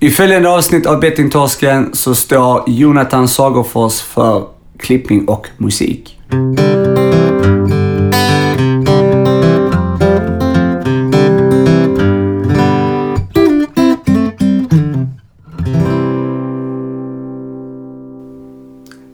I 0.00 0.10
följande 0.10 0.48
avsnitt 0.48 0.86
av 0.86 1.00
Bettingtorsken 1.00 1.94
så 1.94 2.14
står 2.14 2.64
Jonathan 2.66 3.28
Sagerfors 3.28 4.00
för 4.00 4.46
klippning 4.78 5.28
och 5.28 5.46
musik. 5.56 6.18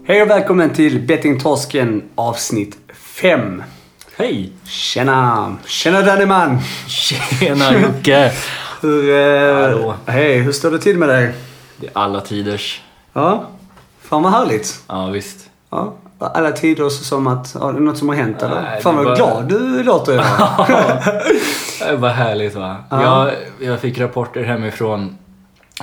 Hej 0.06 0.22
och 0.22 0.30
välkommen 0.30 0.70
till 0.70 1.06
Bettingtorsken 1.06 2.02
avsnitt 2.14 2.76
5. 2.94 3.62
Hej! 4.16 4.52
Tjena! 4.64 5.56
Tjena 5.66 6.02
Danneman! 6.02 6.58
Tjena 6.86 7.72
Jocke! 7.80 8.32
Hur, 8.84 9.10
eh, 9.10 9.94
hej, 10.06 10.38
hur 10.38 10.52
står 10.52 10.70
det 10.70 10.78
till 10.78 10.98
med 10.98 11.08
dig? 11.08 11.34
Det 11.76 11.86
är 11.86 11.90
alla 11.94 12.20
tiders. 12.20 12.82
Ja, 13.12 13.44
fan 14.00 14.22
vad 14.22 14.32
härligt. 14.32 14.82
Ja 14.88 15.06
visst. 15.06 15.50
Ja, 15.70 15.94
alla 16.18 16.52
tider 16.52 16.88
så 16.88 17.04
som 17.04 17.26
att, 17.26 17.56
ja, 17.60 17.72
det 17.72 17.78
är 17.78 17.80
något 17.80 17.98
som 17.98 18.08
har 18.08 18.16
hänt 18.16 18.42
eller? 18.42 18.62
Nej, 18.62 18.82
fan 18.82 18.96
vad 18.96 19.04
bara- 19.04 19.14
glad 19.14 19.48
du 19.48 19.82
låter 19.82 20.12
idag. 20.14 20.66
Det 21.78 21.96
var 21.96 22.08
härligt 22.08 22.54
va? 22.54 22.76
Ja. 22.90 23.02
Jag, 23.02 23.34
jag 23.68 23.80
fick 23.80 23.98
rapporter 23.98 24.42
hemifrån, 24.42 25.18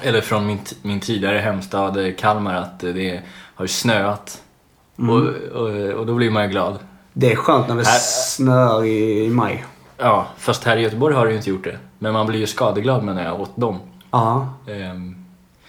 eller 0.01 0.21
från 0.21 0.45
min, 0.47 0.59
min 0.81 0.99
tidigare 0.99 1.37
hemstad 1.37 2.05
eh, 2.05 2.13
Kalmar 2.17 2.53
att 2.55 2.79
det 2.79 3.21
har 3.55 3.67
snöat. 3.67 4.41
Och, 4.97 5.17
och, 5.61 5.69
och 5.99 6.05
då 6.05 6.13
blir 6.13 6.29
man 6.31 6.43
ju 6.43 6.49
glad. 6.49 6.79
Det 7.13 7.31
är 7.31 7.35
skönt 7.35 7.67
när 7.67 7.75
det 7.75 7.87
Här- 7.87 7.99
snöar 7.99 8.85
i, 8.85 9.25
i 9.25 9.29
maj. 9.29 9.65
Ja, 10.01 10.27
fast 10.37 10.63
här 10.63 10.77
i 10.77 10.81
Göteborg 10.81 11.15
har 11.15 11.25
det 11.25 11.31
ju 11.31 11.37
inte 11.37 11.49
gjort 11.49 11.63
det. 11.63 11.77
Men 11.99 12.13
man 12.13 12.27
blir 12.27 12.39
ju 12.39 12.47
skadeglad 12.47 13.03
menar 13.03 13.23
jag 13.23 13.41
åt 13.41 13.57
dem. 13.57 13.79
Ja, 14.11 14.53
Ehm, 14.67 15.15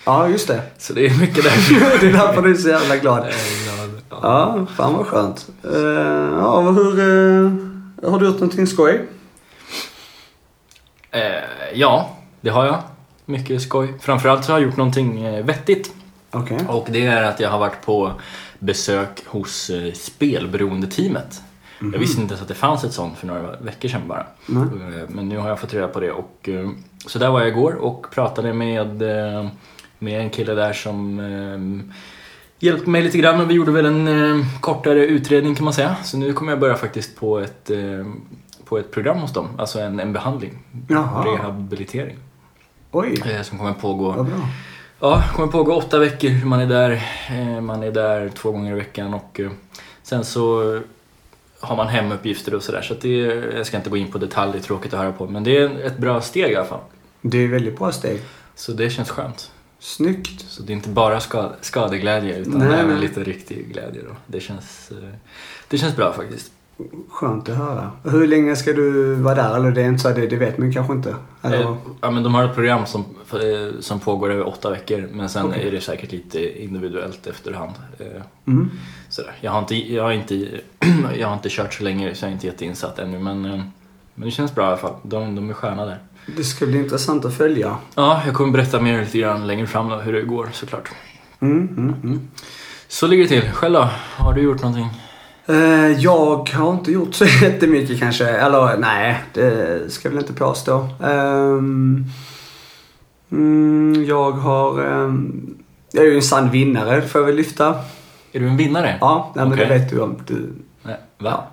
ja 0.07 0.29
just 0.29 0.49
det. 0.49 0.63
så 0.79 0.93
det 0.93 1.07
är 1.07 1.21
mycket 1.21 1.45
därför 1.45 1.75
det 2.01 2.07
är 2.09 2.13
därför 2.13 2.43
du 2.43 2.51
är 2.51 2.55
så 2.55 2.69
jävla 2.69 2.97
glad. 2.97 3.27
Ja. 4.11 4.19
Ja, 4.23 4.67
fan 4.77 4.95
vad 4.95 5.07
skönt. 5.07 5.49
Eh, 5.65 5.81
ja, 6.39 6.61
hur, 6.61 6.99
eh, 7.01 8.11
har 8.11 8.19
du 8.19 8.27
gjort 8.27 8.35
någonting 8.35 8.67
skoj? 8.67 9.09
Eh, 11.11 11.21
ja, 11.75 12.11
det 12.41 12.51
har 12.51 12.65
jag. 12.67 12.79
Mycket 13.25 13.63
skoj. 13.63 13.95
Framförallt 14.01 14.45
så 14.45 14.53
har 14.53 14.59
jag 14.59 14.67
gjort 14.69 14.77
någonting 14.77 15.25
eh, 15.25 15.45
vettigt. 15.45 15.93
Okej. 16.31 16.59
Och 16.69 16.87
det 16.91 17.07
är 17.07 17.23
att 17.23 17.41
jag 17.41 17.51
har 17.51 17.59
varit 17.59 17.85
på 17.87 18.13
besök 18.59 19.23
hos 19.27 19.71
eh, 19.71 19.93
spelberoendeteamet. 21.83 21.93
Jag 21.95 22.01
visste 22.01 22.21
inte 22.21 22.33
ens 22.33 22.43
att 22.43 22.49
det 22.49 22.55
fanns 22.55 22.85
ett 22.85 22.93
sånt 22.93 23.19
för 23.19 23.27
några 23.27 23.57
veckor 23.61 23.89
sedan 23.89 24.09
bara. 24.09 24.27
Eh, 24.49 25.09
Men 25.09 25.29
nu 25.29 25.39
har 25.39 25.49
jag 25.49 25.61
fått 25.61 25.75
reda 25.75 25.89
på 25.89 26.01
det. 26.01 26.13
Och, 26.13 26.49
eh, 26.49 26.69
så 27.07 27.19
där 27.19 27.31
var 27.31 27.41
jag 27.41 27.49
igår 27.49 27.75
och 27.75 28.07
pratade 28.11 28.53
med, 28.53 29.03
eh, 29.03 29.47
med 29.99 30.21
en 30.21 30.31
kille 30.31 30.55
där 30.55 30.73
som 30.73 31.21
hjälpte 32.59 32.91
mig 32.91 33.03
lite 33.03 33.19
grann 33.19 33.41
och 33.41 33.51
vi 33.51 33.55
gjorde 33.55 33.73
väl 33.73 33.87
en 33.87 34.45
kortare 34.61 35.07
utredning 35.07 35.55
kan 35.55 35.65
man 35.65 35.75
säga. 35.75 35.97
Så 36.05 36.17
nu 36.17 36.33
kommer 36.33 36.53
jag 36.53 36.61
börja 36.61 36.75
faktiskt 36.75 37.17
på 37.17 37.39
ett, 37.39 37.71
på 38.65 38.79
ett 38.79 38.91
program 38.91 39.19
hos 39.19 39.33
dem, 39.33 39.49
alltså 39.59 39.81
en, 39.81 40.01
en 40.01 40.13
behandling. 40.13 40.59
Jaha. 40.89 41.25
Rehabilitering. 41.27 42.17
Oj, 42.91 43.23
Som 43.43 43.59
kommer 43.59 43.73
pågå 43.73 44.11
vad 44.11 44.27
bra. 44.27 44.35
Ja, 45.01 45.23
kommer 45.35 45.49
pågå 45.49 45.75
åtta 45.75 45.99
veckor. 45.99 46.45
Man 46.45 46.61
är 46.61 46.67
där, 46.67 47.01
man 47.61 47.83
är 47.83 47.91
där 47.91 48.29
två 48.29 48.53
gånger 48.53 48.73
i 48.73 48.75
veckan 48.75 49.15
och 49.15 49.41
sen 50.03 50.25
så 50.25 50.81
har 51.63 51.77
man 51.77 51.89
hemuppgifter 51.89 52.55
och 52.55 52.63
sådär. 52.63 52.83
Så 52.83 52.95
att 52.95 53.01
det 53.01 53.09
jag 53.57 53.67
ska 53.67 53.77
inte 53.77 53.91
gå 53.91 53.97
in 53.97 54.11
på 54.11 54.19
detalj, 54.19 54.53
det 54.53 54.59
är 54.59 54.63
tråkigt 54.63 54.95
att 54.95 55.01
höra 55.01 55.13
på. 55.13 55.27
Men 55.27 55.45
det 55.45 55.57
är 55.57 55.87
ett 55.87 55.99
bra 55.99 56.21
steg 56.21 56.53
i 56.53 56.57
alla 56.57 56.67
fall. 56.67 56.81
Det 57.21 57.39
är 57.39 57.49
väldigt 57.49 57.79
bra 57.79 57.93
steg. 57.93 58.21
Så 58.55 58.73
det 58.73 58.91
känns 58.91 59.11
skönt. 59.11 59.51
Snyggt. 59.79 60.45
Så 60.49 60.63
det 60.63 60.73
är 60.73 60.75
inte 60.75 60.89
bara 60.89 61.21
ska, 61.21 61.53
skadeglädje 61.61 62.37
utan 62.39 62.59
Nej, 62.59 62.73
även 62.73 62.89
nej. 62.89 63.01
lite 63.01 63.25
riktig 63.25 63.73
glädje 63.73 64.03
då. 64.03 64.17
Det 64.27 64.41
känns, 64.41 64.91
eh, 64.91 65.09
det 65.69 65.79
känns 65.79 65.97
bra 65.97 66.13
faktiskt. 66.13 66.52
Skönt 67.11 67.49
att 67.49 67.57
höra. 67.57 67.91
Hur 68.05 68.27
länge 68.27 68.57
ska 68.57 68.73
du 68.73 69.15
vara 69.15 69.35
där? 69.35 69.57
Eller 69.57 69.71
det 69.71 69.83
är 69.83 69.89
inte 69.89 70.03
så, 70.03 70.09
det, 70.09 70.27
det 70.27 70.37
vet 70.37 70.59
man 70.59 70.73
kanske 70.73 70.93
inte. 70.93 71.15
Eller? 71.43 71.61
Eh, 71.61 71.77
Ja, 72.01 72.11
men 72.11 72.23
de 72.23 72.35
har 72.35 72.45
ett 72.45 72.55
program 72.55 72.87
som, 72.87 73.05
eh, 73.33 73.81
som 73.81 74.01
pågår 74.01 74.33
över 74.33 74.49
åtta 74.49 74.71
veckor 74.71 75.09
men 75.13 75.29
sen 75.29 75.47
Okej. 75.47 75.69
är 75.69 75.71
det 75.71 75.81
säkert 75.81 76.13
lite 76.13 76.63
individuellt 76.63 77.27
efterhand. 77.27 77.73
Eh, 77.99 78.07
Mm. 78.47 78.71
Sådär. 79.09 79.33
Jag, 79.41 79.51
har 79.53 79.59
inte, 79.59 79.75
jag, 79.75 80.03
har 80.03 80.13
inte, 80.13 80.49
jag 81.19 81.27
har 81.29 81.35
inte 81.35 81.49
kört 81.49 81.75
så 81.75 81.85
länge 81.85 82.15
så 82.15 82.25
jag 82.25 82.29
är 82.31 82.33
inte 82.35 82.47
jätteinsatt 82.47 82.99
ännu 82.99 83.19
men, 83.19 83.43
men 83.43 83.73
det 84.29 84.31
känns 84.31 84.55
bra 84.55 84.65
i 84.65 84.69
alla 84.69 84.77
fall. 84.77 84.95
De, 85.03 85.35
de 85.35 85.51
är 85.51 85.55
sköna 85.55 85.85
där. 85.87 85.99
Det 86.37 86.45
ska 86.45 86.67
bli 86.67 86.79
intressant 86.79 87.25
att 87.25 87.35
följa. 87.37 87.77
Ja, 87.95 88.23
jag 88.27 88.35
kommer 88.35 88.53
berätta 88.53 88.81
mer 88.81 89.01
lite 89.01 89.19
grann 89.19 89.47
längre 89.47 89.67
fram 89.67 89.89
då, 89.89 89.97
hur 89.97 90.13
det 90.13 90.23
går 90.23 90.49
såklart. 90.53 90.89
Mm, 91.41 91.69
mm, 91.69 91.95
mm. 92.05 92.29
Så 92.89 93.07
ligger 93.07 93.23
det 93.23 93.29
till. 93.41 93.51
Själv 93.51 93.75
då? 93.75 93.89
Har 94.17 94.33
du 94.35 94.41
gjort 94.43 94.63
någonting? 94.63 94.89
Eh, 95.47 95.93
jag 95.99 96.49
har 96.49 96.73
inte 96.73 96.93
gjort 96.93 97.15
så 97.15 97.25
jättemycket 97.43 97.99
kanske. 97.99 98.29
Eller 98.29 98.77
nej, 98.79 99.25
det 99.33 99.93
ska 99.93 100.09
jag 100.09 100.15
väl 100.15 100.23
inte 100.23 100.33
påstå. 100.33 100.89
Ehm, 101.05 102.05
mm, 103.33 104.05
jag 104.05 104.33
har... 104.33 104.85
ehm, 104.85 105.55
jag 105.93 106.05
är 106.05 106.11
ju 106.11 106.17
en 106.17 106.23
sann 106.23 106.51
vinnare, 106.51 107.03
får 107.03 107.21
jag 107.21 107.27
väl 107.27 107.37
lyfta. 107.37 107.75
Är 108.33 108.41
du 108.41 108.49
en 108.49 108.57
vinnare? 108.57 108.99
Ja, 109.01 109.33
nej, 109.37 109.45
men 109.45 109.55
Okej. 109.55 109.67
det 109.69 109.79
vet 109.79 109.91
du 109.91 110.01
om. 110.01 110.17
Du, 110.27 110.53
Nej. 110.83 110.97
Va? 111.19 111.45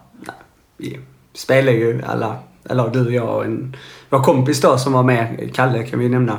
vi 0.78 1.00
spelar 1.34 1.72
ju 1.72 2.02
alla, 2.08 2.36
eller 2.70 2.90
du 2.90 3.06
och 3.06 3.12
jag 3.12 3.36
och 3.36 3.46
en, 3.46 3.76
vår 4.10 4.24
kompis 4.24 4.62
då 4.62 4.78
som 4.78 4.94
var 4.94 5.04
med, 5.04 5.52
Kalle 5.54 5.84
kan 5.84 6.00
vi 6.00 6.10
nämna. 6.10 6.38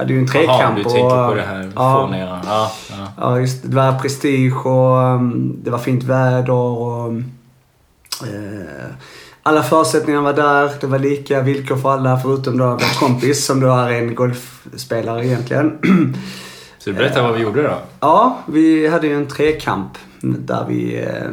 Ja, 0.00 0.04
det 0.06 0.12
är 0.12 0.14
ju 0.14 0.20
en 0.20 0.26
trekant. 0.28 0.60
Jaha, 0.60 0.72
du 0.76 0.84
och- 0.84 0.92
tänker 0.92 1.28
på 1.28 1.34
det 1.34 1.42
här 1.42 1.70
ja, 1.74 2.06
fåniga. 2.06 2.40
Ja, 2.46 2.72
ja. 2.90 2.96
Ja, 3.16 3.40
just 3.40 3.62
det. 3.62 3.76
Var 3.76 3.98
prestige 3.98 4.66
och 4.66 4.96
um, 5.14 5.56
det 5.64 5.70
var 5.70 5.78
fint 5.78 6.04
väder 6.04 6.50
och 6.50 7.06
um, 7.08 7.24
eh, 8.22 8.94
alla 9.42 9.62
förutsättningar 9.62 10.20
var 10.20 10.32
där. 10.32 10.70
Det 10.80 10.86
var 10.86 10.98
lika 10.98 11.40
villkor 11.40 11.76
för 11.76 11.90
alla 11.92 12.18
förutom 12.18 12.58
då 12.58 12.66
vår 12.66 13.00
kompis 13.00 13.44
som 13.46 13.60
då 13.60 13.72
är 13.72 13.90
en 13.90 14.14
golfspelare 14.14 15.26
egentligen. 15.26 15.78
Så 16.78 16.90
du 16.90 16.96
berätta 16.96 17.22
vad 17.22 17.34
vi 17.34 17.42
gjorde 17.42 17.62
då? 17.62 17.74
ja, 18.00 18.38
vi 18.46 18.88
hade 18.88 19.06
ju 19.06 19.14
en 19.16 19.26
trekamp 19.26 19.98
där 20.20 20.64
vi, 20.68 20.98
eh, 21.02 21.30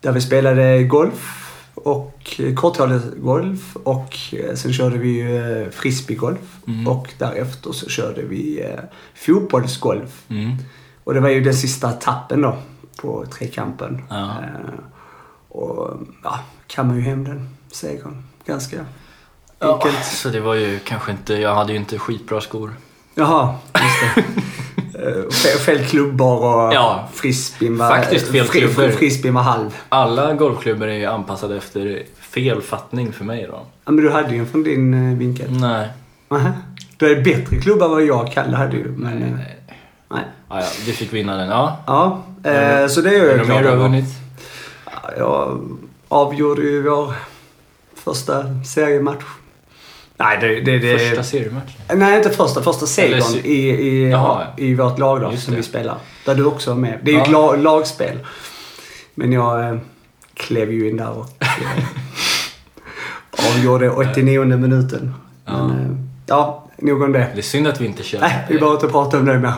där 0.00 0.12
vi 0.12 0.20
spelade 0.20 0.82
golf 0.84 1.47
och 1.84 2.40
korthållsgolf 2.56 3.76
och 3.76 4.16
eh, 4.32 4.54
sen 4.54 4.72
körde 4.72 4.98
vi 4.98 5.20
eh, 5.36 5.70
frisbeegolf 5.70 6.38
Mm. 6.66 6.88
och 6.88 7.14
därefter 7.18 7.72
så 7.72 7.88
körde 7.88 8.22
vi 8.22 8.60
eh, 8.62 8.80
fotbollsgolf. 9.14 10.22
Mm. 10.28 10.56
Och 11.04 11.14
det 11.14 11.20
var 11.20 11.28
ju 11.28 11.40
den 11.40 11.54
sista 11.54 11.90
etappen 11.90 12.40
då 12.42 12.56
på 13.02 13.26
trekampen. 13.26 14.02
Ja. 14.10 14.28
Eh, 14.30 14.74
och 15.48 15.98
ja, 16.24 16.40
kan 16.66 16.86
man 16.86 16.96
ju 16.96 17.02
hem 17.02 17.24
den 17.24 17.48
segern. 17.72 18.22
Ganska 18.46 18.76
Ja, 19.58 19.74
enkelt. 19.74 20.04
så 20.04 20.28
det 20.28 20.40
var 20.40 20.54
ju 20.54 20.78
kanske 20.78 21.10
inte, 21.12 21.34
jag 21.34 21.54
hade 21.54 21.72
ju 21.72 21.78
inte 21.78 21.98
skitbra 21.98 22.40
skor. 22.40 22.74
Jaha, 23.14 23.54
just 23.74 24.14
det. 24.14 24.24
Eh, 24.98 25.30
fel, 25.64 25.84
klubbor 25.84 26.44
och 26.44 26.74
Ja, 26.74 27.08
frisbeen 27.14 27.78
var... 27.78 27.88
faktiskt 27.88 28.28
fel 28.28 28.44
fri- 28.46 28.60
klubbor. 28.60 28.88
Frisbeen 28.90 29.34
var 29.34 29.42
halv. 29.42 29.76
Alla 29.88 30.34
golfklubbor 30.34 30.86
är 30.88 30.94
ju 30.96 31.04
anpassade 31.06 31.56
efter 31.56 32.02
fel 32.20 32.62
fattning 32.62 33.12
för 33.12 33.24
mig 33.24 33.46
då. 33.50 33.60
Ja, 33.84 33.92
men 33.92 34.04
du 34.04 34.10
hade 34.10 34.30
ju 34.34 34.38
en 34.38 34.46
från 34.46 34.62
din 34.62 34.94
eh, 35.12 35.18
vinkel. 35.18 35.50
Nej. 35.60 35.88
Nähä. 36.28 36.52
Du 36.96 37.08
hade 37.08 37.20
bättre 37.22 37.56
klubba 37.56 37.84
än 37.84 37.90
vad 37.90 38.02
jag 38.02 38.20
och 38.26 38.32
Kalle 38.32 38.56
hade 38.56 38.76
ju. 38.76 38.84
Men, 38.96 39.12
Nej, 39.18 39.22
eh, 39.28 39.36
nej. 39.36 39.56
nej. 40.10 40.24
Ja, 40.50 40.60
ja, 40.60 40.66
vi 40.86 40.92
fick 40.92 41.12
vinna 41.12 41.36
den. 41.36 41.48
Ja. 41.48 41.76
Ja, 41.86 42.22
eh, 42.50 42.86
så 42.88 43.00
det 43.00 43.10
är 43.16 43.22
Är 43.22 43.28
jag 43.28 43.38
det 43.38 43.44
glad 43.44 43.62
du 43.62 43.68
över. 43.68 43.76
vunnit? 43.82 44.04
Ja, 44.84 45.10
Jag 45.18 45.60
avgjorde 46.08 46.62
ju 46.62 46.82
vår 46.82 47.12
första 47.94 48.44
seriematch. 48.64 49.24
Nej, 50.20 50.38
det... 50.40 50.60
det, 50.60 50.78
det 50.78 50.98
Första 50.98 51.22
seriematchen? 51.22 51.80
Nej, 51.94 52.16
inte 52.16 52.30
första. 52.30 52.62
Första 52.62 52.86
segern 52.86 53.12
Eller 53.12 53.22
se- 53.22 53.48
i, 53.48 53.70
i, 53.70 54.10
Jaha. 54.10 54.46
i 54.56 54.74
vårt 54.74 54.98
lag 54.98 55.20
då, 55.20 55.30
Just 55.32 55.44
som 55.44 55.50
det. 55.52 55.56
vi 55.56 55.62
spelar. 55.62 55.96
Där 56.24 56.34
du 56.34 56.44
också 56.44 56.70
var 56.70 56.78
med. 56.78 56.98
Det 57.02 57.10
är 57.10 57.12
ju 57.12 57.18
Ja. 57.18 57.24
ett 57.24 57.30
la, 57.30 57.56
lagspel. 57.56 58.18
Men 59.14 59.32
jag 59.32 59.68
eh, 59.68 59.78
klev 60.34 60.72
ju 60.72 60.90
in 60.90 60.96
där 60.96 61.10
och 61.10 61.26
eh, 61.42 61.84
avgjorde 63.56 63.90
89 63.90 64.44
minuten. 64.44 65.14
Ja. 65.44 65.66
Men, 65.66 65.70
eh, 65.90 65.96
ja, 66.26 66.68
nog 66.78 67.02
om 67.02 67.12
det. 67.12 67.26
Det 67.34 67.40
är 67.40 67.42
synd 67.42 67.66
att 67.66 67.80
vi 67.80 67.86
inte 67.86 68.02
kör... 68.02 68.20
Nej, 68.20 68.46
vi 68.48 68.54
behöver 68.58 68.74
inte 68.76 68.88
prata 68.88 69.18
om 69.18 69.24
det 69.24 69.38
mer. 69.38 69.52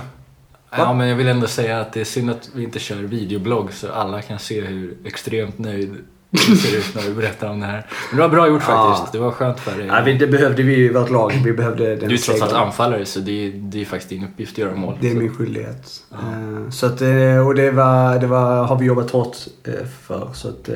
Ja, 0.76 0.92
men 0.92 1.08
jag 1.08 1.16
vill 1.16 1.28
ändå 1.28 1.46
säga 1.46 1.80
att 1.80 1.92
det 1.92 2.00
är 2.00 2.04
synd 2.04 2.30
att 2.30 2.48
vi 2.54 2.64
inte 2.64 2.78
kör 2.78 2.96
videoblogg 2.96 3.72
så 3.72 3.92
alla 3.92 4.22
kan 4.22 4.38
se 4.38 4.60
hur 4.60 4.96
extremt 5.04 5.58
nöjd 5.58 5.94
du 6.30 6.56
ser 6.56 6.78
ut 6.78 6.94
när 6.94 7.02
du 7.02 7.14
berättar 7.14 7.48
om 7.50 7.60
det 7.60 7.66
här. 7.66 7.86
Men 8.10 8.16
det 8.16 8.22
var 8.22 8.28
bra 8.28 8.48
gjort 8.48 8.62
Ja. 8.68 8.94
faktiskt. 8.94 9.12
Det 9.12 9.18
var 9.18 9.30
skönt 9.30 9.60
för 9.60 9.78
dig. 9.78 9.86
Ja, 9.86 10.02
vi, 10.04 10.12
det 10.12 10.26
behövde 10.26 10.62
vi 10.62 10.76
i 10.76 10.88
vårt 10.88 11.10
lag. 11.10 11.32
Vi 11.44 11.52
behövde 11.52 11.96
den 11.96 12.08
Du 12.08 12.14
är 12.14 12.18
trots 12.18 12.42
allt 12.42 12.52
anfallare 12.52 13.04
så 13.06 13.20
det 13.20 13.46
är, 13.46 13.50
det 13.54 13.80
är 13.80 13.84
faktiskt 13.84 14.10
din 14.10 14.24
uppgift 14.24 14.52
att 14.52 14.58
göra 14.58 14.74
mål. 14.76 14.98
Det 15.00 15.06
är 15.08 15.12
Så- 15.14 15.18
min 15.18 15.34
skyldighet. 15.34 16.02
Eh, 16.12 16.70
Så 16.70 16.86
att, 16.86 17.00
eh, 17.00 17.46
och 17.46 17.54
det 17.54 17.70
var, 17.70 18.18
det 18.18 18.26
var, 18.26 18.64
har 18.64 18.76
vi 18.78 18.86
jobbat 18.86 19.10
hårt 19.10 19.36
eh, 19.64 19.86
för. 20.06 20.28
Så 20.34 20.48
att, 20.48 20.68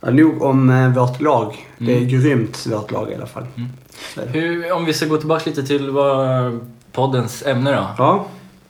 Ja, 0.00 0.10
nog 0.10 0.42
om 0.42 0.92
vårt 0.94 1.20
lag. 1.20 1.66
Det 1.78 1.92
är 1.92 1.96
Mm. 1.96 2.08
grymt, 2.08 2.66
vårt 2.66 2.90
lag 2.90 3.10
i 3.10 3.14
alla 3.14 3.26
fall. 3.26 3.46
Mm. 3.56 3.68
Det. 4.14 4.38
Hur, 4.38 4.72
om 4.72 4.84
vi 4.84 4.92
ska 4.92 5.06
gå 5.06 5.16
tillbaka 5.16 5.50
lite 5.50 5.62
till 5.66 5.90
vad 5.90 6.60
poddens 6.92 7.46
ämne 7.46 7.70
då. 7.72 7.86
Ja, 7.98 8.26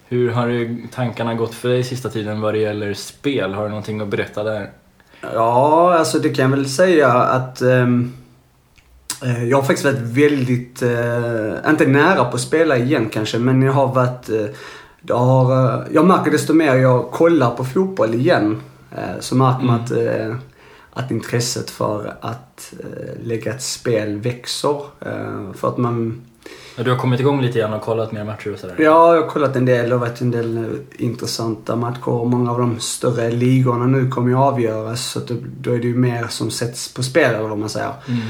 Hur 0.09 0.31
har 0.31 0.49
det- 0.49 0.77
tankarna 0.95 1.35
gått 1.35 1.55
för 1.55 1.69
dig 1.69 1.85
sista 1.85 2.09
tiden 2.09 2.41
vad 2.41 2.55
det 2.55 2.59
gäller 2.59 2.95
spel? 2.95 3.55
Har 3.55 3.63
du 3.63 3.69
någonting 3.69 4.01
att 4.01 4.09
berätta 4.09 4.45
där? 4.45 4.71
Ja, 5.35 5.95
alltså 5.99 6.19
det 6.19 6.29
kan 6.29 6.51
jag 6.51 6.57
väl 6.57 6.69
säga 6.69 7.13
att 7.13 7.63
eh, 7.63 9.45
jag 9.49 9.57
har 9.57 9.63
faktiskt 9.63 9.85
varit 9.85 9.99
väldigt, 9.99 10.83
eh, 10.83 11.71
inte 11.71 11.87
nära 11.87 12.25
på 12.25 12.35
att 12.35 12.41
spela 12.41 12.77
igen 12.77 13.09
kanske, 13.13 13.39
men 13.39 13.63
jag 13.63 13.73
har 13.73 13.95
varit, 13.95 14.29
eh, 14.29 14.47
det 15.01 15.13
har, 15.13 15.85
jag 15.93 16.07
märker 16.07 16.31
desto 16.31 16.55
mer 16.55 16.75
jag 16.75 17.11
kollar 17.11 17.51
på 17.51 17.65
fotboll 17.65 18.15
igen, 18.15 18.61
så 19.21 19.37
märker 19.37 19.65
man 19.65 19.81
Mm. 19.91 20.33
att, 20.33 21.05
att 21.05 21.11
intresset 21.11 21.71
för 21.71 22.17
att 22.21 22.73
lägga 23.23 23.55
ett 23.55 23.63
spel 23.63 24.19
växer. 24.19 24.81
För 25.55 25.69
att 25.69 25.77
man, 25.79 26.23
Du 26.85 26.91
har 26.91 26.99
kommit 26.99 27.21
igång 27.21 27.43
lite 27.43 27.59
grann 27.59 27.73
och 27.73 27.83
kollat 27.83 28.13
mer 28.13 28.25
matcher 28.25 28.53
och 28.53 28.59
sådär? 28.59 28.75
Ja, 28.79 29.15
jag 29.15 29.23
har 29.23 29.29
kollat 29.29 29.57
en 29.57 29.65
del 29.65 29.93
och 29.93 30.01
varit 30.01 30.21
en 30.21 30.31
del 30.31 30.79
intressanta 30.97 31.77
matcher. 31.77 32.25
Många 32.25 32.51
av 32.51 32.59
de 32.59 32.81
större 32.81 33.31
ligorna 33.31 33.87
nu 33.87 34.11
kommer 34.11 34.29
ju 34.29 34.37
avgöras 34.37 35.05
så 35.05 35.21
då 35.61 35.73
är 35.73 35.79
det 35.79 35.87
ju 35.87 35.97
mer 35.97 36.27
som 36.29 36.51
sätts 36.51 36.95
på 36.95 37.03
spel 37.03 37.35
eller 37.35 37.49
vad 37.49 37.59
man 37.59 37.69
säger. 37.69 37.93
Mm. 38.09 38.21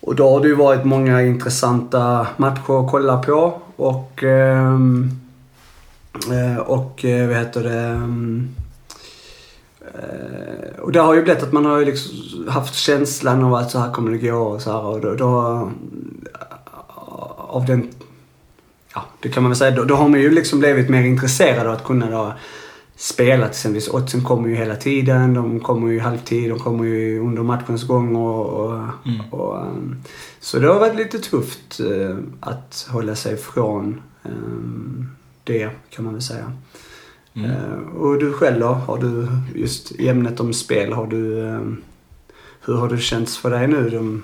Och 0.00 0.14
då 0.14 0.30
har 0.30 0.40
det 0.40 0.48
ju 0.48 0.54
varit 0.54 0.84
många 0.84 1.22
intressanta 1.22 2.26
matcher 2.36 2.84
att 2.84 2.90
kolla 2.90 3.22
på 3.22 3.60
och 3.76 4.22
ehm, 4.22 5.10
eh, 6.32 6.56
och 6.56 7.04
eh, 7.04 7.28
vad 7.28 7.36
heter 7.36 7.62
det 7.62 7.80
ehm, 7.80 8.48
eh, 9.80 10.80
och 10.80 10.92
det 10.92 11.00
har 11.00 11.14
ju 11.14 11.22
blivit 11.22 11.42
att 11.42 11.52
man 11.52 11.64
har 11.64 11.78
ju 11.78 11.84
liksom 11.84 12.12
haft 12.48 12.74
känslan 12.74 13.44
av 13.44 13.54
att 13.54 13.70
så 13.70 13.78
här 13.78 13.92
kommer 13.92 14.10
det 14.10 14.18
gå 14.18 14.38
och 14.38 14.62
så 14.62 14.70
här 14.72 14.84
och 14.84 15.00
då, 15.00 15.14
då 15.14 15.70
av 17.50 17.66
den 17.66 17.88
ja, 18.94 19.04
det 19.20 19.28
kan 19.28 19.42
man 19.42 19.50
väl 19.50 19.56
säga. 19.56 19.76
Då, 19.76 19.84
då 19.84 19.94
har 19.94 20.08
man 20.08 20.20
ju 20.20 20.30
liksom 20.30 20.58
blivit 20.58 20.88
mer 20.88 21.02
intresserad 21.02 21.66
av 21.66 21.72
att 21.72 21.84
kunna 21.84 22.10
då 22.10 22.34
spela 22.96 23.48
exempelvis. 23.48 23.88
Oddsen 23.88 24.24
kommer 24.24 24.48
ju 24.48 24.54
hela 24.54 24.76
tiden. 24.76 25.34
De 25.34 25.60
kommer 25.60 25.88
ju 25.88 25.96
i 25.96 25.98
halvtid. 25.98 26.50
De 26.50 26.58
kommer 26.58 26.84
ju 26.84 27.20
under 27.20 27.42
matchens 27.42 27.86
gång 27.86 28.16
och, 28.16 28.46
och, 28.46 28.80
Mm. 29.06 29.20
och 29.30 29.56
um, 29.56 29.96
Så 30.40 30.58
det 30.58 30.68
har 30.68 30.80
varit 30.80 30.96
lite 30.96 31.18
tufft 31.18 31.80
eh, 31.80 32.16
att 32.40 32.88
hålla 32.90 33.14
sig 33.14 33.36
från 33.36 34.00
um, 34.22 35.08
det 35.44 35.70
kan 35.90 36.04
man 36.04 36.14
väl 36.14 36.22
säga. 36.22 36.52
Mm. 37.34 37.50
Eh, 37.50 37.96
och 37.96 38.18
du 38.18 38.32
själv 38.32 38.60
då? 38.60 38.66
Har 38.66 38.98
du 38.98 39.28
just 39.54 39.92
i 39.92 40.08
ämnet 40.08 40.40
om 40.40 40.52
spel, 40.52 40.92
har 40.92 41.06
du 41.06 41.40
um, 41.40 41.82
hur 42.64 42.74
har 42.74 42.88
det 42.88 42.98
känts 42.98 43.38
för 43.38 43.50
dig 43.50 43.68
nu 43.68 43.90
de, 43.90 44.22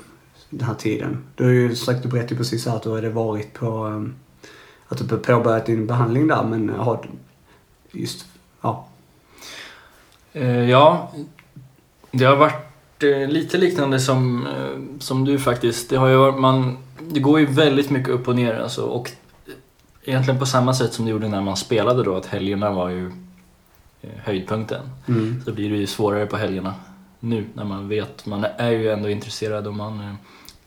den 0.51 0.69
här 0.69 0.75
tiden? 0.75 1.25
Du 1.35 1.45
har 1.45 1.51
ju 1.51 1.77
sagt, 1.77 2.03
du 2.03 2.09
berättade 2.09 2.37
precis 2.37 2.67
här 2.67 2.77
att 2.77 2.83
du 2.83 2.95
hade 2.95 3.11
varit 3.11 3.53
på, 3.55 3.85
um, 3.85 4.15
att 4.89 5.09
du 5.09 5.19
påbörjat 5.19 5.67
din 5.67 5.87
behandling 5.87 6.27
där 6.27 6.45
men 6.45 6.69
har 6.69 7.07
just, 7.93 8.27
ja. 8.61 8.87
Eh, 10.33 10.71
Ja, 10.71 11.13
det 12.11 12.25
har 12.25 12.37
varit 12.37 13.03
eh, 13.03 13.29
lite 13.29 13.59
liknande 13.59 14.01
som, 14.01 14.47
eh, 14.47 14.99
som 14.99 15.25
du 15.25 15.39
faktiskt. 15.39 15.91
Det, 15.91 15.97
har 15.97 16.09
ju 16.09 16.33
man, 16.33 16.77
det 17.01 17.21
går 17.21 17.41
ju 17.41 17.47
väldigt 17.47 17.91
mycket 17.91 18.09
upp 18.09 18.29
och 18.29 18.37
ner 18.37 18.55
alltså, 18.55 18.83
och 18.83 19.11
egentligen 20.05 20.41
på 20.41 20.47
samma 20.47 20.75
sätt 20.75 20.93
som 20.93 21.05
det 21.05 21.11
gjorde 21.11 21.29
när 21.29 21.41
man 21.41 21.57
spelade 21.57 22.03
då, 22.03 22.17
att 22.17 22.27
helgerna 22.27 22.71
var 22.71 22.89
ju 22.89 23.13
höjdpunkten. 24.17 24.91
Mm. 25.09 25.43
Så 25.45 25.53
blir 25.53 25.71
det 25.71 25.77
ju 25.77 25.87
svårare 25.87 26.27
på 26.27 26.37
helgerna 26.37 26.75
nu 27.21 27.47
när 27.55 27.65
man 27.65 27.89
vet, 27.89 28.27
man 28.27 28.47
är 28.57 28.71
ju 28.71 28.91
ändå 28.91 29.09
intresserad 29.09 29.67
och 29.67 29.75
man... 29.75 30.17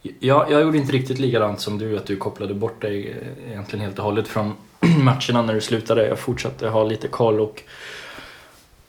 Jag, 0.01 0.51
jag 0.51 0.61
gjorde 0.61 0.77
inte 0.77 0.93
riktigt 0.93 1.19
likadant 1.19 1.59
som 1.59 1.77
du, 1.77 1.97
att 1.97 2.05
du 2.05 2.15
kopplade 2.15 2.53
bort 2.53 2.81
dig 2.81 3.11
eh, 3.11 3.51
egentligen 3.51 3.85
helt 3.85 3.99
och 3.99 4.05
hållet 4.05 4.27
från 4.27 4.53
matcherna 5.03 5.41
när 5.41 5.53
du 5.53 5.61
slutade. 5.61 6.07
Jag 6.07 6.19
fortsatte 6.19 6.67
ha 6.67 6.83
lite 6.83 7.07
koll 7.07 7.39
och 7.39 7.63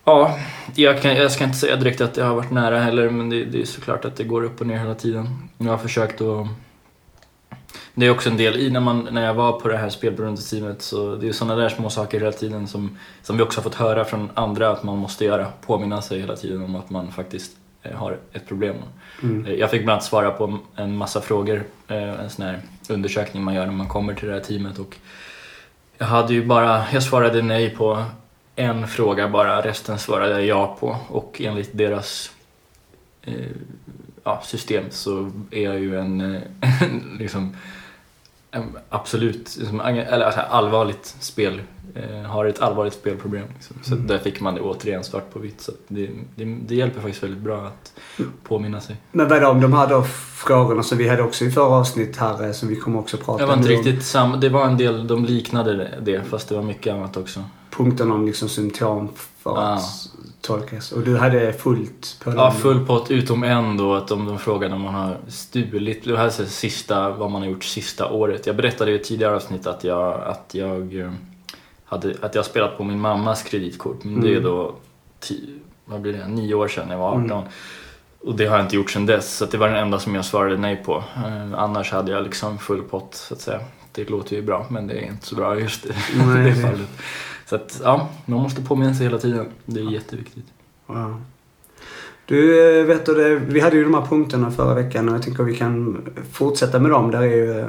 Ja, 0.05 0.39
jag, 0.75 1.03
kan, 1.03 1.17
jag 1.17 1.33
ska 1.33 1.45
inte 1.45 1.57
säga 1.57 1.77
direkt 1.77 2.01
att 2.01 2.15
det 2.15 2.25
har 2.25 2.35
varit 2.35 2.51
nära 2.51 2.81
heller 2.81 3.11
men 3.11 3.31
det, 3.31 3.45
det 3.45 3.61
är 3.61 3.65
såklart 3.65 4.05
att 4.05 4.17
det 4.17 4.25
går 4.25 4.45
upp 4.45 4.61
och 4.61 4.67
ner 4.67 4.79
hela 4.79 4.95
tiden. 4.95 5.49
Jag 5.59 5.71
har 5.71 5.79
försökt 5.79 6.21
att... 6.21 6.47
Det 7.95 8.07
är 8.07 8.11
också 8.11 8.31
en 8.31 8.37
del 8.37 8.57
i 8.57 8.71
när, 8.71 8.81
man, 8.81 9.09
när 9.11 9.27
jag 9.27 9.35
var 9.35 9.61
på 9.61 9.69
det 9.69 9.77
här 9.77 9.89
spelberoendeteamet 9.89 10.83
så 10.83 11.17
det 11.17 11.29
är 11.29 11.33
sådana 11.33 11.57
där 11.63 11.69
små 11.69 11.91
saker 11.91 12.19
hela 12.19 12.33
tiden 12.33 12.69
som, 12.69 12.99
som 13.23 13.37
vi 13.37 13.43
också 13.43 13.59
har 13.59 13.63
fått 13.63 13.75
höra 13.75 14.05
från 14.05 14.31
andra 14.35 14.71
att 14.71 14.83
man 14.83 14.99
måste 14.99 15.25
göra. 15.25 15.47
Påminna 15.67 16.03
sig 16.03 16.21
hela 16.21 16.37
tiden 16.37 16.65
om 16.65 16.77
att 16.77 16.91
man 16.91 17.13
faktiskt 17.13 17.53
eh, 17.83 17.97
har 17.97 18.19
ett 18.33 18.49
problem. 18.49 18.77
Mm. 19.23 19.47
Eh, 19.47 19.55
jag 19.55 19.71
fick 19.71 19.85
bland 19.85 19.95
annat 19.95 20.05
svara 20.05 20.31
på 20.31 20.59
en 20.77 20.97
massa 20.97 21.21
frågor, 21.21 21.65
eh, 21.89 22.21
en 22.21 22.31
sån 22.31 22.47
här 22.47 22.61
undersökning 22.89 23.43
man 23.43 23.55
gör 23.55 23.67
när 23.67 23.73
man 23.73 23.89
kommer 23.89 24.15
till 24.15 24.29
det 24.29 24.35
här 24.35 24.41
teamet 24.41 24.79
och 24.79 24.97
jag 25.99 26.07
hade 26.07 26.35
ju 26.35 26.45
bara, 26.45 26.85
jag 26.93 27.03
svarade 27.03 27.43
nej 27.43 27.71
på 27.71 28.05
en 28.57 28.89
fråga 28.89 29.29
bara, 29.29 29.61
resten 29.61 29.99
svarade 29.99 30.31
jag 30.33 30.45
ja 30.45 30.77
på 30.81 30.97
och 31.09 31.41
enligt 31.45 31.71
deras 31.73 32.31
eh, 33.23 33.35
ja, 34.25 34.43
system 34.45 34.85
så 34.91 35.31
är 35.51 35.65
jag 35.65 35.81
ju 35.81 35.99
en, 35.99 36.35
eh, 36.35 36.43
liksom, 37.19 37.43
en 37.43 37.57
absolut, 38.89 39.57
liksom, 39.59 39.81
eller 39.81 40.21
alltså, 40.27 40.41
allvarligt 40.41 41.17
spel, 41.21 41.63
eh, 41.95 42.23
har 42.31 42.45
ett 42.45 42.61
allvarligt 42.61 42.95
spelproblem. 42.95 43.45
Liksom. 43.55 43.77
Så 43.83 43.95
Mm. 43.95 44.07
där 44.07 44.19
fick 44.19 44.41
man 44.41 44.55
det 44.55 44.61
återigen 44.61 45.05
svart 45.05 45.33
på 45.33 45.39
vitt. 45.39 45.61
Så 45.61 45.73
det, 45.89 46.11
det, 46.37 46.45
det 46.45 46.75
hjälper 46.75 47.01
faktiskt 47.01 47.23
väldigt 47.23 47.41
bra 47.41 47.67
att 47.67 47.93
påminna 48.45 48.81
sig. 48.81 48.97
Men 49.13 49.29
vad 49.29 49.39
är 49.39 49.43
de, 49.43 49.61
de 49.61 49.73
här 49.73 49.87
då 49.89 50.03
frågorna 50.37 50.83
som 50.83 50.99
vi 50.99 51.09
hade 51.09 51.23
också 51.23 51.45
i 51.45 51.51
förra 51.51 51.65
avsnitt 51.77 52.17
här 52.17 52.47
eh, 52.47 52.53
som 52.53 52.69
vi 52.69 52.77
kommer 52.77 52.99
också 52.99 53.17
prata 53.17 53.39
Det 53.39 53.47
var 53.47 53.55
inte 53.57 53.69
om. 53.69 53.83
riktigt 53.83 54.05
samma, 54.05 54.37
det 54.37 54.49
var 54.49 54.67
en 54.67 54.77
del, 54.77 55.07
de 55.07 55.25
liknade 55.25 55.77
det- 55.77 55.99
det 56.03 56.23
fast 56.23 56.49
det 56.49 56.55
var 56.55 56.63
mycket 56.63 56.95
annat 56.95 57.17
också. 57.17 57.45
Punkten 57.71 58.11
om 58.13 58.27
liksom 58.27 58.49
symptom 58.49 59.09
för 59.39 59.51
Ah. 59.59 59.61
att 59.75 59.83
tolkas. 60.41 60.93
Och 60.93 61.03
du 61.03 61.17
hade 61.17 61.53
fullt 61.53 62.17
på 62.25 62.33
Ja, 62.37 62.51
full 62.51 62.87
pott 62.87 63.11
utom 63.11 63.43
en 63.45 63.77
då, 63.77 63.95
att 63.95 64.09
de, 64.09 64.27
de 64.27 64.39
frågade 64.39 64.75
om 64.75 64.81
man 64.81 64.95
har 64.95 65.17
stulit, 65.29 66.05
det 66.05 66.17
här 66.17 66.27
är 66.27 66.31
sista, 66.45 67.11
vad 67.11 67.31
man 67.31 67.43
har 67.43 67.49
gjort 67.49 67.65
sista 67.65 68.11
året. 68.11 68.47
Jag 68.47 68.57
berättade 68.57 68.91
i 68.91 68.95
ett 68.95 69.05
tidigare 69.05 69.37
avsnitt 69.37 69.67
att 69.67 69.85
jag, 69.85 70.21
att 70.25 70.51
jag 70.55 70.97
eh, 71.01 71.13
hade, 71.85 72.15
att 72.21 72.35
jag 72.35 72.45
spelat 72.45 72.77
på 72.79 72.85
min 72.85 73.01
mammas 73.01 73.43
kreditkort. 73.43 74.05
Men 74.05 74.21
det 74.21 74.29
är 74.29 74.33
Mm. 74.33 74.43
då, 74.45 74.75
ti, 75.21 75.55
vad 75.85 76.01
blir 76.01 76.13
det, 76.13 76.29
nio 76.29 76.55
år 76.55 76.69
sedan 76.69 76.91
jag 76.91 76.99
var 76.99 77.09
18. 77.11 77.31
Mm. 77.31 77.45
Och 78.21 78.35
det 78.37 78.47
har 78.47 78.57
jag 78.57 78.67
inte 78.67 78.77
gjort 78.77 78.91
sedan 78.91 79.07
dess, 79.07 79.37
så 79.37 79.45
det 79.47 79.57
var 79.59 79.69
den 79.69 79.77
enda 79.77 79.99
som 79.99 80.15
jag 80.15 80.25
svarade 80.25 80.57
nej 80.57 80.77
på. 80.77 81.05
Eh, 81.17 81.55
annars 81.61 81.93
hade 81.93 82.13
jag 82.13 82.23
liksom 82.25 82.59
full 82.59 82.83
pott, 82.83 83.15
så 83.15 83.35
att 83.35 83.41
säga. 83.41 83.61
Det 83.93 84.11
låter 84.11 84.37
ju 84.37 84.43
bra, 84.43 84.67
men 84.71 84.87
det 84.87 84.95
är 84.95 85.07
inte 85.07 85.27
så 85.27 85.35
bra 85.35 85.59
just 85.61 85.87
i 85.87 85.89
det 86.35 86.43
det- 86.43 86.55
fallet. 86.55 86.89
Så 87.51 87.57
att, 87.57 87.81
ja, 87.85 88.09
man 88.27 88.43
måste 88.43 88.63
påminna 88.63 88.95
sig 88.95 89.07
hela 89.07 89.19
tiden. 89.19 89.47
Det 89.67 89.81
är 89.81 89.91
jätteviktigt. 89.91 90.45
Ja. 90.87 91.19
Du, 92.27 92.79
eh, 92.81 92.87
vet 92.87 93.07
du 93.07 93.39
vi 93.49 93.61
hade 93.61 93.77
ju 93.77 93.85
de 93.85 93.95
här 93.95 94.07
punkterna 94.07 94.51
förra 94.51 94.75
veckan 94.75 95.09
och 95.09 95.15
jag 95.15 95.23
tänker 95.23 95.43
vi 95.43 95.57
kan 95.57 96.03
fortsätta 96.33 96.79
med 96.79 96.91
dem. 96.91 97.11
Där 97.11 97.23
är 97.23 97.27
ju, 97.27 97.61
eh, 97.61 97.67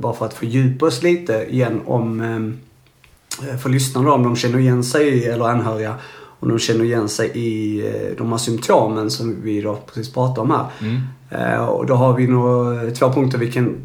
bara 0.00 0.12
för 0.12 0.26
att 0.26 0.34
fördjupa 0.34 0.86
oss 0.86 1.02
lite 1.02 1.46
igen 1.50 1.80
om, 1.86 2.20
eh, 2.20 3.56
för 3.56 3.68
lyssnarna 3.68 4.12
om 4.12 4.22
de 4.22 4.36
känner 4.36 4.58
igen 4.58 4.84
sig, 4.84 5.26
eller 5.26 5.44
anhöriga, 5.44 5.94
om 6.40 6.48
de 6.48 6.58
känner 6.58 6.84
igen 6.84 7.08
sig 7.08 7.30
i 7.34 7.82
de 8.18 8.30
här 8.30 8.38
symptomen 8.38 9.10
som 9.10 9.42
vi 9.42 9.60
då 9.60 9.78
precis 9.86 10.12
pratade 10.12 10.40
om 10.40 10.50
här. 10.50 10.66
Mm. 10.80 11.68
Och 11.68 11.86
då 11.86 11.94
har 11.94 12.16
vi 12.16 12.26
nog 12.26 12.94
två 12.94 13.12
punkter 13.12 13.38
vi 13.38 13.52
kan, 13.52 13.76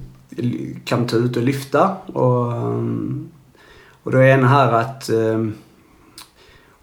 kan 0.85 1.07
ta 1.07 1.17
ut 1.17 1.37
och 1.37 1.43
lyfta. 1.43 1.95
Och, 2.05 2.51
um, 2.53 3.29
och 4.05 4.11
då 4.11 4.17
är 4.17 4.33
en 4.33 4.43
här 4.43 4.71
att 4.71 5.09
um, 5.09 5.53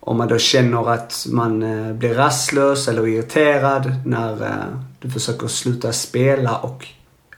om 0.00 0.16
man 0.16 0.28
då 0.28 0.38
känner 0.38 0.90
att 0.92 1.26
man 1.30 1.62
eh, 1.62 1.92
blir 1.92 2.14
rastlös 2.14 2.88
eller 2.88 3.06
irriterad 3.06 3.94
när 4.06 4.42
eh, 4.42 4.78
du 5.00 5.10
försöker 5.10 5.46
sluta 5.46 5.92
spela 5.92 6.56
och 6.58 6.86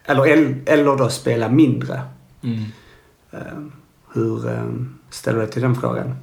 eller, 0.04 0.26
el- 0.26 0.60
eller 0.66 0.96
då 0.96 1.08
spela 1.08 1.48
mindre. 1.48 2.00
Mm. 2.42 2.64
Eh, 3.30 3.38
Hur 4.12 4.48
eh, 4.48 4.64
ställer 5.10 5.38
du 5.38 5.44
dig 5.44 5.52
till 5.52 5.62
den 5.62 5.74
frågan? 5.74 6.14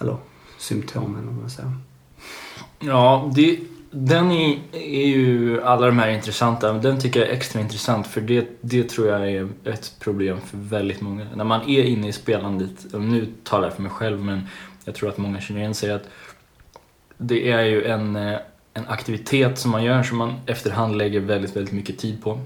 Eller 0.00 0.16
symptomen 0.58 1.28
om 1.28 1.40
man 1.40 1.50
säger. 1.50 1.72
Ja, 2.80 3.30
det, 3.34 3.60
den 3.98 4.30
är, 4.30 4.58
är 4.72 5.06
ju 5.06 5.62
alla 5.62 5.86
de 5.86 5.98
här 5.98 6.08
intressanta, 6.08 6.72
men 6.72 6.82
den 6.82 7.00
tycker 7.00 7.20
jag 7.20 7.28
är 7.28 7.32
extra 7.32 7.60
intressant 7.60 8.06
för 8.06 8.20
det, 8.20 8.46
det 8.60 8.88
tror 8.88 9.08
jag 9.08 9.30
är 9.30 9.48
ett 9.64 9.94
problem 10.00 10.40
för 10.40 10.56
väldigt 10.56 11.00
många. 11.00 11.26
När 11.34 11.44
man 11.44 11.68
är 11.68 11.84
inne 11.84 12.08
i 12.08 12.12
spelandet, 12.12 12.86
nu 12.92 13.26
talar 13.44 13.64
jag 13.64 13.74
för 13.74 13.82
mig 13.82 13.90
själv 13.90 14.24
men 14.24 14.48
jag 14.84 14.94
tror 14.94 15.08
att 15.08 15.18
många 15.18 15.40
känner 15.40 15.60
igen 15.60 15.74
sig 15.74 15.92
att 15.92 16.08
det 17.16 17.50
är 17.50 17.62
ju 17.62 17.84
en, 17.84 18.16
eh, 18.16 18.38
en 18.74 18.86
aktivitet 18.88 19.58
som 19.58 19.70
man 19.70 19.84
gör 19.84 20.02
som 20.02 20.18
man 20.18 20.34
efterhand 20.46 20.96
lägger 20.96 21.20
väldigt, 21.20 21.56
väldigt 21.56 21.74
mycket 21.74 21.98
tid 21.98 22.22
på. 22.22 22.40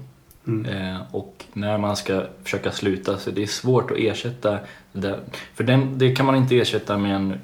Mm. 0.47 0.65
Eh, 0.65 1.01
och 1.11 1.45
när 1.53 1.77
man 1.77 1.95
ska 1.95 2.25
försöka 2.43 2.71
sluta 2.71 3.17
så 3.17 3.31
det 3.31 3.43
är 3.43 3.47
svårt 3.47 3.91
att 3.91 3.97
ersätta 3.97 4.59
det. 4.93 5.19
För 5.53 5.63
den, 5.63 5.97
det 5.97 6.15
kan 6.15 6.25
man 6.25 6.35
inte 6.35 6.57
ersätta 6.57 6.97
med, 6.97 7.15
en, 7.15 7.39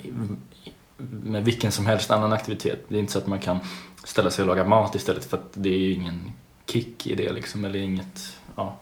med 1.24 1.46
vilken 1.46 1.72
som 1.72 1.86
helst 1.86 2.12
annan 2.12 2.34
aktivitet. 2.34 2.86
Det 2.88 2.96
är 2.96 3.00
inte 3.00 3.14
så 3.14 3.20
att 3.20 3.28
man 3.28 3.40
kan 3.40 3.60
ställa 4.08 4.30
sig 4.32 4.42
och 4.44 4.48
laga 4.48 4.64
mat 4.64 4.96
istället 4.96 5.26
för 5.26 5.38
att 5.38 5.50
det 5.54 5.70
är 5.70 5.78
ju 5.78 5.94
ingen 5.94 6.32
kick 6.66 7.08
i 7.08 7.16
det 7.16 7.32
liksom, 7.34 7.66
eller 7.66 7.80
inget, 7.80 8.38
ja. 8.56 8.80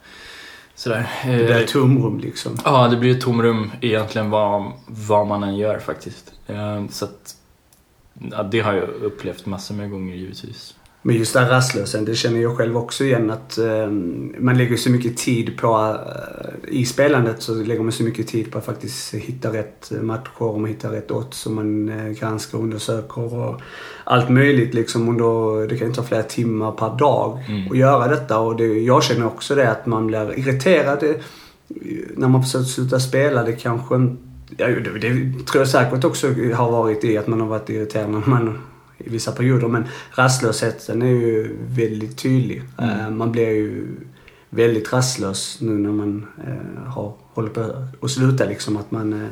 Sådär. 0.75 1.09
Det 1.25 1.35
blir 1.35 1.51
Eh, 1.51 1.57
ett 1.57 1.67
tomrum 1.67 2.19
liksom. 2.19 2.57
Ja, 2.65 2.87
det 2.87 2.97
blir 2.97 3.11
ett 3.11 3.21
tomrum 3.21 3.71
egentligen 3.81 4.29
vad, 4.29 4.71
vad 4.87 5.27
man 5.27 5.43
än 5.43 5.57
gör 5.57 5.79
faktiskt. 5.79 6.33
Eh, 6.47 6.87
Så 6.89 7.05
att, 7.05 7.35
ja, 8.31 8.43
det 8.43 8.59
har 8.59 8.73
jag 8.73 8.89
upplevt 8.89 9.45
massor 9.45 9.75
med 9.75 9.91
gånger 9.91 10.15
givetvis. 10.15 10.74
Men 11.07 11.15
just 11.15 11.33
den 11.33 11.49
rastlösheten, 11.49 12.05
det 12.05 12.15
känner 12.15 12.41
jag 12.41 12.57
själv 12.57 12.77
också 12.77 13.03
igen 13.03 13.31
att 13.31 13.57
eh, 13.57 13.87
man 14.37 14.57
lägger 14.57 14.77
så 14.77 14.89
mycket 14.89 15.17
tid 15.17 15.57
på, 15.57 15.97
eh, 16.07 16.73
i 16.79 16.85
spelandet 16.85 17.41
så 17.41 17.53
lägger 17.53 17.83
man 17.83 17.91
så 17.91 18.03
mycket 18.03 18.27
tid 18.27 18.51
på 18.51 18.57
att 18.57 18.65
faktiskt 18.65 19.13
hitta 19.13 19.53
rätt 19.53 19.91
matcher 20.01 20.41
och 20.41 20.59
man 20.61 20.69
hittar 20.69 20.89
rätt 20.89 21.11
odds 21.11 21.37
som 21.37 21.55
man 21.55 21.89
eh, 21.89 22.09
granskar 22.09 22.57
och 22.57 22.63
undersöker 22.63 23.33
och 23.33 23.61
allt 24.03 24.29
möjligt 24.29 24.73
liksom. 24.73 25.09
Och 25.09 25.15
då, 25.15 25.65
det 25.65 25.77
kan 25.77 25.87
ju 25.87 25.93
ta 25.93 26.03
flera 26.03 26.23
timmar 26.23 26.71
per 26.71 26.97
dag 26.97 27.39
Mm. 27.47 27.71
att 27.71 27.77
göra 27.77 28.07
detta 28.07 28.39
och 28.39 28.55
det, 28.55 28.65
jag 28.65 29.03
känner 29.03 29.25
också 29.25 29.55
det 29.55 29.71
att 29.71 29.85
man 29.85 30.07
blir 30.07 30.39
irriterad 30.39 31.03
eh, 31.03 31.15
när 32.15 32.27
man 32.27 32.43
försöker 32.43 32.65
sluta 32.65 32.99
spela. 32.99 33.43
Det 33.43 33.53
kanske 33.53 33.95
Ja, 34.57 34.67
det, 34.67 34.99
det 34.99 35.45
tror 35.45 35.61
jag 35.61 35.67
säkert 35.67 36.03
också 36.03 36.27
har 36.53 36.71
varit 36.71 37.03
i 37.03 37.17
att 37.17 37.27
man 37.27 37.41
har 37.41 37.47
varit 37.47 37.69
irriterad 37.69 38.09
när 38.09 38.23
man 38.25 38.57
i 39.05 39.09
vissa 39.09 39.31
perioder. 39.31 39.67
Men 39.67 39.83
rastlösheten 40.11 41.01
är 41.01 41.07
ju 41.07 41.57
väldigt 41.67 42.17
tydlig. 42.17 42.61
Mm. 42.77 42.99
Eh, 42.99 43.09
Man 43.09 43.31
blir 43.31 43.49
ju 43.49 43.87
väldigt 44.49 44.93
rastlös 44.93 45.57
nu 45.61 45.71
när 45.71 45.91
man 45.91 46.25
eh, 46.47 46.83
har 46.91 47.13
håller 47.33 47.49
på 47.49 47.87
att 48.01 48.11
sluta 48.11 48.45
liksom. 48.45 48.77
Att 48.77 48.91
man, 48.91 49.13
eh, 49.13 49.29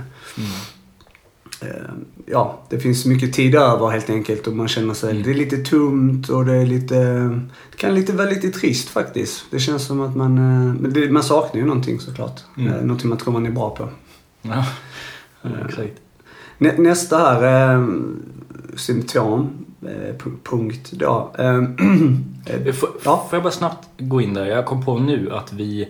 eh, 1.61 1.91
ja, 2.25 2.61
det 2.69 2.79
finns 2.79 3.05
mycket 3.05 3.33
tid 3.33 3.55
över 3.55 3.89
helt 3.89 4.09
enkelt 4.09 4.47
och 4.47 4.53
man 4.55 4.67
känner 4.67 4.93
sig, 4.93 5.11
Mm. 5.11 5.23
det 5.23 5.29
är 5.29 5.33
lite 5.35 5.57
tomt 5.57 6.29
och 6.29 6.45
det 6.45 6.53
är 6.53 6.65
lite, 6.65 6.95
det 7.71 7.77
kan 7.77 7.95
lite 7.95 8.13
vara 8.13 8.29
lite 8.29 8.49
trist 8.49 8.89
faktiskt. 8.89 9.45
Det 9.51 9.59
känns 9.59 9.85
som 9.87 10.01
att 10.01 10.15
man, 10.15 10.35
men 10.81 10.93
det, 10.93 11.11
man 11.11 11.23
saknar 11.23 11.61
ju 11.61 11.67
någonting 11.67 11.99
såklart. 11.99 12.41
Mm. 12.57 12.73
Eh, 12.73 12.81
Någonting 12.81 13.09
man 13.09 13.17
tror 13.17 13.33
man 13.33 13.45
är 13.45 13.51
bra 13.51 13.69
på. 13.69 13.89
Ja, 14.41 14.65
exakt. 15.67 15.93
Nä, 16.57 16.73
nästa 16.77 17.17
här 17.17 17.77
symptom, 18.75 19.65
eh, 19.81 20.15
pu- 20.15 20.37
punkt 20.43 20.91
då. 20.91 21.31
Eh, 21.37 22.67
eh, 22.67 22.73
Får, 22.73 22.89
Ja. 23.05 23.27
får 23.29 23.37
jag 23.37 23.43
bara 23.43 23.51
snabbt 23.51 23.87
gå 23.97 24.21
in 24.21 24.33
där? 24.33 24.45
Jag 24.45 24.65
kom 24.65 24.85
på 24.85 24.99
nu 24.99 25.31
att 25.33 25.53
vi, 25.53 25.87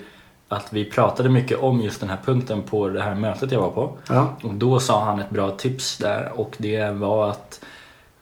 att 0.47 0.67
vi 0.73 0.85
pratade 0.85 1.29
mycket 1.29 1.59
om 1.59 1.81
just 1.81 1.99
den 1.99 2.09
här 2.09 2.17
punkten 2.25 2.61
på 2.61 2.87
det 2.89 3.01
här 3.01 3.15
mötet 3.15 3.51
jag 3.51 3.61
var 3.61 3.69
på. 3.71 3.97
ja. 4.09 4.35
Och 4.43 4.53
då 4.53 4.79
sa 4.79 5.03
han 5.05 5.19
ett 5.19 5.29
bra 5.29 5.51
tips 5.51 5.97
där 5.97 6.31
och 6.35 6.55
det 6.57 6.91
var 6.91 7.29
att, 7.29 7.59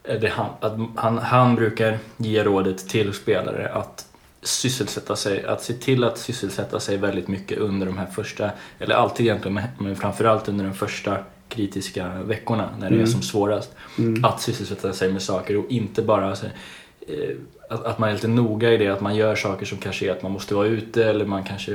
eh, 0.04 0.20
det 0.20 0.28
han, 0.28 0.46
att 0.60 0.72
han, 0.96 1.18
han 1.18 1.54
brukar 1.54 1.98
ge 2.16 2.44
rådet 2.44 2.88
till 2.88 3.12
spelare 3.12 3.68
att 3.74 4.06
sysselsätta 4.42 5.16
sig, 5.16 5.44
att 5.46 5.62
se 5.62 5.72
till 5.72 6.04
att 6.04 6.18
sysselsätta 6.18 6.80
sig 6.80 6.96
väldigt 6.96 7.28
mycket 7.28 7.58
under 7.58 7.86
de 7.86 7.98
här 7.98 8.06
första, 8.06 8.50
eller 8.78 8.94
alltid 8.94 9.26
egentligen, 9.26 9.60
men- 9.78 9.96
framförallt 9.96 10.48
under 10.48 10.64
de 10.64 10.74
första 10.74 11.16
kritiska 11.52 12.08
veckorna 12.22 12.68
när 12.78 12.88
det 12.90 12.94
är 12.94 12.98
Mm. 12.98 13.06
som 13.06 13.22
svårast. 13.22 13.70
Mm. 13.98 14.24
Att 14.24 14.40
sysselsätta 14.40 14.92
sig 14.92 15.12
med 15.12 15.22
saker 15.22 15.56
och 15.56 15.64
inte 15.70 16.02
bara 16.02 16.36
så, 16.36 16.46
eh, 16.46 17.36
att, 17.70 17.84
att 17.84 17.98
man 17.98 18.08
är 18.08 18.12
lite 18.14 18.28
noga 18.28 18.72
i 18.72 18.76
det, 18.76 18.88
att 18.88 19.00
man 19.00 19.16
gör 19.16 19.34
saker 19.34 19.66
som 19.66 19.78
kanske 19.78 20.06
är 20.06 20.10
att 20.12 20.22
man 20.22 20.32
måste 20.32 20.54
vara 20.54 20.66
ute 20.66 21.04
eller 21.04 21.24
man 21.24 21.44
kanske 21.44 21.74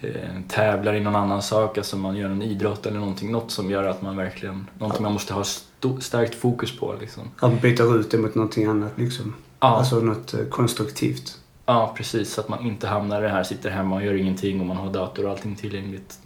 eh, 0.00 0.10
tävlar 0.48 0.94
i 0.94 1.00
någon 1.00 1.16
annan 1.16 1.42
sak, 1.42 1.78
alltså 1.78 1.96
man 1.96 2.16
gör 2.16 2.30
en 2.30 2.42
idrott 2.42 2.86
eller 2.86 2.98
någonting, 2.98 3.32
något 3.32 3.50
som 3.50 3.70
gör 3.70 3.84
att 3.84 4.02
man 4.02 4.16
verkligen, 4.16 4.66
någonting 4.78 5.02
man 5.02 5.12
måste 5.12 5.34
ha 5.34 5.44
sto, 5.44 6.00
starkt 6.00 6.34
fokus 6.34 6.78
på 6.78 6.94
liksom. 7.00 7.22
Att 7.40 7.62
byter 7.62 8.00
ut 8.00 8.10
det 8.10 8.18
mot 8.18 8.34
någonting 8.34 8.64
annat 8.64 8.92
liksom. 8.96 9.34
Ja, 9.60 9.68
Alltså 9.68 10.00
något 10.00 10.34
eh, 10.34 10.40
konstruktivt. 10.50 11.38
ja, 11.66 11.94
precis, 11.96 12.32
så 12.34 12.40
att 12.40 12.48
man 12.48 12.66
inte 12.66 12.86
hamnar 12.86 13.18
i 13.20 13.22
det 13.22 13.28
här, 13.28 13.42
sitter 13.44 13.70
hemma 13.70 13.96
och 13.96 14.04
gör 14.04 14.14
ingenting 14.14 14.60
och 14.60 14.66
man 14.66 14.76
har 14.76 14.92
dator 14.92 15.24
och 15.24 15.30
allting 15.30 15.56
tillgängligt. 15.56 16.18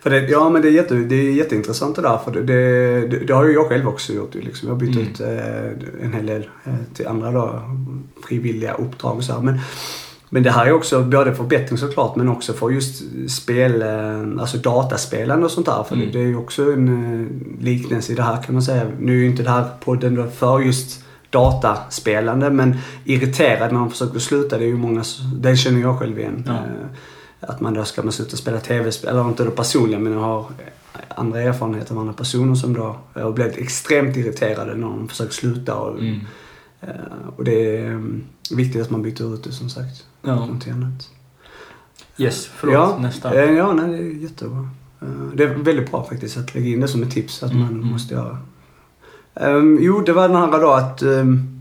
För 0.00 0.10
det, 0.10 0.28
ja 0.28 0.50
men 0.50 0.62
det 0.62 0.68
är, 0.68 0.72
jätte, 0.72 0.94
det 0.94 1.14
är 1.14 1.32
jätteintressant 1.32 1.96
det 1.96 2.02
där. 2.02 2.18
För 2.24 2.30
det, 2.30 2.42
det, 2.42 3.18
det, 3.26 3.32
har 3.34 3.44
ju 3.44 3.52
jag 3.52 3.68
själv 3.68 3.88
också 3.88 4.12
gjort. 4.12 4.34
Liksom. 4.34 4.68
Jag 4.68 4.74
har 4.74 4.80
bytt 4.80 4.96
Mm. 4.96 5.08
ut 5.08 5.20
eh, 5.20 6.04
en 6.06 6.12
hel 6.12 6.26
del 6.26 6.48
eh, 6.64 6.74
till 6.94 7.06
andra 7.06 7.30
då, 7.32 7.60
frivilliga 8.28 8.74
uppdrag 8.74 9.16
och 9.16 9.24
så 9.24 9.32
här. 9.32 9.40
Men, 9.40 9.58
men 10.28 10.42
det 10.42 10.50
här 10.50 10.66
är 10.66 10.72
också 10.72 11.02
både 11.02 11.34
förbättring 11.34 11.78
såklart 11.78 12.16
men 12.16 12.28
också 12.28 12.52
för 12.52 12.70
just 12.70 13.02
spel, 13.30 13.82
eh, 13.82 14.40
alltså 14.40 14.56
dataspelande 14.58 15.44
och 15.44 15.50
sånt 15.50 15.66
där. 15.66 15.82
För 15.88 15.94
Mm. 15.94 16.08
det, 16.12 16.18
är 16.18 16.26
ju 16.26 16.36
också 16.36 16.62
en 16.72 16.88
eh, 17.58 17.64
liknelse 17.64 18.12
i 18.12 18.14
det 18.16 18.22
här 18.22 18.42
kan 18.42 18.54
man 18.54 18.62
säga. 18.62 18.86
Nu 19.00 19.12
är 19.12 19.16
ju 19.16 19.26
inte 19.26 19.42
det 19.42 19.50
här 19.50 19.64
podden 19.84 20.30
för 20.30 20.60
just 20.60 21.04
dataspelande 21.30 22.50
men 22.50 22.76
irriterad 23.04 23.72
när 23.72 23.80
man 23.80 23.90
försöker 23.90 24.18
sluta. 24.18 24.58
Det 24.58 24.64
är 24.64 24.68
ju 24.68 24.76
många, 24.76 25.04
det 25.36 25.56
känner 25.56 25.80
jag 25.80 25.98
själv 25.98 26.18
igen. 26.18 26.44
Ja. 26.46 26.58
Eh, 27.44 27.50
Att 27.50 27.60
man 27.60 27.74
då 27.74 27.84
ska 27.84 28.02
man 28.02 28.12
sluta 28.12 28.36
spela 28.36 28.60
tv-spel, 28.60 29.10
eller 29.10 29.28
inte 29.28 29.44
då 29.44 29.50
personligen 29.50 30.02
men 30.04 30.12
jag 30.12 30.20
har 30.20 30.46
andra 31.08 31.40
erfarenheter 31.42 31.94
av 31.94 32.00
andra 32.00 32.12
personer 32.12 32.54
som 32.54 32.74
då 32.74 32.96
har 33.14 33.32
blivit 33.32 33.56
extremt 33.56 34.16
irriterade 34.16 34.74
när 34.74 34.86
de 34.86 35.08
försöker 35.08 35.32
sluta. 35.32 35.74
Och, 35.74 35.98
Mm. 35.98 36.20
eh, 36.80 36.88
och 37.36 37.44
det 37.44 37.76
är 37.76 37.86
mm, 37.86 38.24
viktigt 38.56 38.82
att 38.82 38.90
man 38.90 39.02
byter 39.02 39.34
ut 39.34 39.44
det 39.44 39.52
som 39.52 39.70
sagt. 39.70 40.04
Ja. 40.22 40.34
Någonting 40.34 40.72
annat. 40.72 41.08
Yes, 42.16 42.46
förlåt, 42.56 42.74
ja, 42.74 42.98
nästa. 43.00 43.34
eh, 43.44 43.50
Ja, 43.52 43.72
nej, 43.72 43.88
det 43.90 43.96
är 43.98 44.22
jättebra. 44.22 44.68
Eh, 45.02 45.08
Det 45.34 45.44
är 45.44 45.48
väldigt 45.48 45.90
bra 45.90 46.04
faktiskt 46.04 46.36
att 46.36 46.54
lägga 46.54 46.66
in 46.68 46.80
det 46.80 46.88
som 46.88 47.02
ett 47.02 47.10
tips 47.10 47.42
att 47.42 47.50
Mm, 47.50 47.62
man 47.62 47.72
mm. 47.74 47.86
måste 47.86 48.14
göra. 48.14 48.38
Um, 49.34 49.78
jo, 49.80 50.00
det 50.00 50.12
var 50.12 50.28
den 50.28 50.36
här 50.36 50.60
då 50.60 50.70
att 50.72 51.02
ehm, 51.02 51.53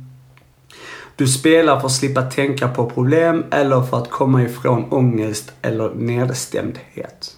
du 1.15 1.27
spelar 1.27 1.79
för 1.79 1.87
att 1.87 1.93
slippa 1.93 2.21
tänka 2.21 2.67
på 2.67 2.89
problem 2.89 3.45
eller 3.51 3.81
för 3.81 3.97
att 3.97 4.09
komma 4.09 4.43
ifrån 4.43 4.91
ångest 4.91 5.53
eller 5.61 5.89
nedstämdhet. 5.89 7.37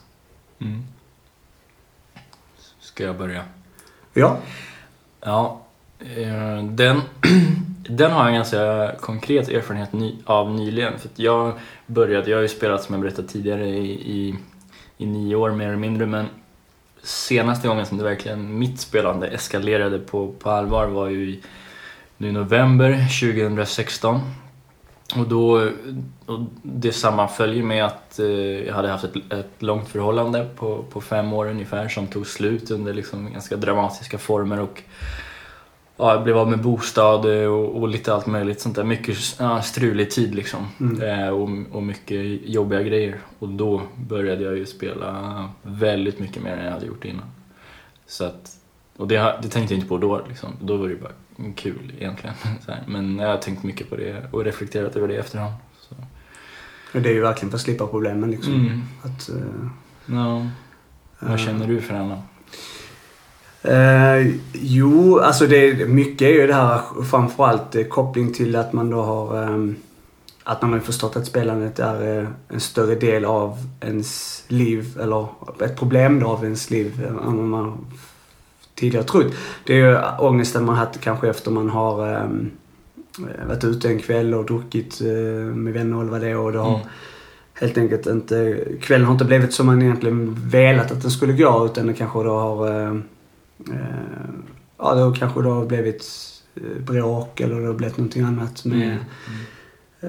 Mm. 0.59 0.83
Ska 2.79 3.03
jag 3.03 3.17
börja? 3.17 3.43
Ja. 4.13 4.37
Ja, 5.21 5.61
eh, 5.99 6.63
den, 6.63 7.01
den 7.89 8.11
har 8.11 8.19
jag 8.19 8.27
en 8.27 8.35
ganska 8.35 8.91
konkret 8.99 9.49
erfarenhet 9.49 9.89
av 10.25 10.51
nyligen. 10.51 10.99
För 10.99 11.07
att 11.07 11.19
jag 11.19 11.53
började, 11.85 12.29
jag 12.29 12.37
har 12.37 12.41
ju 12.41 12.47
spelat 12.47 12.83
som 12.83 12.95
jag 12.95 13.01
berättade 13.01 13.27
tidigare 13.27 13.67
i, 13.67 13.91
i, 13.91 14.35
i 14.97 15.05
nio 15.05 15.35
år 15.35 15.51
mer 15.51 15.67
eller 15.67 15.77
mindre 15.77 16.05
men 16.05 16.25
senaste 17.01 17.67
gången 17.67 17.85
som 17.85 17.97
det 17.97 18.03
verkligen 18.03 18.59
mitt 18.59 18.79
spelande 18.79 19.27
eskalerade 19.27 19.99
på, 19.99 20.31
på 20.39 20.49
allvar 20.49 20.87
var 20.87 21.09
ju 21.09 21.29
i, 21.29 21.41
nu 22.17 22.27
i 22.27 22.31
november 22.31 23.07
2016. 23.21 24.19
Och 25.15 25.27
då, 25.27 25.69
och 26.25 26.39
det 26.61 26.91
sammanföljer 26.91 27.63
med 27.63 27.85
att 27.85 28.19
eh, 28.19 28.25
jag 28.65 28.73
hade 28.73 28.89
haft 28.89 29.03
ett, 29.03 29.33
ett 29.33 29.51
långt 29.59 29.87
förhållande 29.87 30.49
på, 30.55 30.83
på 30.83 31.01
fem 31.01 31.33
år 31.33 31.49
ungefär 31.49 31.87
som 31.87 32.07
tog 32.07 32.27
slut 32.27 32.71
under 32.71 32.93
liksom 32.93 33.31
ganska 33.31 33.55
dramatiska 33.55 34.17
former 34.17 34.59
och 34.59 34.83
ja, 35.97 36.13
jag 36.13 36.23
blev 36.23 36.37
av 36.37 36.49
med 36.49 36.61
bostad 36.61 37.25
och, 37.25 37.81
och 37.81 37.87
lite 37.87 38.13
allt 38.13 38.25
möjligt 38.25 38.61
sånt 38.61 38.75
där. 38.75 38.83
Mycket 38.83 39.17
ja, 39.39 39.61
strulig 39.61 40.11
tid 40.11 40.35
liksom. 40.35 40.67
Mm. 40.79 41.01
Eh, 41.01 41.29
och, 41.29 41.49
och 41.71 41.83
mycket 41.83 42.49
jobbiga 42.49 42.81
grejer. 42.81 43.19
Och 43.39 43.49
då 43.49 43.81
började 43.95 44.43
jag 44.43 44.57
ju 44.57 44.65
spela 44.65 45.49
väldigt 45.61 46.19
mycket 46.19 46.43
mer 46.43 46.51
än 46.51 46.65
jag 46.65 46.71
hade 46.71 46.85
gjort 46.85 47.05
innan. 47.05 47.31
Så 48.07 48.25
att, 48.25 48.51
och 48.97 49.07
det, 49.07 49.37
det 49.41 49.49
tänkte 49.49 49.73
jag 49.73 49.77
inte 49.77 49.87
på 49.87 49.97
då 49.97 50.21
liksom. 50.29 50.49
Då 50.61 50.77
var 50.77 50.87
det 50.87 50.95
bara 50.95 51.11
kul 51.55 51.93
egentligen. 51.97 52.35
Men 52.87 53.19
jag 53.19 53.29
har 53.29 53.37
tänkt 53.37 53.63
mycket 53.63 53.89
på 53.89 53.95
det 53.95 54.27
och 54.31 54.43
reflekterat 54.43 54.95
över 54.95 55.07
det 55.07 55.13
i 55.13 55.17
efterhand. 55.17 55.53
Så. 55.79 55.95
Det 56.91 57.09
är 57.09 57.13
ju 57.13 57.21
verkligen 57.21 57.49
för 57.49 57.57
att 57.57 57.61
slippa 57.61 57.87
problemen 57.87 58.31
liksom. 58.31 58.53
Mm. 58.53 58.81
Att, 59.03 59.29
eh, 59.29 59.69
Ja. 60.05 60.47
Vad 61.19 61.39
känner 61.39 61.67
du 61.67 61.81
för 61.81 61.93
Anna? 61.93 62.21
Eh, 63.61 64.33
jo, 64.53 65.19
alltså 65.19 65.47
det, 65.47 65.89
mycket 65.89 66.21
är 66.21 66.31
ju 66.31 66.47
det 66.47 66.53
här 66.53 67.03
framförallt 67.03 67.75
eh, 67.75 67.83
koppling 67.83 68.33
till 68.33 68.55
att 68.55 68.73
man 68.73 68.89
då 68.89 69.01
har 69.01 69.43
ehm, 69.43 69.75
att 70.43 70.61
man 70.61 70.73
har 70.73 70.79
förstått 70.79 71.15
att 71.15 71.25
spelandet 71.25 71.79
är 71.79 72.19
eh, 72.19 72.27
en 72.49 72.59
större 72.59 72.95
del 72.95 73.25
av 73.25 73.57
ens 73.81 74.43
liv 74.47 74.97
eller 75.01 75.27
ett 75.61 75.77
problem 75.77 76.19
då 76.19 76.27
av 76.27 76.43
ens 76.43 76.69
liv 76.69 77.05
än 77.07 77.37
vad 77.37 77.45
man 77.45 77.85
tidigare 78.75 79.03
trott. 79.05 79.33
Det 79.63 79.73
är 79.73 79.77
ju 79.77 79.97
ångesten 80.19 80.65
man 80.65 80.75
haft 80.75 81.01
kanske 81.01 81.29
efter 81.29 81.51
man 81.51 81.69
har 81.69 82.07
ehm, 82.15 82.51
varit 83.47 83.63
ute 83.63 83.87
en 83.87 83.99
kväll 83.99 84.33
och 84.33 84.45
druckit 84.45 85.01
eh, 85.01 85.07
med 85.55 85.73
vänner 85.73 86.01
eller 86.01 86.11
vad 86.11 86.21
det 86.21 86.29
är 86.29 86.37
och 86.37 86.51
det 86.51 86.59
har 86.59 86.75
Mm. 86.75 86.87
helt 87.53 87.77
enkelt 87.77 88.07
inte, 88.07 88.57
kvällen 88.81 89.05
har 89.05 89.13
inte 89.13 89.25
blivit 89.25 89.53
som 89.53 89.65
man 89.65 89.81
egentligen 89.81 90.35
velat 90.49 90.91
att 90.91 91.01
den 91.01 91.11
skulle 91.11 91.33
gå 91.33 91.65
utan 91.65 91.87
det 91.87 91.93
kanske 91.93 92.23
då 92.23 92.37
har, 92.37 92.67
eh, 92.67 92.95
ja 94.77 94.93
det 94.95 95.01
har 95.01 95.15
kanske 95.15 95.41
då 95.41 95.49
har 95.49 95.65
blivit 95.65 96.05
bråk 96.79 97.39
eller 97.39 97.59
det 97.61 97.67
har 97.67 97.73
blivit 97.73 97.97
någonting 97.97 98.23
annat 98.23 98.65
med, 98.65 98.77
Mm. 98.81 98.91
Eh, 98.91 98.97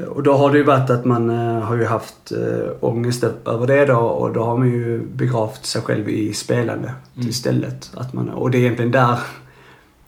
och 0.05 0.23
då 0.23 0.33
har 0.33 0.51
det 0.53 0.59
ju 0.59 0.65
varit 0.65 0.91
att 0.91 1.05
man 1.05 1.31
eh, 1.31 1.61
har 1.61 1.77
ju 1.77 1.85
haft 1.85 2.33
eh, 2.33 2.71
ångest 2.81 3.25
över 3.45 3.67
det 3.67 3.85
då 3.87 3.97
och 3.97 4.33
då 4.33 4.45
har 4.45 4.57
man 4.57 4.69
ju 4.69 5.07
begravt 5.15 5.67
sig 5.67 5.83
själv 5.83 6.09
i 6.09 6.33
spelande 6.35 6.93
Mm. 7.17 7.29
istället. 7.29 7.91
Att 7.95 8.13
man, 8.13 8.29
och 8.29 8.51
det 8.51 8.59
är 8.59 8.61
egentligen 8.61 8.91
där, 8.91 9.19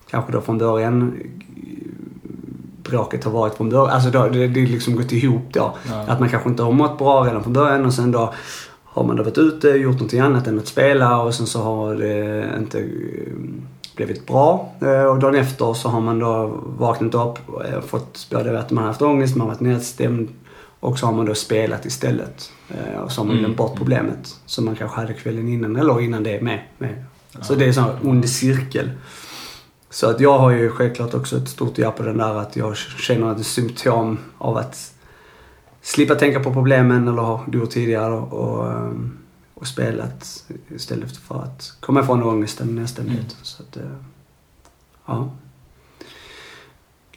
kanske 0.09 0.31
då 0.31 0.41
från 0.41 0.57
början, 0.57 1.13
bråket 2.83 3.23
har 3.23 3.31
varit 3.31 3.53
från 3.53 3.69
början. 3.69 3.89
Alltså 3.89 4.09
då, 4.09 4.27
det, 4.27 4.47
det 4.47 4.63
är 4.63 4.67
liksom 4.67 4.95
gått 4.95 5.11
ihop 5.11 5.53
då. 5.53 5.75
Ja. 5.89 6.05
Att 6.07 6.19
man 6.19 6.29
kanske 6.29 6.49
inte 6.49 6.63
har 6.63 6.71
mått 6.71 6.97
bra 6.97 7.25
redan 7.25 7.43
från 7.43 7.53
början 7.53 7.85
och 7.85 7.93
sen 7.93 8.11
då 8.11 8.33
har 8.83 9.03
man 9.03 9.15
då 9.15 9.23
varit 9.23 9.37
ute, 9.37 9.67
gjort 9.67 9.93
någonting 9.93 10.19
annat 10.19 10.47
än 10.47 10.59
att 10.59 10.67
spela 10.67 11.21
och 11.21 11.33
sen 11.33 11.47
så 11.47 11.61
har 11.61 11.95
det 11.95 12.45
inte 12.57 12.79
eh, 12.79 12.85
blivit 14.05 14.27
bra. 14.27 14.71
Eh, 14.81 15.03
Och 15.03 15.19
dagen 15.19 15.35
efter 15.35 15.73
så 15.73 15.89
har 15.89 16.01
man 16.01 16.19
då 16.19 16.47
vaknat 16.77 17.15
upp 17.15 17.49
och 17.49 17.65
eh, 17.65 17.81
fått 17.81 18.27
både 18.31 18.59
att 18.59 18.71
man 18.71 18.83
har 18.83 18.89
haft 18.89 19.01
ångest, 19.01 19.35
man 19.35 19.47
har 19.47 19.53
varit 19.53 19.61
nedstämd 19.61 20.29
och 20.79 20.99
så 20.99 21.05
har 21.05 21.13
man 21.13 21.25
då 21.25 21.35
spelat 21.35 21.85
istället. 21.85 22.51
Eh, 22.69 22.99
Och 23.01 23.11
så 23.11 23.21
har 23.21 23.25
man 23.25 23.31
Mm. 23.31 23.43
glömt 23.43 23.57
bort 23.57 23.75
problemet 23.77 24.35
som 24.45 24.65
man 24.65 24.75
kanske 24.75 24.99
hade 24.99 25.13
kvällen 25.13 25.47
innan 25.47 25.75
eller 25.75 26.01
innan 26.01 26.23
det 26.23 26.41
med. 26.41 26.59
med. 26.77 27.03
Så 27.41 27.55
det 27.55 27.63
är 27.63 27.67
en 27.67 27.73
sån 27.73 27.89
ond 28.03 28.29
cirkel. 28.29 28.89
Så 29.89 30.09
att 30.09 30.19
jag 30.19 30.39
har 30.39 30.51
ju 30.51 30.69
självklart 30.69 31.13
också 31.13 31.37
ett 31.37 31.49
stort 31.49 31.77
ja 31.77 31.91
på 31.91 32.03
den 32.03 32.17
där 32.17 32.35
att 32.35 32.55
jag 32.55 32.77
känner 32.77 33.31
är 33.39 33.43
symptom 33.43 34.17
av 34.37 34.57
att 34.57 34.93
slippa 35.81 36.15
tänka 36.15 36.39
på 36.39 36.53
problemen 36.53 37.07
eller 37.07 37.21
ha 37.21 37.43
gjort 37.53 37.69
tidigare 37.69 38.13
och, 38.13 38.33
och, 38.33 38.71
ehm, 38.71 39.17
och 39.59 39.67
spelat 39.67 40.43
istället 40.75 41.17
för 41.17 41.43
att 41.43 41.73
komma 41.79 42.01
ifrån 42.01 42.23
ångesten 42.23 42.75
nästan 42.75 43.05
Mm. 43.05 43.17
ut. 43.19 43.35
Så 43.41 43.63
att, 43.63 43.77
eh, 43.77 43.83
ja. 45.05 45.31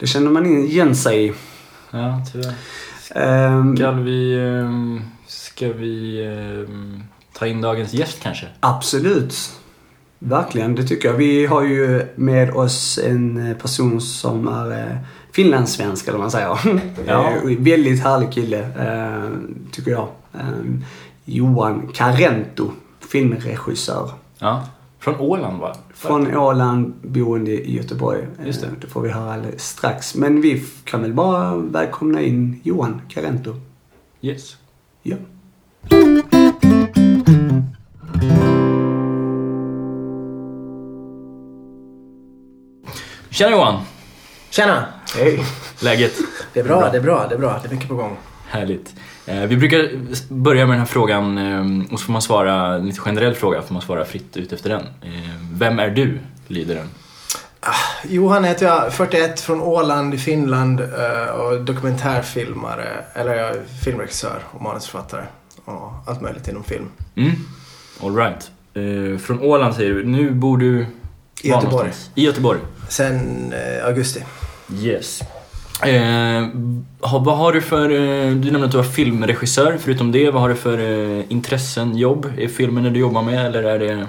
Det 0.01 0.07
känner 0.07 0.31
man 0.31 0.47
igen 0.47 0.97
sig 0.97 1.27
i. 1.29 1.33
Ja, 1.91 2.23
tyvärr. 2.33 2.55
Ehm, 3.15 3.77
Ska 3.77 3.91
vi, 3.91 4.35
ehm, 4.39 5.01
ska 5.27 5.73
vi 5.73 6.25
ehm, 6.27 7.03
ta 7.33 7.47
in 7.47 7.61
dagens 7.61 7.93
gäst 7.93 8.21
kanske? 8.23 8.47
Absolut. 8.61 9.35
Verkligen, 10.19 10.75
det 10.75 10.83
tycker 10.85 11.09
jag. 11.09 11.17
Vi 11.17 11.47
har 11.47 11.63
ju 11.63 12.07
med 12.17 12.51
oss 12.51 12.99
en 13.05 13.55
person 13.63 14.01
som 14.01 14.49
är 14.49 14.71
eh, 14.91 14.97
finlandssvensk 15.33 16.09
eller 16.09 16.19
vad 16.19 16.25
man 16.25 16.31
säger. 16.31 16.59
Ja. 17.07 17.31
Eh, 17.45 17.59
Väldigt 17.59 18.03
härlig 18.03 18.33
kille, 18.33 18.69
tycker 19.73 19.91
jag. 19.91 20.09
Eh, 21.27 21.35
Johan 21.35 21.89
Carento, 21.95 22.71
filmregissör. 23.11 24.11
Ja. 24.39 24.63
Från 24.99 25.17
Åland 25.21 25.61
va? 25.61 25.77
Från 25.95 26.37
Åland, 26.37 26.95
boende 27.03 27.51
i 27.51 27.77
Göteborg. 27.77 28.27
Eh, 28.41 28.47
Just 28.47 28.61
det. 28.61 28.69
Det 28.81 28.87
får 28.87 29.01
vi 29.01 29.09
höra 29.11 29.33
alldeles 29.35 29.69
strax. 29.69 30.15
Men 30.15 30.41
vi 30.41 30.65
kan 30.85 31.03
väl 31.03 31.13
bara 31.13 31.57
välkomna 31.57 32.21
in 32.21 32.61
Johan 32.65 33.01
Carento. 33.09 33.55
Yes. 34.21 34.57
Ja. 35.03 35.17
Tjena 43.31 43.51
Johan! 43.51 43.81
Tjena! 44.51 44.85
Hej. 45.17 45.45
Läget? 45.83 46.13
Det 46.53 46.61
är 46.61 46.65
bra, 46.65 46.91
det 46.91 46.97
är 46.97 47.03
bra, 47.03 47.27
det 47.29 47.35
är 47.35 47.39
bra. 47.39 47.59
Det 47.63 47.69
är 47.69 47.73
mycket 47.73 47.89
på 47.89 47.95
gång. 47.95 48.17
Härligt. 48.53 48.95
Eh, 49.27 49.41
vi 49.41 49.57
brukar 49.57 49.91
börja 50.29 50.67
med 50.67 50.73
den 50.73 50.79
här 50.79 50.87
frågan 50.87 51.39
eh, 51.39 51.93
och 51.93 52.01
så 52.01 52.07
får 52.07 52.13
man 52.13 52.23
svara, 52.23 52.75
en 52.75 52.87
lite 52.87 53.01
generell 53.01 53.35
fråga, 53.35 53.63
får 53.63 53.75
man 53.75 53.83
svara 53.83 54.05
fritt 54.05 54.37
ut 54.37 54.53
efter 54.53 54.71
den. 54.71 54.81
Eh, 54.81 55.11
vem 55.53 55.79
är 55.79 55.91
du? 55.91 56.19
Lyder 56.47 56.75
den. 56.75 56.89
Johan 58.09 58.45
heter 58.45 58.67
jag, 58.67 58.93
41, 58.93 59.41
från 59.41 59.61
Åland 59.61 60.15
i 60.15 60.19
Finland 60.19 60.81
och 61.35 61.61
dokumentärfilmare, 61.61 63.05
eller 63.15 63.35
jag 63.35 63.49
är 63.51 63.63
filmregissör 63.85 64.43
och 64.51 64.63
manusförfattare. 64.63 65.25
Och 65.65 65.93
allt 66.07 66.21
möjligt 66.21 66.49
inom 66.49 66.65
film. 66.65 66.89
Mm. 67.15 67.33
All 68.03 68.17
right. 68.17 68.51
Från 69.23 69.41
Åland 69.41 69.75
säger 69.75 69.95
du. 69.95 70.05
Nu 70.05 70.31
bor 70.31 70.59
du... 70.59 70.87
I 71.43 71.49
Göteborg. 71.49 71.93
I 72.15 72.25
Göteborg. 72.25 72.61
Sen 72.89 73.55
augusti. 73.85 74.25
Yes. 74.81 75.23
Eh, 75.87 76.49
vad 77.21 77.37
har 77.37 77.53
du 77.53 77.61
för... 77.61 77.91
Eh, 77.91 78.31
du 78.31 78.51
nämnde 78.51 78.65
att 78.65 78.71
du 78.71 78.77
var 78.77 78.85
filmregissör. 78.85 79.77
Förutom 79.81 80.13
det, 80.13 80.31
vad 80.31 80.43
har 80.43 80.49
du 80.49 80.55
för 80.55 80.79
eh, 81.19 81.25
intressen, 81.29 81.97
jobb? 81.97 82.33
Är 82.39 82.49
filmen 82.49 82.85
det 82.85 82.91
du 82.91 83.01
jobbar 83.01 83.23
med 83.23 83.47
eller 83.47 83.63
är 83.63 83.79
det... 83.79 84.07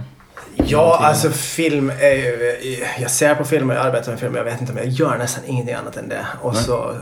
Ja, 0.56 0.78
Någonting. 0.78 1.06
alltså 1.06 1.30
film 1.30 1.90
är 2.00 2.12
ju... 2.16 2.52
eh, 2.82 3.02
Jag 3.02 3.12
ser 3.12 3.36
på 3.36 3.44
film 3.46 3.70
och 3.70 3.76
jag 3.76 3.86
arbetar 3.86 4.12
med 4.12 4.20
film. 4.20 4.36
Jag 4.36 4.44
vet 4.44 4.62
inte 4.62 4.74
om 4.74 4.78
jag 4.78 4.88
gör 4.88 5.18
nästan 5.18 5.44
ingenting 5.48 5.76
annat 5.76 5.98
än 5.98 6.10
det. 6.10 6.26
Och 6.42 6.54
Nej. 6.54 6.64
så 6.64 6.94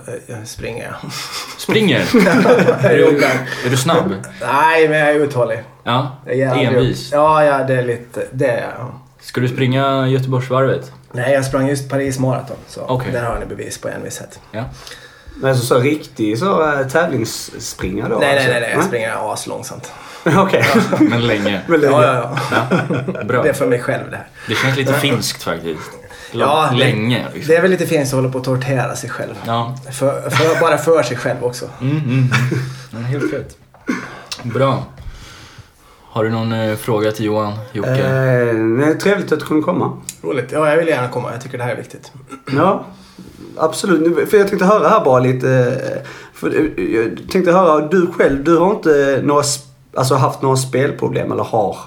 springer 0.46 0.84
jag. 0.84 1.12
Springer? 1.58 2.00
är, 2.86 2.98
du, 2.98 3.24
är 3.66 3.70
du 3.70 3.78
snabb? 3.78 4.14
Nej, 4.42 4.90
men 4.90 5.00
jag 5.00 5.10
är 5.10 5.16
uthållig. 5.16 5.64
Ja. 5.84 6.12
Envis. 6.28 7.10
Ja, 7.12 7.44
ja, 7.44 7.64
det 7.64 7.76
är 7.76 7.84
lite... 7.84 8.28
Det 8.32 8.48
är 8.48 8.62
jag. 8.62 8.72
ja. 8.80 9.02
Ska 9.22 9.42
du 9.42 9.48
springa 9.48 10.08
Göteborgsvarvet? 10.08 10.92
Nej, 11.14 11.34
jag 11.34 11.46
sprang 11.46 11.68
just 11.68 11.90
Paris 11.90 12.20
Marathon. 12.20 12.58
Så 12.68 12.82
Okej. 12.82 13.12
där 13.12 13.24
har 13.24 13.40
ni 13.40 13.46
bevis 13.46 13.78
på 13.78 13.90
envishet. 13.90 14.40
Ja. 14.52 14.64
Men 15.36 15.58
så, 15.58 15.66
så 15.66 15.80
riktig 15.80 16.40
så 16.40 16.74
äh, 16.74 16.88
tävlingsspringare 16.88 18.10
då? 18.10 18.16
Nej, 18.16 18.28
nej, 18.28 18.38
alltså? 18.38 18.52
nej, 18.52 18.62
nej, 18.62 18.72
jag 18.76 18.84
springer 18.84 19.34
aslångsamt. 19.34 19.92
Okej. 20.38 20.66
Men 21.00 21.28
länge. 21.28 21.62
Men 21.68 21.82
länge. 21.82 21.94
Ja, 21.94 22.36
ja, 22.52 22.68
ja. 23.14 23.24
Bra. 23.24 23.44
Det 23.44 23.50
är 23.50 23.54
för 23.54 23.68
mig 23.68 23.80
själv 23.80 24.12
det 24.12 24.18
här. 24.18 24.28
Det 24.48 24.56
känns 24.56 24.78
lite 24.78 24.94
finskt 24.94 25.44
faktiskt. 25.44 25.92
Ja, 26.32 26.70
det- 26.72 26.78
länge 26.78 27.26
liksom. 27.34 27.48
Det 27.48 27.58
är 27.58 27.62
väl 27.62 27.72
lite 27.72 27.86
fint 27.86 28.08
att 28.08 28.12
hålla 28.12 28.30
på 28.30 28.38
att 28.38 28.44
tortera 28.44 28.96
sig 28.96 29.10
själv. 29.10 29.34
Ja. 29.46 29.76
För, 29.92 30.30
för, 30.30 30.60
bara 30.60 30.78
för 30.78 31.04
sig 31.04 31.18
själv 31.18 31.44
också. 31.44 31.66
Mm, 31.82 31.98
mm, 31.98 32.10
mm. 32.10 32.30
Ja, 32.92 32.98
helt 32.98 33.34
rätt. 33.34 33.58
Bra. 34.44 34.84
Har 36.10 36.24
du 36.24 36.30
någon 36.30 36.52
eh, 36.54 36.76
fråga 36.76 37.12
till 37.12 37.26
Johan, 37.26 37.54
Jocke? 37.72 37.90
Eh, 37.90 38.54
nej, 38.54 38.98
trevligt 38.98 39.32
att 39.32 39.40
du 39.40 39.46
kunde 39.46 39.64
komma. 39.64 39.98
Roligt. 40.22 40.52
Ja, 40.52 40.70
jag 40.70 40.78
vill 40.78 40.88
gärna 40.88 41.08
komma. 41.08 41.32
Jag 41.32 41.42
tycker 41.42 41.58
det 41.58 41.64
här 41.64 41.72
är 41.72 41.76
viktigt. 41.76 42.12
Ja, 42.56 42.86
absolut. 43.58 44.30
För 44.30 44.38
jag 44.38 44.48
tänkte 44.48 44.66
höra 44.66 44.90
här 44.90 45.06
bara 45.06 45.20
lite. 45.20 45.50
eh, 45.96 46.08
För 46.34 46.56
eh, 46.80 46.84
jag 46.96 47.30
tänkte 47.32 47.52
höra, 47.52 47.88
du 47.88 48.08
själv, 48.12 48.44
du 48.44 48.58
har 48.58 48.72
inte 48.72 49.20
några, 49.24 49.44
alltså 49.96 50.16
haft 50.16 50.42
några 50.42 50.56
spelproblem 50.58 51.32
eller 51.32 51.44
har? 51.44 51.78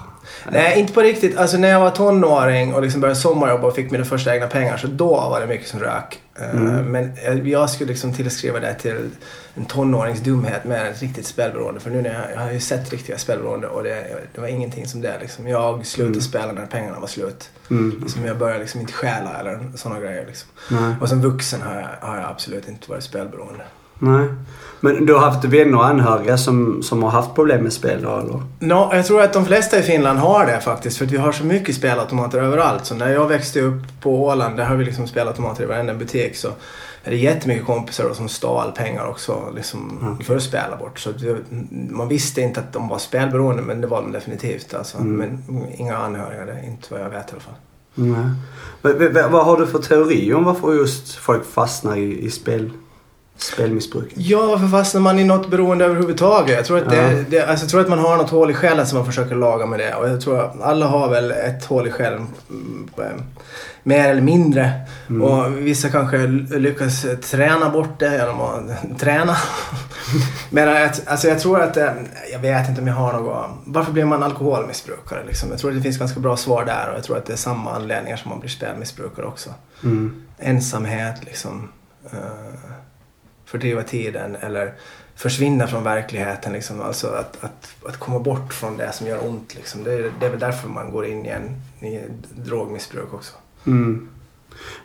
Nej, 0.51 0.79
inte 0.79 0.93
på 0.93 1.01
riktigt. 1.01 1.37
Alltså 1.37 1.57
när 1.57 1.67
jag 1.69 1.79
var 1.79 1.89
tonåring 1.89 2.73
och 2.73 2.81
liksom 2.81 3.01
började 3.01 3.19
sommarjobba 3.19 3.67
och 3.67 3.75
fick 3.75 3.91
mina 3.91 4.05
första 4.05 4.35
egna 4.35 4.47
pengar 4.47 4.77
så 4.77 4.87
då 4.87 5.07
var 5.07 5.39
det 5.39 5.47
mycket 5.47 5.67
som 5.67 5.79
rök. 5.79 6.19
Eh, 6.39 6.55
Mm. 6.55 6.91
Men 6.91 7.11
eh, 7.23 7.49
jag 7.49 7.69
skulle 7.69 7.89
liksom 7.89 8.13
tillskriva 8.13 8.59
det 8.59 8.73
till 8.73 9.09
en 9.55 9.65
tonårings 9.65 10.19
dumhet 10.19 10.65
med 10.65 10.87
ett 10.91 11.01
riktigt 11.01 11.25
spelberoende. 11.25 11.79
För 11.79 11.89
nu 11.89 12.01
när 12.01 12.13
jag, 12.13 12.31
jag 12.33 12.39
har 12.39 12.51
ju 12.51 12.59
sett 12.59 12.91
riktiga 12.91 13.17
spelberoende 13.17 13.67
och 13.67 13.83
det, 13.83 14.17
det 14.35 14.41
var 14.41 14.47
ingenting 14.47 14.87
som 14.87 15.01
det. 15.01 15.19
Liksom. 15.21 15.47
Jag 15.47 15.85
slutade 15.85 16.09
Mm. 16.13 16.21
spela 16.21 16.51
när 16.51 16.65
pengarna 16.65 16.99
var 16.99 17.07
slut. 17.07 17.49
Mm. 17.69 17.99
Liksom 18.01 18.25
jag 18.25 18.37
började 18.37 18.59
liksom 18.59 18.81
inte 18.81 18.93
stjäla 18.93 19.39
eller 19.39 19.59
sådana 19.75 19.99
grejer. 19.99 20.25
Liksom. 20.25 20.49
Och 21.01 21.09
som 21.09 21.21
vuxen 21.21 21.61
har 21.61 21.75
jag, 21.75 22.07
har 22.07 22.17
jag 22.17 22.29
absolut 22.29 22.67
inte 22.69 22.89
varit 22.89 23.03
spelberoende. 23.03 23.63
Nej. 23.99 24.27
Men 24.79 25.05
du 25.05 25.13
har 25.13 25.19
haft 25.19 25.45
vänner 25.45 25.77
och 25.77 25.85
anhöriga 25.85 26.37
som, 26.37 26.83
som 26.83 27.03
har 27.03 27.09
haft 27.09 27.35
problem 27.35 27.63
med 27.63 27.73
spel 27.73 28.01
då, 28.01 28.17
eller? 28.17 28.43
No, 28.59 28.95
jag 28.95 29.05
tror 29.05 29.21
att 29.21 29.33
de 29.33 29.45
flesta 29.45 29.79
i 29.79 29.81
Finland 29.81 30.19
har 30.19 30.45
det 30.45 30.59
faktiskt. 30.59 30.97
För 30.97 31.05
att 31.05 31.11
vi 31.11 31.17
har 31.17 31.31
så 31.31 31.45
mycket 31.45 31.75
spelautomater 31.75 32.39
överallt. 32.39 32.85
Så 32.85 32.95
när 32.95 33.09
jag 33.09 33.27
växte 33.27 33.61
upp 33.61 34.01
på 34.01 34.23
Åland, 34.25 34.57
där 34.57 34.65
har 34.65 34.75
vi 34.75 34.85
liksom 34.85 35.07
spelautomater 35.07 35.63
i 35.63 35.65
varenda 35.65 35.93
butik. 35.93 36.35
Så 36.35 36.47
är 37.03 37.11
det 37.11 37.17
jättemycket 37.17 37.65
kompisar 37.65 38.03
då 38.07 38.13
som 38.13 38.29
stal 38.29 38.71
pengar 38.71 39.07
också 39.07 39.53
liksom, 39.55 40.09
Okej. 40.13 40.25
för 40.25 40.35
att 40.35 40.43
spela 40.43 40.77
bort. 40.79 40.99
Så 40.99 41.11
det, 41.11 41.37
man 41.89 42.07
visste 42.07 42.41
inte 42.41 42.59
att 42.59 42.73
de 42.73 42.87
var 42.87 42.97
spelberoende, 42.97 43.61
men 43.61 43.81
det 43.81 43.87
var 43.87 44.01
de 44.01 44.11
definitivt. 44.11 44.73
Alltså. 44.73 44.97
Mm. 44.97 45.15
Men 45.17 45.67
inga 45.77 45.97
anhöriga, 45.97 46.45
det 46.45 46.65
inte 46.65 46.87
vad 46.89 47.01
jag 47.01 47.09
vet 47.09 47.29
i 47.29 47.31
alla 47.31 47.41
fall. 47.41 47.53
Nej. 47.95 48.25
Men, 48.81 49.31
vad 49.31 49.45
har 49.45 49.57
du 49.57 49.67
för 49.67 49.79
teori 49.79 50.33
om 50.33 50.43
varför 50.43 50.73
just 50.73 51.15
folk 51.15 51.45
fastnar 51.45 51.95
i, 51.97 52.25
i 52.25 52.31
spel, 52.31 52.71
spelmissbruk? 53.37 54.11
Ja, 54.15 54.45
varför 54.47 54.67
fastnar 54.67 55.01
man 55.01 55.19
i 55.19 55.23
något 55.23 55.49
beroende 55.49 55.85
överhuvudtaget? 55.85 56.55
Jag 56.55 56.65
tror, 56.65 56.77
att 56.77 56.89
det, 56.89 57.11
Ja. 57.11 57.23
det, 57.29 57.41
alltså, 57.41 57.63
jag 57.63 57.69
tror 57.71 57.81
att 57.81 57.89
man 57.89 57.99
har 57.99 58.17
något 58.17 58.29
hål 58.29 58.51
i 58.51 58.53
själen 58.53 58.87
som 58.87 58.97
man 58.97 59.05
försöker 59.05 59.35
laga 59.35 59.65
med 59.65 59.79
det. 59.79 59.93
Och 59.95 60.09
jag 60.09 60.21
tror 60.21 60.39
att 60.39 60.61
alla 60.61 60.85
har 60.87 61.09
väl 61.09 61.31
ett 61.31 61.65
hål 61.65 61.87
i 61.87 61.91
själen. 61.91 62.27
mm, 62.49 62.89
Mer 63.83 64.09
eller 64.09 64.21
mindre. 64.21 64.71
Mm. 65.09 65.21
Och 65.21 65.57
vissa 65.57 65.89
kanske 65.89 66.17
lyckas 66.57 67.05
träna 67.31 67.69
bort 67.69 67.99
det 67.99 68.11
genom 68.17 68.41
att 68.41 68.99
träna. 68.99 69.35
Men 70.49 70.89
alltså 71.05 71.27
jag 71.27 71.39
tror 71.39 71.61
att, 71.61 71.77
eh, 71.77 71.89
jag 72.31 72.39
vet 72.39 72.69
inte 72.69 72.81
om 72.81 72.87
jag 72.87 72.95
har 72.95 73.13
något, 73.13 73.45
varför 73.65 73.91
blir 73.91 74.05
man 74.05 74.23
alkoholmissbrukare 74.23 75.23
liksom? 75.27 75.49
Jag 75.49 75.59
tror 75.59 75.71
att 75.71 75.77
det 75.77 75.83
finns 75.83 75.97
ganska 75.97 76.19
bra 76.19 76.37
svar 76.37 76.65
där 76.65 76.89
och 76.91 76.97
jag 76.97 77.03
tror 77.03 77.17
att 77.17 77.25
det 77.25 77.33
är 77.33 77.37
samma 77.37 77.71
anledningar 77.75 78.17
som 78.17 78.29
man 78.29 78.39
blir 78.39 78.49
spelmissbrukare 78.49 79.25
också 79.25 79.49
Mm. 79.83 80.21
ensamhet 80.39 81.15
liksom. 81.25 81.69
Uh, 82.13 82.19
fördriva 83.45 83.83
tiden 83.83 84.35
eller 84.41 84.73
försvinna 85.15 85.67
från 85.67 85.83
verkligheten 85.83 86.53
liksom. 86.53 86.81
Alltså 86.81 87.07
att, 87.07 87.37
att, 87.43 87.75
att 87.87 87.97
komma 87.99 88.19
bort 88.19 88.53
från 88.53 88.77
det 88.77 88.91
som 88.93 89.07
gör 89.07 89.27
ont 89.27 89.55
liksom. 89.55 89.83
Det, 89.83 89.93
är- 89.93 90.11
det 90.19 90.25
är 90.25 90.29
väl 90.29 90.39
därför 90.39 90.69
man 90.69 90.91
går 90.91 91.05
in 91.05 91.25
i 91.25 91.29
en 91.29 91.43
i 91.89 91.99
drogmissbruk 92.45 93.13
också. 93.13 93.33
Mm. 93.67 94.07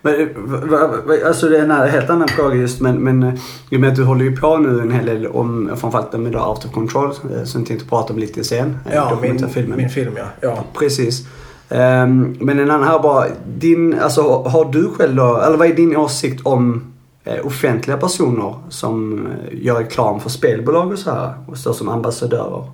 Men, 0.02 0.14
eh, 0.20 1.26
alltså 1.26 1.48
det 1.48 1.58
är 1.58 1.62
en 1.62 1.70
helt 1.90 2.10
annan 2.10 2.28
fråga 2.28 2.54
just 2.54 2.80
men, 2.80 2.96
men 2.96 3.22
eh, 3.22 3.34
i 3.70 3.76
och 3.76 3.80
med 3.80 3.90
att 3.90 3.96
du 3.96 4.04
håller 4.04 4.24
ju 4.24 4.36
på 4.36 4.56
nu 4.58 4.80
en 4.80 4.90
hel 4.90 5.06
del 5.06 5.26
om 5.26 5.70
framförallt 5.76 6.12
med 6.12 6.36
Out 6.36 6.64
of 6.64 6.72
Control 6.72 7.14
som 7.14 7.30
jag 7.32 7.66
tänkte 7.66 7.88
prata 7.88 8.12
om 8.12 8.18
lite 8.18 8.44
sen. 8.44 8.78
eh, 8.86 8.94
Ja, 8.94 9.18
min, 9.22 9.76
min 9.76 9.90
film 9.90 10.12
ja. 10.16 10.24
ja. 10.40 10.64
Precis. 10.78 11.26
Ehm, 11.68 12.36
men 12.40 12.58
en 12.58 12.70
annan 12.70 12.88
här 12.88 12.98
bara, 12.98 13.26
din, 13.46 13.98
alltså 14.00 14.42
har 14.42 14.72
du 14.72 14.90
själv 14.90 15.16
då, 15.16 15.36
eller 15.36 15.56
vad 15.56 15.68
är 15.70 15.74
din 15.74 15.96
åsikt 15.96 16.46
om 16.46 16.89
Eh, 17.24 17.46
offentliga 17.46 17.96
personer 17.96 18.54
som 18.68 19.26
eh, 19.26 19.64
gör 19.64 19.78
reklam 19.78 20.20
för 20.20 20.30
spelbolag 20.30 20.92
och 20.92 20.98
så 20.98 21.10
här 21.10 21.34
och 21.46 21.58
står 21.58 21.72
som 21.72 21.88
ambassadörer. 21.88 22.70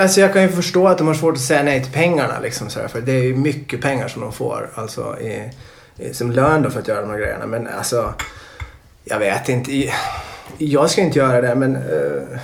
Alltså 0.00 0.20
jag 0.20 0.32
kan 0.32 0.42
ju 0.42 0.48
förstå 0.48 0.88
att 0.88 0.98
de 0.98 1.06
har 1.06 1.14
svårt 1.14 1.34
att 1.34 1.40
säga 1.40 1.62
nej 1.62 1.82
till 1.82 1.92
pengarna 1.92 2.40
liksom 2.42 2.70
sådär, 2.70 2.88
för 2.88 3.00
det 3.00 3.12
är 3.12 3.22
ju 3.22 3.36
mycket 3.36 3.80
pengar 3.80 4.08
som 4.08 4.22
de 4.22 4.32
får 4.32 4.70
alltså 4.74 5.20
i, 5.20 5.50
i, 5.96 6.14
som 6.14 6.30
lön 6.30 6.62
då 6.62 6.70
för 6.70 6.80
att 6.80 6.88
göra 6.88 7.00
de 7.00 7.10
här 7.10 7.18
grejerna. 7.18 7.46
Men 7.46 7.66
alltså, 7.66 8.14
jag 9.04 9.18
vet 9.18 9.48
inte. 9.48 9.92
Jag 10.58 10.90
ska 10.90 11.00
inte 11.00 11.18
göra 11.18 11.40
det 11.40 11.54
men 11.54 11.76
uh, 11.76 12.38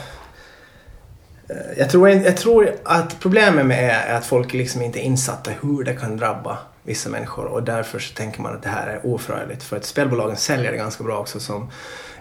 jag, 1.77 1.90
tror, 1.90 2.09
jag 2.09 2.37
tror 2.37 2.70
att 2.85 3.20
problemet 3.20 3.66
med 3.66 3.85
det 3.85 3.90
är 3.90 4.14
att 4.14 4.27
folk 4.27 4.53
liksom 4.53 4.83
inte 4.83 4.99
är 4.99 5.03
insatta 5.03 5.51
i 5.51 5.55
hur 5.62 5.85
det 5.85 5.94
kan 5.94 6.16
drabba 6.16 6.59
vissa 6.83 7.11
människor 7.11 7.45
och 7.45 7.62
därför 7.62 7.99
så 7.99 8.14
tänker 8.14 8.43
man 8.43 8.55
att 8.55 8.62
det 8.62 8.69
här 8.69 8.87
är 8.87 9.07
oförargligt. 9.07 9.62
För 9.62 9.77
att 9.77 9.85
spelbolagen 9.85 10.37
säljer 10.37 10.71
det 10.71 10.77
ganska 10.77 11.05
bra 11.05 11.19
också 11.19 11.40
som 11.40 11.71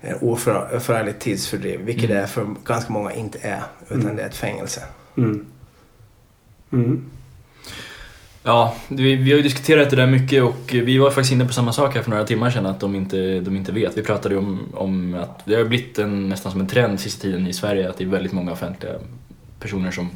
en 0.01 0.15
oför- 0.15 0.75
oförargligt 0.75 1.19
tidsfördriv, 1.19 1.79
vilket 1.79 2.09
det 2.09 2.17
är 2.17 2.27
för 2.27 2.47
ganska 2.65 2.93
många 2.93 3.13
inte 3.13 3.39
är, 3.41 3.63
utan 3.89 4.15
det 4.15 4.21
är 4.21 4.27
ett 4.27 4.35
fängelse. 4.35 4.83
Mm. 5.17 5.45
Mm. 6.71 7.09
Ja, 8.43 8.75
vi, 8.87 9.15
vi 9.15 9.31
har 9.31 9.37
ju 9.37 9.43
diskuterat 9.43 9.89
det 9.89 9.95
där 9.95 10.07
mycket 10.07 10.43
och 10.43 10.69
vi 10.71 10.97
var 10.97 11.11
faktiskt 11.11 11.31
inne 11.31 11.45
på 11.45 11.53
samma 11.53 11.73
sak 11.73 11.95
här 11.95 12.01
för 12.01 12.09
några 12.09 12.25
timmar 12.25 12.49
sedan 12.49 12.65
att 12.65 12.79
de 12.79 12.95
inte, 12.95 13.39
de 13.39 13.55
inte 13.55 13.71
vet. 13.71 13.97
Vi 13.97 14.03
pratade 14.03 14.35
ju 14.35 14.39
om, 14.39 14.59
om 14.73 15.13
att 15.13 15.45
det 15.45 15.55
har 15.55 15.63
blivit 15.63 15.99
en, 15.99 16.29
nästan 16.29 16.51
som 16.51 16.61
en 16.61 16.67
trend 16.67 16.99
sista 16.99 17.21
tiden 17.21 17.47
i 17.47 17.53
Sverige 17.53 17.89
att 17.89 17.97
det 17.97 18.03
är 18.03 18.07
väldigt 18.07 18.31
många 18.31 18.51
offentliga 18.51 18.93
personer 19.59 19.91
som 19.91 20.09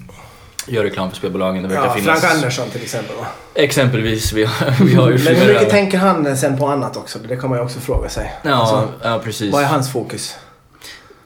gör 0.67 0.84
reklam 0.84 1.10
för 1.10 1.17
spelbolagen. 1.17 1.63
Det 1.63 1.69
verkar 1.69 1.84
Ja, 1.86 1.93
finnas... 1.93 2.19
Frank 2.21 2.34
Andersson 2.36 2.69
till 2.69 2.82
exempel. 2.82 3.15
Va? 3.15 3.26
Exempelvis, 3.54 4.34
vi 4.34 4.43
har, 4.43 4.71
vi 4.86 4.95
har 4.95 5.10
ju 5.10 5.13
Men 5.17 5.28
hur 5.28 5.36
flera... 5.36 5.54
mycket 5.54 5.69
tänker 5.69 5.97
han 5.97 6.38
sen 6.38 6.58
på 6.58 6.67
annat 6.67 6.97
också? 6.97 7.19
Det 7.19 7.36
kan 7.36 7.49
man 7.49 7.60
ju 7.60 7.65
också 7.65 7.80
fråga 7.80 8.10
sig. 8.10 8.34
Ja, 8.43 8.52
Alltså, 8.54 8.88
ja, 9.04 9.21
precis. 9.23 9.54
vad 9.54 9.63
är 9.63 9.67
hans 9.67 9.91
fokus? 9.91 10.36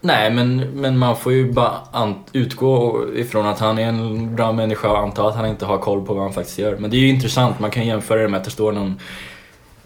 Nej, 0.01 0.31
men, 0.31 0.57
men 0.57 0.97
man 0.97 1.17
får 1.17 1.33
ju 1.33 1.51
bara 1.51 1.71
utgå 2.33 3.03
ifrån 3.15 3.47
att 3.47 3.59
han 3.59 3.79
är 3.79 3.87
en 3.87 4.35
bra 4.35 4.51
människa 4.51 4.89
och 4.89 4.99
anta 4.99 5.27
att 5.27 5.35
han 5.35 5.45
inte 5.45 5.65
har 5.65 5.77
koll 5.77 6.05
på 6.05 6.13
vad 6.13 6.23
han 6.23 6.33
faktiskt 6.33 6.57
gör. 6.57 6.77
Men 6.77 6.91
det 6.91 6.97
är 6.97 6.99
ju 6.99 7.07
intressant, 7.09 7.59
man 7.59 7.71
kan 7.71 7.85
jämföra 7.85 8.21
det 8.21 8.27
med 8.27 8.37
att 8.37 8.43
det 8.43 8.51
står 8.51 8.71
någon 8.71 8.99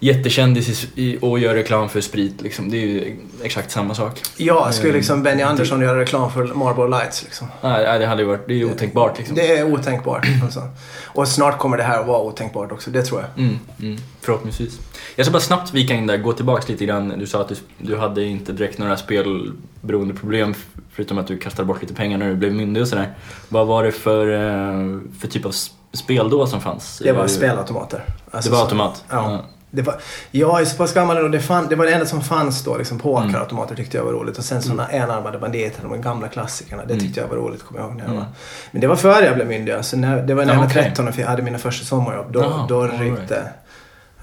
jättekändis 0.04 0.88
och 1.22 1.40
gör 1.40 1.56
reklam 1.56 1.90
för 1.90 2.02
sprit. 2.02 2.42
Liksom. 2.42 2.72
Det 2.72 2.78
är 2.78 2.88
ju 2.88 3.18
exakt 3.44 3.72
samma 3.72 3.96
sak. 3.96 4.22
Ja, 4.38 4.72
skulle 4.72 4.94
liksom 4.94 5.24
Benny 5.24 5.44
Andersson 5.44 5.82
göra 5.82 6.00
reklam 6.00 6.32
för 6.32 6.44
Marlboro 6.44 6.88
Lights 6.88 7.24
liksom? 7.24 7.48
Nej, 7.62 8.00
det 8.00 8.06
hade 8.06 8.22
ju 8.22 8.28
varit, 8.28 8.48
det 8.48 8.54
är 8.54 8.58
ju 8.58 8.72
otänkbart 8.72 9.18
liksom. 9.18 9.36
Det 9.36 9.58
är 9.58 9.74
otänkbart. 9.74 10.28
Alltså. 10.44 10.68
Och 11.06 11.28
snart 11.28 11.58
kommer 11.58 11.78
det 11.78 11.84
här 11.84 12.00
att 12.00 12.08
vara 12.08 12.22
otänkbart 12.22 12.72
också, 12.72 12.92
det 12.92 13.04
tror 13.04 13.22
jag. 13.22 13.44
Mm, 13.46 13.60
mm, 13.80 13.98
förhoppningsvis. 14.22 14.80
Jag 15.16 15.26
ska 15.26 15.34
bara 15.34 15.40
snabbt 15.42 15.74
vika 15.74 15.94
in 15.94 16.08
där, 16.08 16.18
gå 16.18 16.34
tillbaks 16.34 16.70
lite 16.70 16.86
grann. 16.86 17.14
Du 17.20 17.28
sa 17.28 17.42
att 17.42 17.50
du, 17.50 17.56
du 17.78 17.98
hade 17.98 18.24
inte 18.24 18.54
direkt 18.54 18.78
några 18.78 18.98
spelberoendeproblem 18.98 20.54
förutom 20.94 21.18
att 21.18 21.28
du 21.28 21.38
kastade 21.38 21.66
bort 21.66 21.82
lite 21.82 21.94
pengar 21.94 22.18
när 22.18 22.30
du 22.30 22.36
blev 22.36 22.54
myndig 22.54 22.82
och 22.82 22.88
sådär. 22.88 23.14
Vad 23.50 23.68
var 23.68 23.84
det 23.84 23.92
för, 23.92 24.28
eh, 24.34 25.00
för 25.20 25.28
typ 25.28 25.46
av 25.46 25.56
spel 25.94 26.30
då 26.30 26.48
som 26.48 26.62
fanns? 26.62 27.00
Det 27.04 27.12
var 27.12 27.22
Eh, 27.22 27.28
spelautomater. 27.28 28.04
Alltså, 28.32 28.50
det 28.50 28.56
var 28.56 28.64
automat? 28.64 29.04
Ja. 29.10 29.42
Det 29.74 29.82
var, 29.82 29.96
jag 30.32 30.62
är 30.62 30.66
så 30.66 30.78
pass 30.78 30.94
gammal 30.94 31.18
och 31.18 31.32
det, 31.32 31.40
fann, 31.40 31.68
det 31.70 31.76
var 31.76 31.86
det 31.86 31.92
enda 31.94 32.06
som 32.06 32.22
fanns 32.22 32.64
då. 32.64 32.78
Liksom, 32.78 33.00
Mm. 33.00 33.04
pokerautomater 33.04 33.76
tyckte 33.76 33.98
jag 33.98 34.04
var 34.04 34.12
roligt. 34.12 34.38
Och 34.38 34.44
sen 34.44 34.62
sådana 34.62 34.88
enarmade 34.92 35.40
banditer, 35.40 35.84
de 35.90 36.02
gamla 36.02 36.28
klassikerna. 36.28 36.86
Det 36.86 36.94
Mm. 36.94 37.06
tyckte 37.06 37.20
jag 37.22 37.28
var 37.28 37.36
roligt, 37.36 37.64
kommer 37.64 37.82
jag 37.82 37.88
ihåg. 37.90 37.98
När 37.98 38.04
jag 38.04 38.12
Mm. 38.12 38.24
var. 38.24 38.32
Men 38.72 38.82
det 38.82 38.88
var 38.88 38.96
före 38.96 39.26
jag 39.26 39.36
blev 39.36 39.48
myndig. 39.48 39.72
Alltså, 39.72 39.98
när, 39.98 40.22
det 40.22 40.34
var 40.34 40.46
när 40.46 40.54
Ja, 40.54 40.60
jag 40.60 40.64
var 40.66 40.70
okej. 40.72 40.84
13 40.84 41.08
och 41.08 41.14
hade 41.16 41.42
mina 41.42 41.58
första 41.58 41.86
sommarjobb. 41.86 42.32
Då, 42.32 42.66
då 42.70 42.84
right. 42.88 43.00
ryckte 43.02 43.44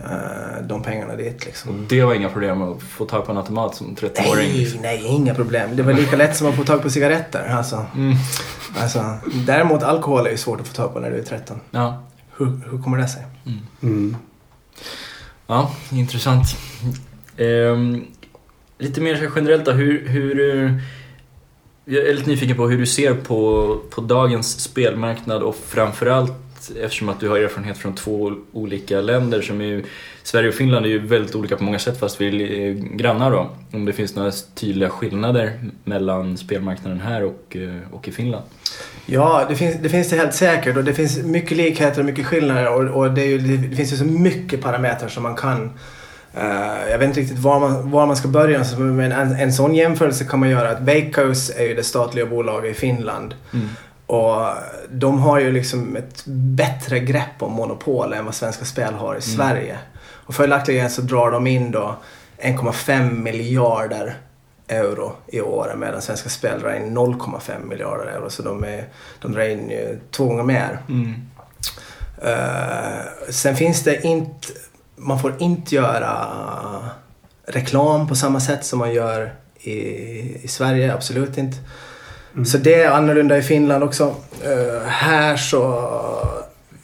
eh, 0.04 0.62
de 0.62 0.82
pengarna 0.82 1.16
dit 1.16 1.44
liksom. 1.46 1.70
Och 1.70 1.76
det 1.88 2.04
var 2.04 2.14
inga 2.14 2.28
problem 2.28 2.62
att 2.62 2.82
få 2.82 3.04
tag 3.04 3.24
på 3.26 3.32
en 3.32 3.38
automat 3.38 3.74
som 3.74 3.96
13-åring? 3.96 4.50
Nej, 4.52 4.78
nej, 4.82 5.06
inga 5.06 5.34
problem. 5.34 5.76
Det 5.76 5.82
var 5.82 5.92
lika 5.92 6.16
lätt 6.16 6.36
som 6.36 6.46
att 6.48 6.54
få 6.56 6.64
tag 6.64 6.82
på 6.82 6.90
cigaretter. 6.90 7.48
Alltså, 7.56 7.86
Mm. 7.94 8.16
alltså, 8.80 9.04
däremot 9.46 9.82
alkohol 9.82 10.26
är 10.26 10.30
ju 10.30 10.36
svårt 10.36 10.60
att 10.60 10.68
få 10.68 10.74
tag 10.74 10.92
på 10.94 11.00
när 11.00 11.10
du 11.10 11.18
är 11.18 11.22
13. 11.22 11.60
Ja. 11.70 12.02
Hur, 12.36 12.60
hur 12.70 12.82
kommer 12.82 12.98
det 12.98 13.08
sig? 13.08 13.22
Mm 13.82 14.16
ja, 15.48 15.70
intressant. 15.92 16.46
Ehm, 17.36 18.06
lite 18.78 19.00
mer 19.00 19.30
generellt 19.36 19.64
då, 19.64 19.72
hur, 19.72 20.08
hur... 20.08 20.56
Eh, 20.56 20.72
jag 21.84 22.06
är 22.06 22.14
lite 22.14 22.30
nyfiken 22.30 22.56
på 22.56 22.68
hur 22.68 22.78
du 22.78 22.86
ser 22.86 23.14
på, 23.14 23.80
på 23.90 24.00
dagens 24.00 24.60
spelmarknad 24.60 25.42
och 25.42 25.56
framförallt 25.56 26.32
eftersom 26.82 27.08
att 27.08 27.20
du 27.20 27.28
har 27.28 27.38
erfarenhet 27.38 27.78
från 27.78 27.94
två 27.94 28.32
olika 28.52 29.00
länder 29.00 29.42
som 29.42 29.60
är 29.60 29.64
ju, 29.64 29.84
Sverige 30.22 30.48
och 30.48 30.54
Finland 30.54 30.86
är 30.86 30.90
ju 30.90 30.98
väldigt 31.06 31.34
olika 31.34 31.56
på 31.56 31.64
många 31.64 31.78
sätt 31.78 32.00
fast 32.00 32.20
vi 32.20 32.26
är 32.26 32.72
grannar 32.72 33.30
då. 33.30 33.50
Om 33.72 33.84
det 33.84 33.92
finns 33.92 34.16
några 34.16 34.32
tydliga 34.54 34.90
skillnader 34.90 35.60
mellan 35.84 36.36
spelmarknaden 36.36 37.00
här 37.00 37.24
och, 37.24 37.56
eh, 37.56 37.94
och 37.94 38.08
i 38.08 38.12
Finland? 38.12 38.44
Ja, 39.06 39.46
det 39.48 39.56
finns, 39.56 39.76
det 39.82 39.88
finns 39.88 40.10
det 40.10 40.16
helt 40.16 40.34
säkert 40.34 40.76
och 40.76 40.84
det 40.84 40.94
finns 40.94 41.18
mycket 41.18 41.56
likheter 41.56 42.00
och 42.00 42.06
mycket 42.06 42.26
skillnader 42.26 42.68
och, 42.68 43.02
och 43.02 43.10
det, 43.10 43.24
ju, 43.24 43.38
det 43.38 43.76
finns 43.76 43.92
ju 43.92 43.96
så 43.96 44.04
mycket 44.04 44.60
parametrar 44.62 45.08
som 45.08 45.22
man 45.22 45.34
kan 45.34 45.70
eh, 46.34 46.90
jag 46.90 46.98
vet 46.98 47.08
inte 47.08 47.20
riktigt 47.20 47.38
var 47.38 47.60
man, 47.60 47.90
var 47.90 48.06
man 48.06 48.16
ska 48.16 48.28
börja 48.28 48.64
men 48.78 49.12
en, 49.12 49.32
en 49.32 49.52
sån 49.52 49.74
jämförelse 49.74 50.24
kan 50.24 50.40
man 50.40 50.50
göra 50.50 50.70
att 50.70 50.80
Veikkaus 50.80 51.50
är 51.56 51.64
ju 51.64 51.74
det 51.74 51.82
statliga 51.82 52.26
bolaget 52.26 52.76
i 52.76 52.80
Finland 52.80 53.34
Mm. 53.52 53.68
Och 54.08 54.46
de 54.90 55.18
har 55.18 55.40
ju 55.40 55.52
liksom 55.52 55.96
ett 55.96 56.22
bättre 56.26 57.00
grepp 57.00 57.42
om 57.42 57.52
monopol 57.52 58.12
än 58.12 58.24
vad 58.24 58.34
Svenska 58.34 58.64
Spel 58.64 58.94
har 58.94 59.16
i 59.16 59.20
Sverige. 59.20 59.78
Och 60.10 60.34
följaktligen 60.34 60.90
så 60.90 61.02
drar 61.02 61.30
de 61.30 61.46
in 61.46 61.70
då 61.70 61.96
1,5 62.38 63.10
miljarder 63.10 64.16
euro 64.68 65.16
i 65.26 65.40
år 65.40 65.74
medan 65.76 66.02
Svenska 66.02 66.28
Spel 66.28 66.60
drar 66.60 66.76
in 66.76 66.98
0,5 66.98 67.64
miljarder 67.64 68.06
euro. 68.06 68.30
Så 68.30 68.42
de, 68.42 68.64
är, 68.64 68.84
de 69.20 69.32
drar 69.32 69.48
in 69.48 69.70
ju 69.70 70.00
två 70.10 70.24
gånger 70.24 70.42
mer. 70.42 70.78
Mm. 70.88 71.14
Eh, 72.22 73.28
sen 73.28 73.56
finns 73.56 73.84
det 73.84 74.04
inte, 74.04 74.48
man 74.96 75.18
får 75.18 75.34
inte 75.38 75.74
göra 75.74 76.26
reklam 77.46 78.08
på 78.08 78.14
samma 78.14 78.40
sätt 78.40 78.64
som 78.64 78.78
man 78.78 78.92
gör 78.92 79.34
i, 79.60 79.74
i 80.44 80.48
Sverige, 80.48 80.94
absolut 80.94 81.38
inte. 81.38 81.58
Så 82.46 82.58
det 82.58 82.82
är 82.82 82.90
annorlunda 82.90 83.38
i 83.38 83.42
Finland 83.42 83.84
också. 83.84 84.14
Eh, 84.44 84.86
här 84.86 85.36
så 85.36 85.62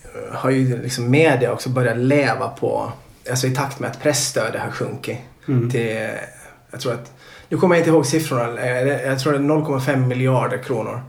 eh, 0.02 0.34
har 0.34 0.50
ju 0.50 0.82
liksom 0.82 1.10
media 1.10 1.52
också 1.52 1.68
börjat 1.68 1.96
leva 1.96 2.48
på, 2.48 2.92
alltså 3.30 3.46
i 3.46 3.54
takt 3.54 3.80
med 3.80 3.90
att 3.90 4.02
pressstödet 4.02 4.60
har 4.60 4.70
sjunkit. 4.70 5.18
Mm. 5.48 5.70
Till, 5.70 6.08
jag 6.70 6.80
tror 6.80 6.92
att, 6.92 7.12
nu 7.48 7.56
kommer 7.56 7.74
jag 7.74 7.80
inte 7.80 7.90
ihåg 7.90 8.06
siffrorna, 8.06 8.60
eh, 8.60 9.06
jag 9.06 9.18
tror 9.18 9.32
det 9.32 9.38
är 9.38 9.42
0,5 9.42 10.06
miljarder 10.06 10.58
kronor 10.58 11.00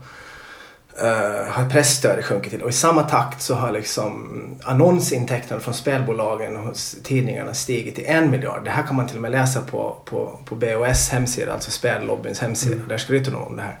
uh, 1.02 1.48
har 1.50 1.70
pressstödet 1.70 2.24
sjunkit 2.24 2.50
till. 2.52 2.62
Och 2.62 2.68
i 2.68 2.72
samma 2.72 3.02
takt 3.02 3.42
så 3.42 3.54
har 3.54 3.72
liksom 3.72 4.30
annonsintäkterna 4.62 5.60
från 5.60 5.74
spelbolagen 5.74 6.56
och 6.56 6.62
hos 6.62 6.96
tidningarna 7.02 7.54
stigit 7.54 7.94
till 7.94 8.04
en 8.06 8.30
miljard. 8.30 8.64
Det 8.64 8.70
här 8.70 8.82
kan 8.82 8.96
man 8.96 9.06
till 9.06 9.16
och 9.16 9.22
med 9.22 9.30
läsa 9.30 9.60
på, 9.60 9.96
på, 10.04 10.38
på 10.44 10.54
BOS 10.54 11.08
hemsida, 11.08 11.52
alltså 11.52 11.70
spellobbyns 11.70 12.40
hemsida. 12.40 12.82
Där 12.88 12.98
skryter 12.98 13.30
de 13.32 13.42
om 13.42 13.56
det 13.56 13.62
här. 13.62 13.78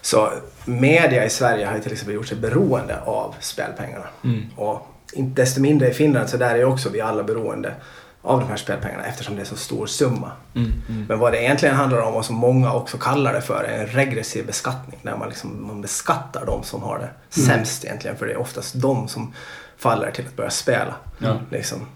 Så 0.00 0.32
media 0.64 1.24
i 1.24 1.30
Sverige 1.30 1.66
har 1.66 1.74
ju 1.74 1.80
till 1.80 1.92
exempel 1.92 2.14
gjort 2.14 2.26
sig 2.26 2.38
beroende 2.38 3.00
av 3.00 3.34
spelpengarna. 3.40 4.06
Mm. 4.24 4.46
Och 4.56 4.86
inte 5.12 5.42
desto 5.42 5.60
mindre 5.60 5.88
i 5.88 5.94
Finland 5.94 6.28
så 6.28 6.36
där 6.36 6.54
är 6.54 6.64
också 6.64 6.88
vi 6.88 7.00
alla 7.00 7.22
beroende 7.22 7.74
av 8.22 8.40
de 8.40 8.48
här 8.48 8.56
spelpengarna 8.56 9.04
eftersom 9.04 9.36
det 9.36 9.42
är 9.42 9.46
så 9.46 9.56
stor 9.56 9.86
summa. 9.86 10.32
Mm. 10.54 10.72
Mm. 10.88 11.06
Men 11.08 11.18
vad 11.18 11.32
det 11.32 11.42
egentligen 11.42 11.74
handlar 11.74 11.98
om 11.98 12.14
och 12.14 12.24
som 12.24 12.36
många 12.36 12.72
också 12.72 12.98
kallar 12.98 13.32
det 13.32 13.40
för 13.40 13.64
är 13.64 13.78
en 13.78 13.86
regressiv 13.86 14.46
beskattning. 14.46 15.00
Där 15.02 15.16
man, 15.16 15.28
liksom, 15.28 15.66
man 15.66 15.80
beskattar 15.80 16.46
de 16.46 16.62
som 16.62 16.82
har 16.82 16.98
det 16.98 17.40
sämst 17.40 17.84
egentligen. 17.84 18.16
För 18.16 18.26
det 18.26 18.32
är 18.32 18.40
oftast 18.40 18.74
de 18.74 19.08
som 19.08 19.34
faller 19.76 20.10
till 20.10 20.26
att 20.26 20.36
börja 20.36 20.50
spela. 20.50 20.94
Ja. 21.18 21.36
Liksom. 21.50 21.86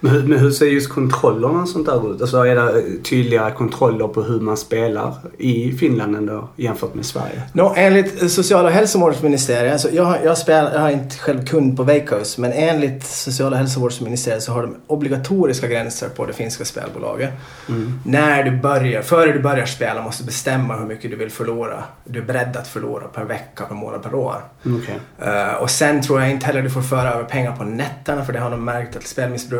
Men, 0.00 0.12
hur- 0.12 0.22
men 0.22 0.38
hur 0.38 0.50
ser 0.50 0.66
just 0.66 0.88
kontrollerna 0.88 1.62
och 1.62 1.68
sånt 1.68 1.86
där 1.86 2.14
ut? 2.14 2.20
Alltså 2.20 2.46
är 2.46 2.54
det 2.54 3.02
tydliga 3.04 3.50
kontroller 3.50 4.08
på 4.08 4.22
hur 4.22 4.40
man 4.40 4.56
spelar 4.56 5.14
i 5.38 5.72
Finland 5.72 6.16
ändå 6.16 6.48
jämfört 6.56 6.94
med 6.94 7.06
Sverige? 7.06 7.42
Nå, 7.52 7.74
enligt 7.76 8.30
Social 8.32 8.64
och 8.64 8.70
hälsovårdsministeriet, 8.70 9.72
alltså 9.72 9.90
jag, 9.90 10.04
har, 10.04 10.18
jag, 10.24 10.36
jag 10.46 10.80
har 10.80 10.90
inte 10.90 11.18
själv 11.18 11.46
kund 11.46 11.76
på 11.76 11.82
Veikkaus, 11.82 12.38
men 12.38 12.52
enligt 12.52 13.04
Social 13.06 13.52
och 13.52 13.58
hälsovårdsministeriet 13.58 14.42
så 14.42 14.52
har 14.52 14.62
de 14.62 14.76
obligatoriska 14.86 15.66
gränser 15.66 16.08
på 16.08 16.26
det 16.26 16.32
finska 16.32 16.64
spelbolaget. 16.64 17.30
Mm. 17.68 18.00
När 18.04 18.42
du 18.42 18.56
börjar, 18.56 19.02
före 19.02 19.32
du 19.32 19.40
börjar 19.40 19.66
spela 19.66 20.02
måste 20.02 20.22
du 20.22 20.26
bestämma 20.26 20.76
hur 20.76 20.86
mycket 20.86 21.10
du 21.10 21.16
vill 21.16 21.30
förlora. 21.30 21.84
Du 22.04 22.18
är 22.18 22.24
beredd 22.24 22.56
att 22.56 22.68
förlora 22.68 23.04
per 23.08 23.24
vecka, 23.24 23.64
per 23.64 23.74
månad, 23.74 24.02
per 24.02 24.14
år. 24.14 24.36
Mm, 24.64 24.82
Okej. 24.82 24.98
Eh, 25.18 25.54
och 25.54 25.70
sen 25.70 26.02
tror 26.02 26.20
jag 26.20 26.30
inte 26.30 26.46
heller 26.46 26.62
du 26.62 26.70
får 26.70 26.82
föra 26.82 27.12
över 27.14 27.24
pengar 27.24 27.56
på 27.56 27.64
nätterna 27.64 28.24
för 28.24 28.32
det 28.32 28.38
har 28.38 28.50
de 28.50 28.64
märkt 28.64 28.96
att 28.96 29.06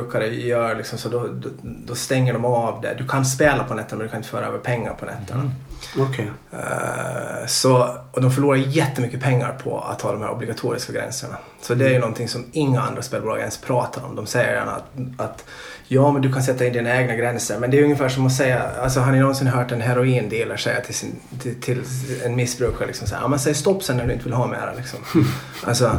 spelmissbrukare 0.08 0.48
gör 0.48 0.74
liksom, 0.74 0.98
så 0.98 1.08
då, 1.08 1.26
då, 1.26 1.48
då 1.62 1.94
stänger 1.94 2.32
de 2.32 2.44
av 2.44 2.80
det. 2.80 2.94
Du 2.98 3.06
kan 3.06 3.24
spela 3.24 3.64
på 3.64 3.74
nätterna 3.74 3.98
men 3.98 4.06
du 4.06 4.10
kan 4.10 4.18
inte 4.18 4.28
föra 4.28 4.46
över 4.46 4.58
pengar 4.58 4.94
på 4.94 5.06
nätterna. 5.06 5.50
Okej. 5.98 6.30
Eh, 6.52 7.46
Så, 7.46 7.96
och 8.12 8.22
de 8.22 8.30
förlorar 8.30 8.56
jättemycket 8.56 9.20
pengar 9.20 9.58
på 9.64 9.80
att 9.80 10.02
ha 10.02 10.12
de 10.12 10.22
här 10.22 10.30
obligatoriska 10.30 10.92
gränserna. 10.92 11.36
Så 11.62 11.74
det 11.74 11.86
är 11.86 11.90
ju 11.90 11.98
någonting 11.98 12.28
som 12.28 12.44
inga 12.52 12.80
andra 12.80 13.02
spelbolag 13.02 13.38
ens 13.38 13.58
pratar 13.58 14.04
om. 14.04 14.16
De 14.16 14.26
säger 14.26 14.54
gärna 14.54 14.72
att, 14.72 14.90
att 15.18 15.44
ja, 15.88 16.12
men 16.12 16.22
du 16.22 16.32
kan 16.32 16.42
sätta 16.42 16.66
in 16.66 16.72
dina 16.72 16.96
egna 16.96 17.14
gränser. 17.14 17.58
Men 17.58 17.70
det 17.70 17.78
är 17.78 17.84
ungefär 17.84 18.08
som 18.08 18.26
att 18.26 18.32
säga, 18.32 18.62
alltså 18.82 19.00
har 19.00 19.12
ni 19.12 19.18
någonsin 19.20 19.46
hört 19.46 19.72
en 19.72 19.80
heroindealer 19.80 20.56
säga 20.56 20.80
till, 20.80 20.94
sin, 20.94 21.16
till, 21.42 21.60
till 21.60 21.82
en 22.24 22.36
missbrukare 22.36 22.86
liksom 22.86 23.06
så 23.06 23.14
här, 23.14 23.22
ja 23.22 23.28
men 23.28 23.38
säg 23.38 23.54
stopp 23.54 23.82
sen 23.82 23.96
när 23.96 24.06
du 24.06 24.12
inte 24.12 24.24
vill 24.24 24.32
ha 24.34 24.46
mera 24.46 24.74
liksom. 24.76 24.98
Alltså, 25.64 25.96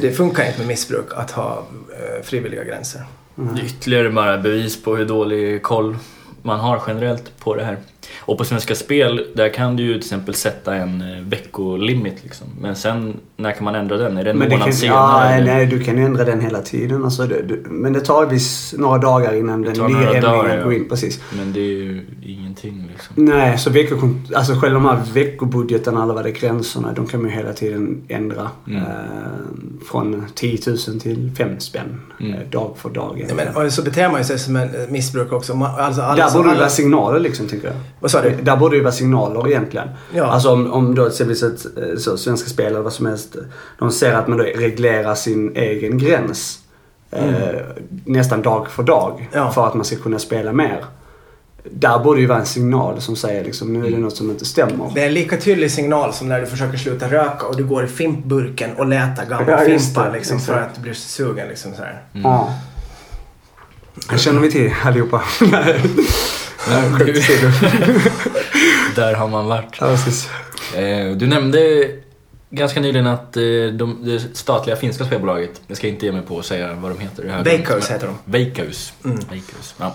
det 0.00 0.12
funkar 0.12 0.46
inte 0.46 0.58
med 0.58 0.66
missbruk 0.68 1.06
att 1.16 1.30
ha 1.30 1.66
eh, 1.98 2.22
frivilliga 2.22 2.64
gränser. 2.64 3.04
Mm. 3.38 3.56
ytterligare 3.56 4.10
bara 4.10 4.38
bevis 4.38 4.82
på 4.82 4.96
hur 4.96 5.04
dålig 5.04 5.62
koll 5.62 5.96
man 6.42 6.60
har 6.60 6.82
generellt 6.86 7.32
på 7.40 7.54
det 7.54 7.64
här. 7.64 7.76
Och 8.20 8.38
på 8.38 8.44
Svenska 8.44 8.74
Spel, 8.74 9.26
där 9.34 9.48
kan 9.48 9.76
du 9.76 9.82
ju 9.82 9.92
till 9.92 9.98
exempel 9.98 10.34
sätta 10.34 10.74
en 10.74 11.00
eh, 11.00 11.20
veckolimit 11.22 12.24
liksom. 12.24 12.46
Men 12.60 12.76
sen, 12.76 13.16
när 13.36 13.52
kan 13.52 13.64
man 13.64 13.74
ändra 13.74 13.96
den? 13.96 14.18
Är 14.18 14.24
det 14.24 14.30
en 14.30 14.38
Men 14.38 14.48
månad 14.48 14.64
kan, 14.64 14.72
senare? 14.72 15.38
ja, 15.38 15.44
nej, 15.44 15.66
du 15.66 15.84
kan 15.84 15.98
ju 15.98 16.04
ändra 16.04 16.24
den 16.24 16.40
hela 16.40 16.62
tiden. 16.62 17.04
Alltså, 17.04 17.26
det, 17.26 17.42
du, 17.42 17.64
men 17.70 17.92
det 17.92 18.00
tar 18.00 18.26
viss, 18.26 18.74
några 18.78 18.98
dagar 18.98 19.34
innan 19.34 19.62
den 19.62 19.72
nya 19.72 19.88
några 19.88 20.20
dagar, 20.20 20.38
ändringen 20.44 20.64
går 20.64 20.74
in. 20.74 20.88
Precis. 20.88 21.20
Men 21.36 21.52
det 21.52 21.60
är 21.60 21.64
ju 21.74 22.06
ingenting 22.22 22.88
liksom. 22.92 23.24
Nej, 23.24 23.58
så 23.58 23.70
veckokont- 23.70 24.34
alltså 24.36 24.54
själva 24.54 24.78
de 24.80 24.88
här 24.88 25.02
veckobudgetarna 25.12 26.02
eller 26.02 26.14
vad 26.14 26.24
det 26.24 26.30
gränserna, 26.32 26.92
de 26.92 27.06
kan 27.06 27.20
man 27.22 27.30
ju 27.30 27.36
hela 27.36 27.52
tiden 27.52 28.02
ändra. 28.08 28.48
Mm. 28.66 28.82
Eh, 28.82 28.84
från 29.90 30.26
10 30.34 30.58
000 30.66 30.78
till 31.00 31.30
5 31.36 31.60
spänn. 31.60 32.00
Mm. 32.20 32.32
Eh, 32.34 32.40
dag 32.50 32.74
för 32.76 32.90
dag. 32.90 33.26
Ja, 33.28 33.34
men, 33.34 33.66
och 33.66 33.72
så 33.72 33.82
beter 33.82 34.08
man 34.10 34.20
ju 34.20 34.24
sig 34.24 34.38
som 34.38 34.56
en 34.56 34.62
eh, 34.68 34.88
missbrukare 34.88 35.36
också. 35.36 35.54
Man, 35.54 35.80
alltså, 35.80 36.02
alla, 36.02 36.22
Där 36.32 36.38
borde 36.38 36.48
det 36.48 36.50
alla, 36.50 36.60
vara 36.60 36.70
signaler 36.70 37.20
liksom, 37.20 37.48
tycker 37.48 37.66
jag. 37.66 37.76
Vad 38.00 38.10
sa 38.10 38.22
du? 38.22 38.30
Där 38.42 38.56
borde 38.56 38.76
det 38.76 38.82
vara 38.82 38.92
signaler 38.92 39.48
egentligen. 39.48 39.88
Ja. 40.14 40.24
Alltså 40.24 40.50
om, 40.52 40.72
om 40.72 40.94
då 40.94 41.06
exempelvis 41.06 41.42
ett 41.42 41.66
eh, 41.78 41.96
så, 41.98 42.16
Svenska 42.16 42.48
Spel 42.50 42.66
eller 42.66 42.80
vad 42.80 42.92
som 42.92 43.06
helst. 43.06 43.36
De 43.78 43.90
ser 43.90 44.12
att 44.12 44.28
man 44.28 44.38
då 44.38 44.44
reglerar 44.44 45.14
sin 45.14 45.56
egen 45.56 45.98
gräns. 45.98 46.58
Eh, 47.10 47.24
nästan 48.04 48.42
dag 48.42 48.70
för 48.70 48.82
dag. 48.82 49.12
Mm. 49.18 49.26
Ja. 49.32 49.50
För 49.50 49.66
att 49.66 49.74
man 49.74 49.84
ska 49.84 49.96
kunna 49.96 50.18
spela 50.18 50.52
mer. 50.52 50.84
Där 51.70 51.98
borde 51.98 52.20
ju 52.20 52.26
vara 52.26 52.38
en 52.38 52.46
signal 52.46 53.00
som 53.00 53.16
säger 53.16 53.44
liksom, 53.44 53.72
nu 53.72 53.78
är 53.78 53.82
det 53.82 53.88
Mm. 53.88 54.00
något 54.02 54.16
som 54.16 54.30
inte 54.30 54.44
stämmer. 54.44 54.90
Det 54.94 55.02
är 55.02 55.06
en 55.06 55.14
lika 55.14 55.36
tydlig 55.36 55.70
signal 55.70 56.12
som 56.12 56.28
när 56.28 56.40
du 56.40 56.46
försöker 56.46 56.78
sluta 56.78 57.10
röka 57.10 57.46
och 57.46 57.56
du 57.56 57.64
går 57.64 57.84
i 57.84 57.86
fimpburken 57.86 58.70
och 58.76 58.86
letar 58.86 59.24
gamla 59.26 59.50
Ja, 59.68 59.78
fimpar 59.78 60.06
det, 60.06 60.12
liksom, 60.12 60.40
för 60.40 60.58
att 60.58 60.74
du 60.74 60.80
blir 60.80 60.92
sugen. 60.92 61.48
Liksom, 61.48 61.74
så 61.74 61.82
här. 61.82 62.02
Ja. 62.12 62.54
Det 64.10 64.18
känner 64.18 64.40
vi 64.40 64.50
till 64.50 64.72
allihopa. 64.84 65.22
Nej. 65.40 65.80
Skämt 66.58 66.98
du-. 66.98 67.12
Där 68.96 69.14
har 69.14 69.28
man 69.28 69.46
varit. 69.46 69.76
Ja, 69.80 69.86
precis. 69.86 70.28
Eh, 70.76 71.10
Du 71.16 71.26
nämnde 71.26 71.88
ganska 72.50 72.80
nyligen 72.80 73.06
att 73.06 73.36
eh, 73.36 73.42
de, 73.72 73.98
det 74.04 74.36
statliga 74.36 74.76
finska 74.76 75.04
spelbolaget, 75.04 75.60
jag 75.66 75.76
ska 75.76 75.88
inte 75.88 76.06
ge 76.06 76.12
mig 76.12 76.22
på 76.22 76.38
att 76.38 76.44
säga 76.46 76.74
vad 76.74 76.90
de 76.90 76.98
heter. 76.98 77.42
Veikkaus 77.44 77.90
heter 77.90 78.06
de. 78.06 78.18
Veikkaus. 78.24 78.92
Mm. 79.04 79.18
Veikkaus. 79.30 79.74
Ja. 79.78 79.94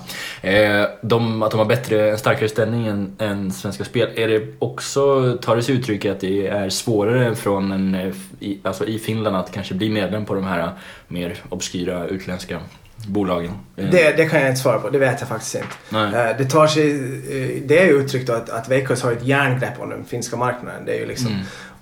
Eh, 0.49 0.85
de, 1.01 1.43
att 1.43 1.51
de 1.51 1.57
har 1.57 1.65
bättre, 1.65 2.11
en 2.11 2.17
starkare 2.17 2.49
ställning 2.49 2.87
än, 2.87 3.15
än 3.19 3.51
Svenska 3.51 3.83
Spel. 3.85 4.09
Är 4.15 4.27
det 4.27 4.47
också, 4.59 5.37
tar 5.41 5.55
det 5.55 5.63
sig 5.63 5.75
uttryck 5.75 6.05
i 6.05 6.09
att 6.09 6.19
det 6.19 6.47
är 6.47 6.69
svårare 6.69 7.35
från 7.35 7.71
en, 7.71 8.13
i, 8.39 8.59
alltså 8.63 8.85
i 8.85 8.99
Finland 8.99 9.35
att 9.35 9.51
kanske 9.51 9.73
bli 9.73 9.89
medlem 9.89 10.25
på 10.25 10.35
de 10.35 10.43
här 10.43 10.71
mer 11.07 11.35
obskyra 11.49 12.07
utländska 12.07 12.59
bolagen? 13.05 13.51
Eh, 13.77 13.89
Det, 13.89 14.17
det 14.17 14.25
kan 14.25 14.39
jag 14.39 14.49
inte 14.49 14.61
svara 14.61 14.79
på, 14.79 14.89
det 14.89 14.97
vet 14.97 15.19
jag 15.19 15.29
faktiskt 15.29 15.55
inte. 15.55 15.67
Nej. 15.89 16.29
Eh, 16.29 16.37
Det 16.37 16.45
tar 16.45 16.67
sig, 16.67 16.89
eh, 16.95 17.61
det 17.65 17.79
är 17.79 17.85
ju 17.85 17.91
uttryckt 17.99 18.29
att, 18.29 18.49
att 18.49 18.69
Veikkaus 18.69 19.01
har 19.03 19.11
ett 19.11 19.23
järngrepp 19.27 19.79
om 19.79 19.89
den 19.89 20.05
finska 20.05 20.35
marknaden. 20.37 20.85
Det 20.85 20.91
är 20.95 20.99
ju 20.99 21.05
liksom, 21.05 21.27
Mm. 21.27 21.39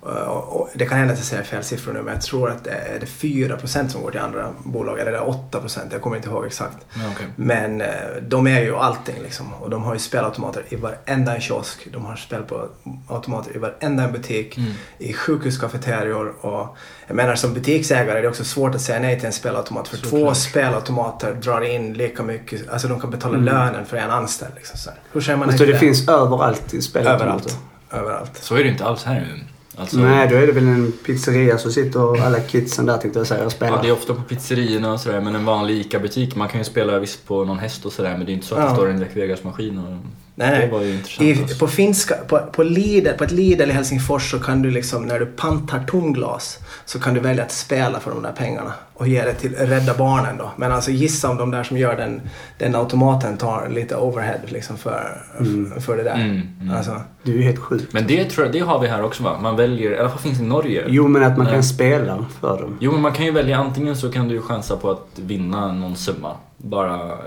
Eh, 0.09 0.27
och, 0.27 0.69
det 0.73 0.85
kan 0.85 0.97
hända 0.97 1.13
att 1.13 1.19
jag 1.19 1.25
säger 1.27 1.43
fel 1.43 1.63
siffror 1.63 1.93
nu 1.93 2.01
men 2.01 2.13
jag 2.13 2.21
tror 2.23 2.49
att 2.49 2.63
det 2.63 2.71
är 2.71 2.99
det 2.99 3.05
4% 3.05 3.87
som 3.87 4.01
går 4.01 4.11
till 4.11 4.19
andra 4.19 4.53
bolag 4.63 4.99
eller 4.99 5.11
det 5.11 5.17
är 5.17 5.21
8%, 5.51 5.79
jag 5.91 6.01
kommer 6.01 6.15
inte 6.17 6.29
ihåg 6.29 6.45
exakt. 6.45 6.77
Okej. 7.13 7.27
Men 7.35 7.81
eh, 7.81 7.87
de 8.21 8.47
är 8.47 8.61
ju 8.61 8.75
allting 8.75 9.15
liksom. 9.23 9.53
Och 9.53 9.69
de 9.69 9.83
har 9.83 9.93
ju 9.93 9.99
spelautomater 9.99 10.63
i 10.69 10.75
varenda 10.75 11.35
en 11.35 11.41
kiosk. 11.41 11.87
De 11.93 12.05
har 12.05 12.15
spel 12.15 12.41
på 12.43 12.67
automater 13.07 13.55
i 13.55 13.59
varenda 13.59 14.03
en 14.03 14.11
butik. 14.11 14.57
Mm. 14.57 14.71
I 14.97 15.13
sjukhuskafeterior. 15.13 16.33
Och 16.45 16.77
jag 17.07 17.15
menar 17.15 17.35
som 17.35 17.53
butiksägare 17.53 18.17
är 18.17 18.21
det 18.21 18.27
också 18.27 18.43
svårt 18.43 18.75
att 18.75 18.81
säga 18.81 18.99
nej 18.99 19.17
till 19.17 19.25
en 19.25 19.33
spelautomat. 19.33 19.87
För 19.87 19.97
två 19.97 20.09
Såklart. 20.09 20.37
spelautomater 20.37 21.33
drar 21.33 21.61
in 21.61 21.93
lika 21.93 22.23
mycket. 22.23 22.69
Alltså 22.69 22.87
de 22.87 22.99
kan 22.99 23.11
betala 23.11 23.33
Mm. 23.37 23.45
lönen 23.45 23.85
för 23.85 23.97
en 23.97 24.09
anställd. 24.11 24.51
Liksom, 24.55 24.77
så. 24.77 24.89
Hur 25.11 25.21
säger 25.21 25.37
man 25.37 25.47
nej 25.47 25.53
Alltså, 25.53 25.65
till 25.65 25.73
det 25.73 25.79
finns 25.79 26.09
överallt 26.09 26.73
i 26.73 26.81
spelautomater. 26.81 27.25
Överallt. 27.25 27.57
Överallt. 27.91 28.37
Så 28.37 28.55
är 28.55 28.63
det 28.63 28.69
inte 28.69 28.85
alls 28.85 29.03
här. 29.03 29.43
Alltså, 29.75 29.97
Nej, 29.97 30.27
då 30.29 30.35
är 30.35 30.47
det 30.47 30.51
väl 30.53 30.67
en 30.67 30.91
pizzeria 31.05 31.57
så 31.57 31.71
sitter 31.71 32.21
alla 32.25 32.39
kidsen 32.39 32.85
där 32.85 32.97
tänkte 32.97 33.19
jag 33.19 33.27
säga 33.27 33.39
och 33.39 33.45
Ja, 33.45 33.49
spelar. 33.49 33.81
det 33.81 33.87
är 33.87 33.91
ofta 33.93 34.13
på 34.13 34.21
pizzerierna 34.21 34.93
och 34.93 34.99
sådär, 34.99 35.21
men 35.21 35.35
en 35.35 35.45
vanlig 35.45 35.77
ICA-butik, 35.79 36.35
man 36.35 36.49
kan 36.49 36.59
ju 36.59 36.63
spela 36.65 36.99
visst 36.99 37.25
på 37.27 37.45
någon 37.45 37.59
häst 37.59 37.85
och 37.85 37.93
sådär, 37.93 38.17
men 38.17 38.25
det 38.25 38.31
är 38.31 38.33
inte 38.33 38.45
så 38.47 38.55
att 38.55 38.61
Ja. 38.61 38.67
det 38.69 38.75
står 38.75 38.89
en 38.89 38.99
Jack 39.01 39.15
Vegas-maskin 39.15 39.77
och... 39.79 39.97
Nej, 40.35 40.51
nej. 40.51 40.65
Det 40.65 40.71
var 40.71 40.81
ju 40.81 40.93
intressant 40.93 41.27
I, 41.27 41.41
alltså. 41.41 41.57
på, 41.59 41.67
finska, 41.67 42.15
på, 42.27 42.39
på, 42.51 42.63
Lidl, 42.63 43.09
på 43.17 43.23
ett 43.23 43.31
Lidl 43.31 43.69
i 43.69 43.71
Helsingfors 43.73 44.31
så 44.31 44.39
kan 44.39 44.61
du 44.61 44.71
liksom 44.71 45.05
när 45.05 45.19
du 45.19 45.25
pantar 45.25 45.83
tomglas 45.87 46.59
så 46.85 46.99
kan 46.99 47.13
du 47.13 47.19
välja 47.19 47.43
att 47.43 47.51
spela 47.51 47.99
för 47.99 48.11
de 48.11 48.21
där 48.21 48.31
pengarna 48.31 48.73
och 48.93 49.07
ge 49.07 49.23
det 49.23 49.33
till 49.33 49.55
Rädda 49.55 49.93
Barnen 49.93 50.37
då. 50.37 50.51
Men 50.57 50.71
alltså 50.71 50.91
gissa 50.91 51.29
om 51.29 51.37
de 51.37 51.51
där 51.51 51.63
som 51.63 51.77
gör 51.77 51.95
den, 51.97 52.21
den 52.57 52.75
automaten 52.75 53.37
tar 53.37 53.69
lite 53.69 53.95
overhead 53.95 54.39
liksom 54.47 54.77
för, 54.77 55.21
Mm. 55.39 55.81
för 55.81 55.97
det 55.97 56.03
där. 56.03 56.15
Mm, 56.15 56.41
mm. 56.61 56.75
Alltså, 56.77 57.01
Det 57.23 57.31
är 57.31 57.35
ju 57.35 57.43
helt 57.43 57.59
sjukt. 57.59 57.93
Men 57.93 58.07
det 58.07 58.25
tror 58.25 58.45
jag, 58.45 58.53
det 58.53 58.59
har 58.59 58.79
vi 58.79 58.87
här 58.87 59.03
också 59.03 59.23
va? 59.23 59.37
Man 59.41 59.55
väljer, 59.55 59.91
i 59.91 59.99
alla 59.99 60.09
fall 60.09 60.19
finns 60.19 60.37
det 60.37 60.43
i 60.43 60.47
Norge. 60.47 60.83
Jo, 60.87 61.07
men 61.07 61.23
att 61.23 61.37
man 61.37 61.45
Nej. 61.45 61.53
kan 61.53 61.63
spela 61.63 62.25
för 62.41 62.61
dem. 62.61 62.77
Jo, 62.79 62.91
men 62.91 63.01
man 63.01 63.11
kan 63.13 63.25
ju 63.25 63.31
välja 63.31 63.57
antingen 63.57 63.95
så 63.95 64.11
kan 64.11 64.27
du 64.27 64.33
ju 64.35 64.41
chansa 64.41 64.77
på 64.77 64.91
att 64.91 65.07
vinna 65.15 65.71
någon 65.71 65.95
summa. 65.95 66.35
Bara 66.65 66.95
eh, 66.95 67.01
en 67.01 67.17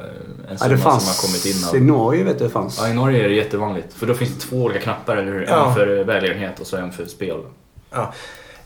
Ja, 0.50 0.56
summa 0.58 0.68
det 0.74 0.78
som 0.78 0.90
har 0.90 1.22
kommit 1.26 1.46
i 1.46 1.50
in 1.50 1.68
av... 1.92 1.96
Norge 1.98 2.24
vet 2.24 2.40
jag 2.40 2.48
det 2.48 2.52
fanns. 2.52 2.78
Ja, 2.82 2.88
i 2.88 2.94
Norge 2.94 3.24
är 3.24 3.28
det 3.28 3.34
jättevanligt. 3.34 3.92
För 3.94 4.06
då 4.06 4.14
finns 4.14 4.34
det 4.34 4.40
två 4.40 4.56
olika 4.56 4.80
knappar, 4.80 5.16
eller 5.16 5.32
hur? 5.32 5.46
Ja. 5.48 5.68
En 5.68 5.74
för 5.74 6.04
välgörenhet 6.04 6.60
och 6.60 6.66
så 6.66 6.76
en 6.76 6.92
för 6.92 7.06
spel. 7.06 7.36
ja. 7.90 8.12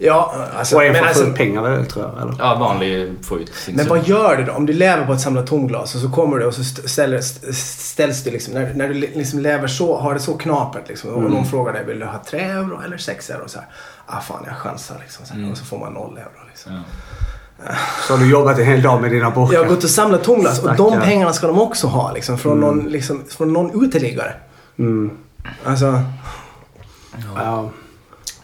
Ja, 0.03 0.35
alltså, 0.59 0.77
och 0.77 0.85
en 0.85 0.93
men 0.93 1.03
att 1.03 1.09
alltså, 1.09 1.33
pengar 1.33 1.63
väl, 1.63 1.87
tror 1.87 2.05
jag. 2.07 2.23
Eller? 2.23 2.35
Ja, 2.39 2.55
vanlig 2.55 3.13
få 3.23 3.39
ut 3.39 3.55
sin 3.55 3.77
Men 3.77 3.87
vad 3.89 4.07
gör 4.09 4.37
du 4.37 4.45
då? 4.45 4.53
Om 4.53 4.67
du 4.67 4.73
lever 4.73 5.07
på 5.07 5.13
ett 5.13 5.21
samlat 5.21 5.47
tomglas 5.47 5.95
och 5.95 6.01
så 6.01 6.11
kommer 6.11 6.39
du 6.39 6.47
och 6.47 6.55
så 6.55 6.61
st- 6.61 6.89
ställer, 6.89 7.17
st- 7.19 7.53
ställs 7.53 8.25
du 8.25 8.31
liksom, 8.31 8.55
när, 8.55 8.75
när 8.75 8.89
du 8.89 8.95
li- 8.95 9.11
liksom 9.15 9.39
lever 9.39 9.69
så, 9.69 9.97
har 9.99 10.15
det 10.15 10.21
så 10.21 10.35
knapert 10.39 10.89
liksom, 10.89 11.11
och 11.11 11.19
Mm. 11.19 11.33
någon 11.33 11.47
frågar 11.47 11.73
dig, 11.73 11.85
vill 11.85 11.99
du 11.99 12.07
ha 12.07 12.23
3 12.27 12.41
euro 12.41 12.81
eller 12.85 12.97
6 12.97 13.31
euro? 13.31 13.43
Så 13.49 13.59
här, 13.59 13.69
ah 14.07 14.21
fan 14.21 14.45
jag 14.47 14.57
chansar 14.57 14.97
liksom. 15.03 15.27
Så 15.27 15.33
här, 15.33 15.41
Mm. 15.41 15.53
Och 15.53 15.59
så 15.59 15.65
får 15.65 15.79
man 15.79 15.93
0 15.93 16.19
euro 16.19 16.47
liksom. 16.49 16.73
Ja. 16.75 16.81
Så 18.07 18.13
har 18.13 18.19
du 18.21 18.31
jobbat 18.31 18.59
en 18.59 18.65
hel 18.67 18.83
dag 18.83 19.03
med 19.03 19.11
dina 19.11 19.31
burkar. 19.31 19.55
Jag 19.55 19.61
har 19.63 19.69
gått 19.69 19.85
och 19.85 19.91
samlat 19.91 20.25
tomglas 20.25 20.63
och 20.63 20.77
de 20.77 21.01
pengarna 21.01 21.33
ska 21.33 21.47
de 21.47 21.61
också 21.61 21.87
ha 21.87 22.13
liksom, 22.13 22.39
från, 22.39 22.53
Mm. 22.53 22.77
någon, 22.77 22.93
liksom, 22.93 23.23
från 23.29 23.53
någon 23.53 23.85
uteliggare. 23.85 24.33
Mm. 24.79 25.11
Alltså, 25.65 26.03
Ja. 27.13 27.43
Ja. 27.45 27.71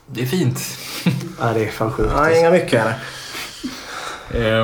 Det 0.07 0.22
är 0.22 0.26
fint. 0.26 0.61
ja, 1.40 1.52
det 1.55 1.64
är 1.64 1.70
fan 1.70 1.92
sjukt. 1.92 2.11
ja, 2.14 2.18
alltså. 2.20 2.40
inga 2.40 2.50
mycket 2.50 2.83
eller? 2.83 4.62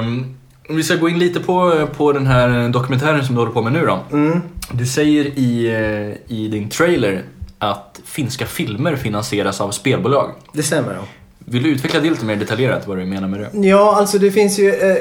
Om 0.69 0.77
vi 0.77 0.83
ska 0.83 0.95
gå 0.97 1.09
in 1.09 1.19
lite 1.19 1.41
på, 1.41 1.89
på 1.97 2.13
den 2.13 2.27
här 2.27 2.69
dokumentären 2.69 3.25
som 3.27 3.35
du 3.35 3.41
håller 3.41 3.53
på 3.53 3.63
med 3.63 3.73
nu 3.73 3.87
då. 3.87 4.01
Mm. 4.13 4.41
Du 4.71 4.87
säger 4.87 5.25
i, 5.25 5.67
eh, 5.67 6.37
i 6.37 6.49
din 6.49 6.69
trailer 6.69 7.23
att 7.59 8.01
finska 8.05 8.47
filmer 8.47 8.97
finansieras 8.97 9.61
av 9.61 9.71
spelbolag. 9.71 10.31
Det 10.53 10.63
stämmer 10.63 10.93
ja. 10.95 11.01
Vill 11.45 11.63
du 11.63 11.69
utveckla 11.69 12.01
det 12.01 12.11
lite 12.11 12.25
mer 12.25 12.37
detaljerat 12.37 12.87
vad 12.87 12.99
du 12.99 13.05
menar 13.05 13.29
med 13.29 13.41
det? 13.41 13.69
Ja, 13.69 13.97
alltså 13.97 14.19
det 14.19 14.31
finns 14.31 14.59
ju... 14.59 14.75
Eh, 14.75 14.97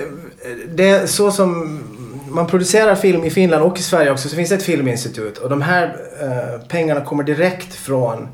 det 0.75 0.89
är 0.89 1.07
så 1.07 1.31
som 1.31 1.79
man 2.31 2.47
producerar 2.47 2.95
film 2.95 3.23
i 3.23 3.29
Finland 3.29 3.63
och 3.63 3.79
i 3.79 3.81
Sverige 3.81 4.11
också 4.11 4.29
så 4.29 4.35
finns 4.35 4.49
det 4.49 4.55
ett 4.55 4.63
filminstitut 4.63 5.37
och 5.37 5.49
de 5.49 5.61
här 5.61 5.95
eh, 6.21 6.67
pengarna 6.67 7.01
kommer 7.01 7.23
direkt 7.23 7.75
från 7.75 8.27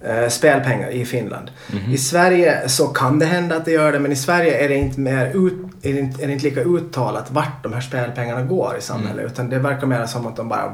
eh, 0.00 0.28
spelpengar 0.28 0.90
i 0.90 1.04
Finland. 1.04 1.50
Mhm. 1.72 1.92
I 1.92 1.98
Sverige 1.98 2.68
så 2.68 2.86
kan 2.86 3.18
det 3.18 3.26
hända 3.26 3.56
att 3.56 3.64
det 3.64 3.70
gör 3.70 3.92
det 3.92 3.98
men 3.98 4.12
i 4.12 4.16
Sverige 4.16 4.64
är 4.64 4.68
det 4.68 4.74
inte, 4.74 5.00
mer 5.00 5.26
ut, 5.26 5.54
är 5.82 5.92
det 5.92 6.00
inte, 6.00 6.22
är 6.22 6.26
det 6.26 6.32
inte 6.32 6.44
lika 6.44 6.60
uttalat 6.60 7.30
vart 7.30 7.62
de 7.62 7.72
här 7.72 7.80
spelpengarna 7.80 8.42
går 8.42 8.76
i 8.78 8.82
samhället 8.82 9.32
utan 9.32 9.50
det 9.50 9.58
verkar 9.58 9.86
mer 9.86 10.06
som 10.06 10.26
att 10.26 10.36
de 10.36 10.48
bara 10.48 10.72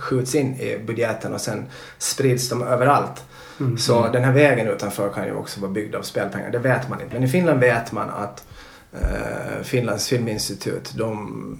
skjuts 0.00 0.34
in 0.34 0.54
i 0.54 0.78
budgeten 0.86 1.34
och 1.34 1.40
sen 1.40 1.64
sprids 1.98 2.48
de 2.48 2.62
överallt. 2.62 3.24
Mm. 3.60 3.78
Så 3.78 4.08
den 4.08 4.24
här 4.24 4.32
vägen 4.32 4.68
utanför 4.68 5.08
kan 5.08 5.24
ju 5.26 5.34
också 5.34 5.60
vara 5.60 5.70
byggd 5.70 5.94
av 5.94 6.02
spelpengar. 6.02 6.50
Det 6.50 6.58
vet 6.58 6.88
man 6.88 7.00
inte. 7.00 7.14
Men 7.14 7.24
i 7.24 7.28
Finland 7.28 7.60
vet 7.60 7.92
man 7.92 8.10
att 8.10 8.46
eh, 8.92 9.62
Finlands 9.62 10.08
filminstitut 10.08 10.94
de 10.96 11.58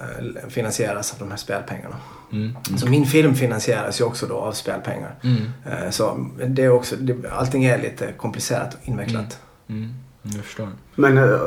eh, 0.00 0.48
finansieras 0.48 1.12
av 1.12 1.18
de 1.18 1.30
här 1.30 1.36
spelpengarna. 1.36 1.96
Mm. 2.32 2.56
Så 2.76 2.86
min 2.88 3.06
film 3.06 3.34
finansieras 3.34 4.00
ju 4.00 4.04
också 4.04 4.26
då 4.26 4.36
av 4.36 4.52
spelpengar. 4.52 5.14
Mm. 5.22 5.42
Eh, 5.64 5.90
så 5.90 6.28
det 6.46 6.64
är 6.64 6.70
också, 6.70 6.96
det, 6.96 7.30
allting 7.30 7.64
är 7.64 7.78
lite 7.78 8.12
komplicerat 8.12 8.74
och 8.74 8.88
invecklat. 8.88 9.38
Mm. 9.68 9.94
Jag 10.22 10.44
förstår. 10.44 10.68
Men 10.94 11.18
eh, 11.18 11.40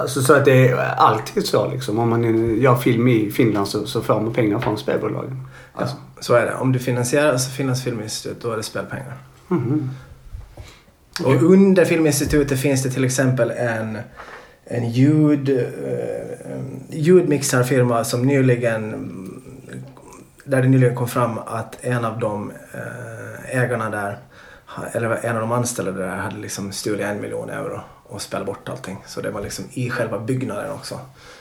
alltså, 0.00 0.22
så 0.22 0.34
att 0.34 0.44
det 0.44 0.68
är 0.68 0.76
alltid 0.76 1.46
så 1.46 1.70
liksom. 1.70 1.98
Om 1.98 2.08
man 2.08 2.56
gör 2.60 2.76
film 2.76 3.08
i 3.08 3.30
Finland 3.30 3.68
så, 3.68 3.86
så 3.86 4.02
får 4.02 4.20
man 4.20 4.32
pengar 4.32 4.58
från 4.58 4.78
spelbolagen. 4.78 5.46
Alltså. 5.72 5.96
Så 6.20 6.34
är 6.34 6.46
det. 6.46 6.54
Om 6.54 6.72
du 6.72 6.78
finansierar 6.78 7.36
så 7.36 7.50
finns 7.50 7.84
Filminstitutet, 7.84 8.42
då 8.42 8.52
är 8.52 8.56
det 8.56 8.62
spelpengar. 8.62 9.16
Mhm. 9.50 9.90
Och 11.24 11.42
under 11.42 11.84
Filminstitutet 11.84 12.60
finns 12.60 12.82
det 12.82 12.90
till 12.90 13.04
exempel 13.04 13.50
en, 13.50 13.98
en 14.64 14.90
ljud, 14.90 15.48
eh, 15.48 16.58
ljudmixarfirma 16.90 18.04
som 18.04 18.22
nyligen 18.22 18.94
där 20.44 20.62
det 20.62 20.68
nyligen 20.68 20.94
kom 20.94 21.08
fram 21.08 21.38
att 21.38 21.76
en 21.80 22.04
av 22.04 22.18
de 22.18 22.52
eh, 22.74 23.60
ägarna 23.60 23.90
där, 23.90 24.18
eller 24.92 25.24
en 25.24 25.36
av 25.36 25.40
de 25.40 25.52
anställda 25.52 25.92
där 25.92 26.16
hade 26.16 26.36
liksom 26.36 26.72
stulit 26.72 27.06
en 27.06 27.20
miljon 27.20 27.50
euro 27.50 27.80
och 28.08 28.22
spelat 28.22 28.46
bort 28.46 28.68
allting. 28.68 28.98
Så 29.06 29.20
det 29.20 29.30
var 29.30 29.40
liksom 29.40 29.64
i 29.72 29.90
själva 29.90 30.18
byggnaden 30.18 30.72
också. 30.72 31.00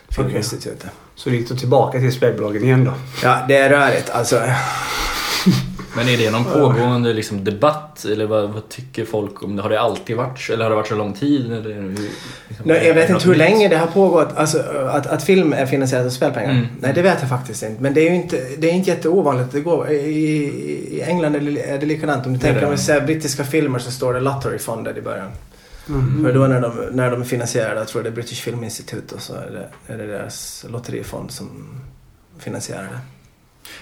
Filminstitutet. 0.09 0.89
Så 1.15 1.29
gick 1.29 1.49
du 1.49 1.55
tillbaka 1.55 1.99
till 1.99 2.13
spelbolagen 2.13 2.63
igen 2.63 2.83
då? 2.83 2.93
Ja, 3.23 3.45
det 3.47 3.57
är 3.57 3.69
rörigt. 3.69 4.09
Alltså, 4.09 4.41
Men 5.95 6.07
är 6.07 6.17
det 6.17 6.31
någon 6.31 6.43
pågående 6.43 7.13
liksom, 7.13 7.43
debatt 7.43 8.05
eller 8.05 8.25
vad, 8.25 8.49
vad 8.49 8.69
tycker 8.69 9.05
folk 9.05 9.43
om 9.43 9.55
det? 9.55 9.61
Har 9.61 9.69
det 9.69 9.79
alltid 9.79 10.17
varit? 10.17 10.49
Eller 10.49 10.63
har 10.63 10.69
det 10.69 10.75
varit 10.75 10.87
så 10.87 10.95
lång 10.95 11.13
tid? 11.13 11.51
Eller 11.53 11.73
hur, 11.73 11.89
liksom, 12.47 12.65
Nej, 12.67 12.87
jag 12.87 12.93
vet 12.93 13.09
inte 13.09 13.25
hur 13.25 13.31
nytt? 13.31 13.37
länge 13.37 13.67
det 13.67 13.77
har 13.77 13.87
pågått, 13.87 14.29
alltså, 14.35 14.59
att, 14.89 15.07
att 15.07 15.23
film 15.23 15.53
är 15.53 15.65
finansierad 15.65 16.05
av 16.05 16.09
spelpengar. 16.09 16.51
Mm. 16.51 16.67
Nej, 16.79 16.93
det 16.93 17.01
vet 17.01 17.17
jag 17.19 17.29
faktiskt 17.29 17.63
inte. 17.63 17.81
Men 17.81 17.93
det 17.93 18.01
är 18.01 18.09
ju 18.09 18.15
inte, 18.15 18.47
det 18.57 18.69
är 18.69 18.73
inte 18.73 18.89
jätteovanligt. 18.89 19.51
Det 19.51 19.61
går, 19.61 19.89
i, 19.89 19.97
I 20.91 21.01
England 21.01 21.35
är 21.35 21.39
det, 21.39 21.61
är 21.61 21.77
det 21.77 21.85
likadant. 21.85 22.25
Om 22.25 22.33
du 22.33 22.39
tänker 22.39 22.59
det. 22.59 22.65
om 22.65 22.71
vi 22.71 22.77
säger 22.77 23.01
brittiska 23.01 23.43
filmer 23.43 23.79
så 23.79 23.91
står 23.91 24.13
det 24.13 24.19
Lottery 24.19 24.59
Funded 24.59 24.97
i 24.97 25.01
början. 25.01 25.31
Mhm. 25.85 26.23
För 26.23 26.33
då 26.33 26.47
när 26.47 26.61
de, 26.61 26.71
när 26.91 27.11
de 27.11 27.21
är 27.21 27.25
finansierade, 27.25 27.79
jag 27.79 27.87
tror 27.87 28.03
det 28.03 28.09
är 28.09 28.13
British 28.13 28.41
Film 28.41 28.63
Institute 28.63 29.15
och 29.15 29.21
så 29.21 29.33
är 29.33 29.49
det, 29.51 29.93
är 29.93 29.97
det 29.97 30.07
deras 30.07 30.65
lotterifond 30.69 31.31
som 31.31 31.49
finansierar 32.39 32.83
det. 32.83 32.99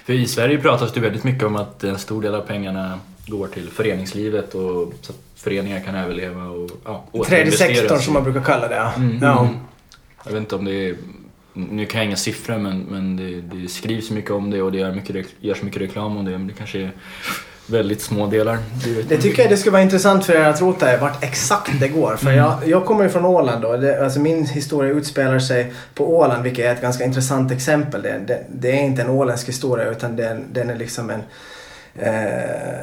För 0.05 0.13
i 0.13 0.27
Sverige 0.27 0.57
pratas 0.57 0.93
det 0.93 0.99
väldigt 0.99 1.23
mycket 1.23 1.43
om 1.43 1.55
att 1.55 1.83
en 1.83 1.97
stor 1.97 2.21
del 2.21 2.35
av 2.35 2.41
pengarna 2.41 2.99
går 3.27 3.47
till 3.47 3.69
föreningslivet 3.69 4.55
och 4.55 4.93
så 5.01 5.11
att 5.11 5.19
föreningar 5.35 5.79
kan 5.79 5.95
överleva 5.95 6.43
och 6.43 6.71
ja, 6.85 7.25
Tredje 7.25 7.51
sektorn 7.51 7.99
som 7.99 8.13
man 8.13 8.23
brukar 8.23 8.43
kalla 8.43 8.67
det. 8.67 8.91
Mm, 8.97 9.19
Ja. 9.21 9.39
mm. 9.39 9.55
Jag 10.23 10.31
vet 10.31 10.39
inte 10.39 10.55
om 10.55 10.65
det 10.65 10.89
är... 10.89 10.95
Nu 11.53 11.85
kan 11.85 11.99
jag 11.99 12.07
inga 12.07 12.15
siffror 12.15 12.57
men, 12.57 12.79
men 12.79 13.17
det, 13.17 13.41
det 13.41 13.67
skrivs 13.67 14.11
mycket 14.11 14.31
om 14.31 14.49
det 14.49 14.61
och 14.61 14.71
det 14.71 14.77
gör 14.77 14.91
mycket, 14.91 15.25
görs 15.39 15.61
mycket 15.61 15.81
reklam 15.81 16.17
om 16.17 16.25
det. 16.25 16.31
Men 16.31 16.47
det 16.47 16.53
kanske 16.53 16.79
är 16.79 16.91
väldigt 17.67 18.01
små 18.01 18.27
delar. 18.27 18.57
Det, 19.09 19.17
tycker 19.17 19.41
jag 19.41 19.51
det 19.51 19.57
skulle 19.57 19.71
vara 19.71 19.81
intressant 19.81 20.25
för 20.25 20.33
er 20.33 20.43
att 20.43 20.61
rota 20.61 20.89
är 20.91 20.97
vart 20.97 21.23
exakt 21.23 21.71
det 21.79 21.87
går. 21.87 22.15
För 22.15 22.27
Mm. 22.27 22.37
jag, 22.37 22.53
jag 22.65 22.85
kommer 22.85 23.03
ju 23.03 23.09
från 23.09 23.25
Åland 23.25 23.61
då. 23.61 23.77
Det, 23.77 24.03
alltså 24.03 24.19
min 24.19 24.45
historia 24.45 24.91
utspelar 24.93 25.39
sig 25.39 25.73
på 25.93 26.17
Åland 26.17 26.43
vilket 26.43 26.65
är 26.65 26.73
ett 26.73 26.81
ganska 26.81 27.03
intressant 27.03 27.51
exempel. 27.51 28.01
Det, 28.01 28.19
det, 28.27 28.43
det 28.49 28.71
är 28.71 28.81
inte 28.81 29.01
en 29.01 29.09
åländsk 29.09 29.47
historia 29.47 29.85
utan 29.91 30.15
den, 30.15 30.45
den 30.53 30.69
är 30.69 30.75
liksom 30.75 31.09
en... 31.09 31.21
Eh, 31.99 32.79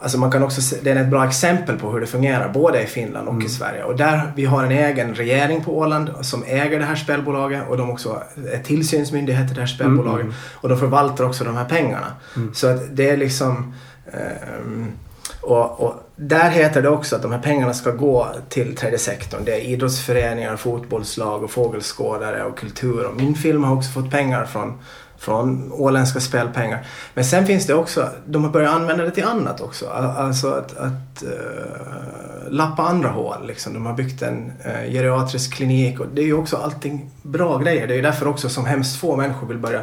alltså 0.00 0.18
man 0.18 0.30
kan 0.30 0.42
också 0.42 0.62
se, 0.62 0.76
den 0.82 0.96
är 0.96 1.02
ett 1.02 1.10
bra 1.10 1.26
exempel 1.26 1.78
på 1.78 1.90
hur 1.90 2.00
det 2.00 2.06
fungerar 2.06 2.48
både 2.48 2.82
i 2.82 2.86
Finland 2.86 3.28
och 3.28 3.42
i 3.42 3.48
Sverige. 3.48 3.84
Och 3.84 3.96
där 3.96 4.32
vi 4.36 4.44
har 4.44 4.64
en 4.64 4.72
egen 4.72 5.14
regering 5.14 5.64
på 5.64 5.78
Åland 5.78 6.10
som 6.20 6.44
äger 6.46 6.78
det 6.78 6.84
här 6.84 6.96
spelbolaget 6.96 7.62
och 7.68 7.76
de 7.76 7.90
också 7.90 8.22
är 8.52 8.62
tillsynsmyndighet 8.62 9.50
i 9.50 9.54
det 9.54 9.60
här 9.60 9.66
spelbolaget. 9.66 10.24
Mm. 10.24 10.34
Och 10.54 10.68
de 10.68 10.78
förvaltar 10.78 11.24
också 11.24 11.44
de 11.44 11.56
här 11.56 11.64
pengarna. 11.64 12.12
Så 12.54 12.66
att 12.66 12.96
det 12.96 13.10
är 13.10 13.16
liksom... 13.16 13.74
ehm, 14.12 14.92
och, 15.40 15.80
och 15.80 15.94
där 16.16 16.50
heter 16.50 16.82
det 16.82 16.88
också 16.88 17.16
att 17.16 17.22
de 17.22 17.32
här 17.32 17.38
pengarna 17.38 17.74
ska 17.74 17.90
gå 17.90 18.28
till 18.48 18.76
tredje 18.76 18.98
sektorn. 18.98 19.44
Det 19.44 19.54
är 19.54 19.60
idrottsföreningar, 19.60 20.56
fotbollslag 20.56 21.42
och 21.42 21.50
fågelskådare 21.50 22.44
och 22.44 22.58
kultur. 22.58 23.06
Och 23.06 23.16
min 23.16 23.34
film 23.34 23.64
har 23.64 23.76
också 23.76 23.90
fått 23.90 24.10
pengar 24.10 24.44
från, 24.44 24.78
från 25.18 25.72
åländska 25.72 26.20
spelpengar. 26.20 26.86
Men 27.14 27.24
sen 27.24 27.46
finns 27.46 27.66
det 27.66 27.74
också, 27.74 28.08
de 28.26 28.44
har 28.44 28.50
börjat 28.50 28.74
använda 28.74 29.04
det 29.04 29.10
till 29.10 29.24
annat 29.24 29.60
också. 29.60 29.86
Al- 29.86 30.04
Alltså 30.16 30.48
att, 30.50 30.76
att 30.76 31.22
eh, 31.22 32.50
lappa 32.50 32.82
andra 32.82 33.08
hål. 33.08 33.46
Liksom. 33.46 33.72
De 33.74 33.86
har 33.86 33.92
byggt 33.94 34.22
en 34.22 34.52
uh, 34.66 34.92
geriatrisk 34.92 35.54
klinik 35.54 36.00
och 36.00 36.06
det 36.14 36.20
är 36.22 36.26
ju 36.26 36.34
också 36.34 36.56
allting 36.56 37.10
bra 37.22 37.58
grejer. 37.58 37.86
Det 37.86 37.92
är 37.94 37.96
ju 37.96 38.02
därför 38.02 38.28
också 38.28 38.48
som 38.48 38.66
hemskt 38.66 38.96
få 39.00 39.16
människor 39.16 39.46
vill 39.46 39.58
börja 39.58 39.82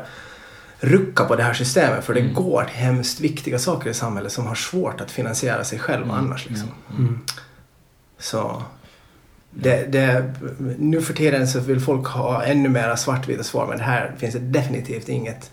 rucka 0.79 1.25
på 1.25 1.35
det 1.35 1.43
här 1.43 1.53
systemet 1.53 2.03
för 2.03 2.13
det 2.13 2.19
Mm. 2.19 2.33
går 2.33 2.63
till 2.63 2.75
hemskt 2.75 3.19
viktiga 3.19 3.59
saker 3.59 3.89
i 3.89 3.93
samhället 3.93 4.31
som 4.31 4.47
har 4.47 4.55
svårt 4.55 5.01
att 5.01 5.11
finansiera 5.11 5.63
sig 5.63 5.79
själva 5.79 6.13
annars. 6.15 6.49
Liksom. 6.49 6.67
Mm. 6.97 7.19
Så 8.19 8.61
det, 9.55 9.91
det, 9.91 10.33
nu 10.79 11.01
för 11.01 11.13
tiden 11.13 11.47
så 11.47 11.59
vill 11.59 11.79
folk 11.79 12.07
ha 12.07 12.43
ännu 12.43 12.69
mera 12.69 12.97
svartvita 12.97 13.43
svar 13.43 13.67
men 13.67 13.79
här 13.79 14.11
finns 14.17 14.33
det 14.33 14.39
definitivt 14.39 15.09
inget, 15.09 15.51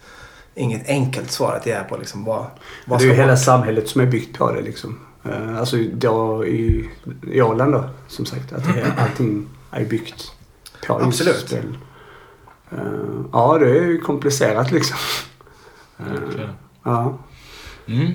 inget 0.54 0.88
enkelt 0.88 1.30
svar 1.30 1.56
att 1.56 1.66
ge 1.66 1.80
på. 1.88 1.96
Liksom, 1.96 2.24
vad, 2.24 2.46
vad 2.86 2.98
det 2.98 3.04
är 3.04 3.08
ju 3.08 3.14
hela 3.14 3.36
samhället 3.36 3.88
som 3.88 4.00
är 4.00 4.06
byggt 4.06 4.38
på 4.38 4.52
det 4.52 4.62
liksom. 4.62 4.98
Eh, 5.24 5.58
Alltså 5.58 5.76
då 5.92 6.46
i, 6.46 6.90
i 7.32 7.42
Åland 7.42 7.72
då, 7.72 7.84
som 8.08 8.26
sagt. 8.26 8.52
Att 8.52 8.64
det, 8.64 8.92
allting 8.98 9.46
är 9.70 9.84
byggt 9.84 10.32
på 10.86 11.00
Absolut. 11.00 11.36
spel. 11.36 11.76
Eh, 12.72 12.78
Ja, 13.32 13.58
det 13.58 13.70
är 13.70 13.84
ju 13.84 13.98
komplicerat 13.98 14.70
liksom. 14.72 14.96
Eh, 15.98 16.20
Verkligen. 16.20 16.50
Ja. 16.82 17.18
Mm. 17.86 18.06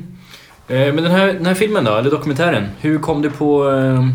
Eh, 0.68 0.94
Men 0.94 0.96
den 1.04 1.12
här, 1.12 1.28
den 1.28 1.46
här 1.46 1.54
filmen 1.54 1.84
då, 1.84 1.96
eller 1.96 2.12
dokumentären. 2.12 2.68
Hur 2.80 3.00
kom 3.00 3.22
du 3.22 3.30
på, 3.32 3.70
eh, 3.72 4.08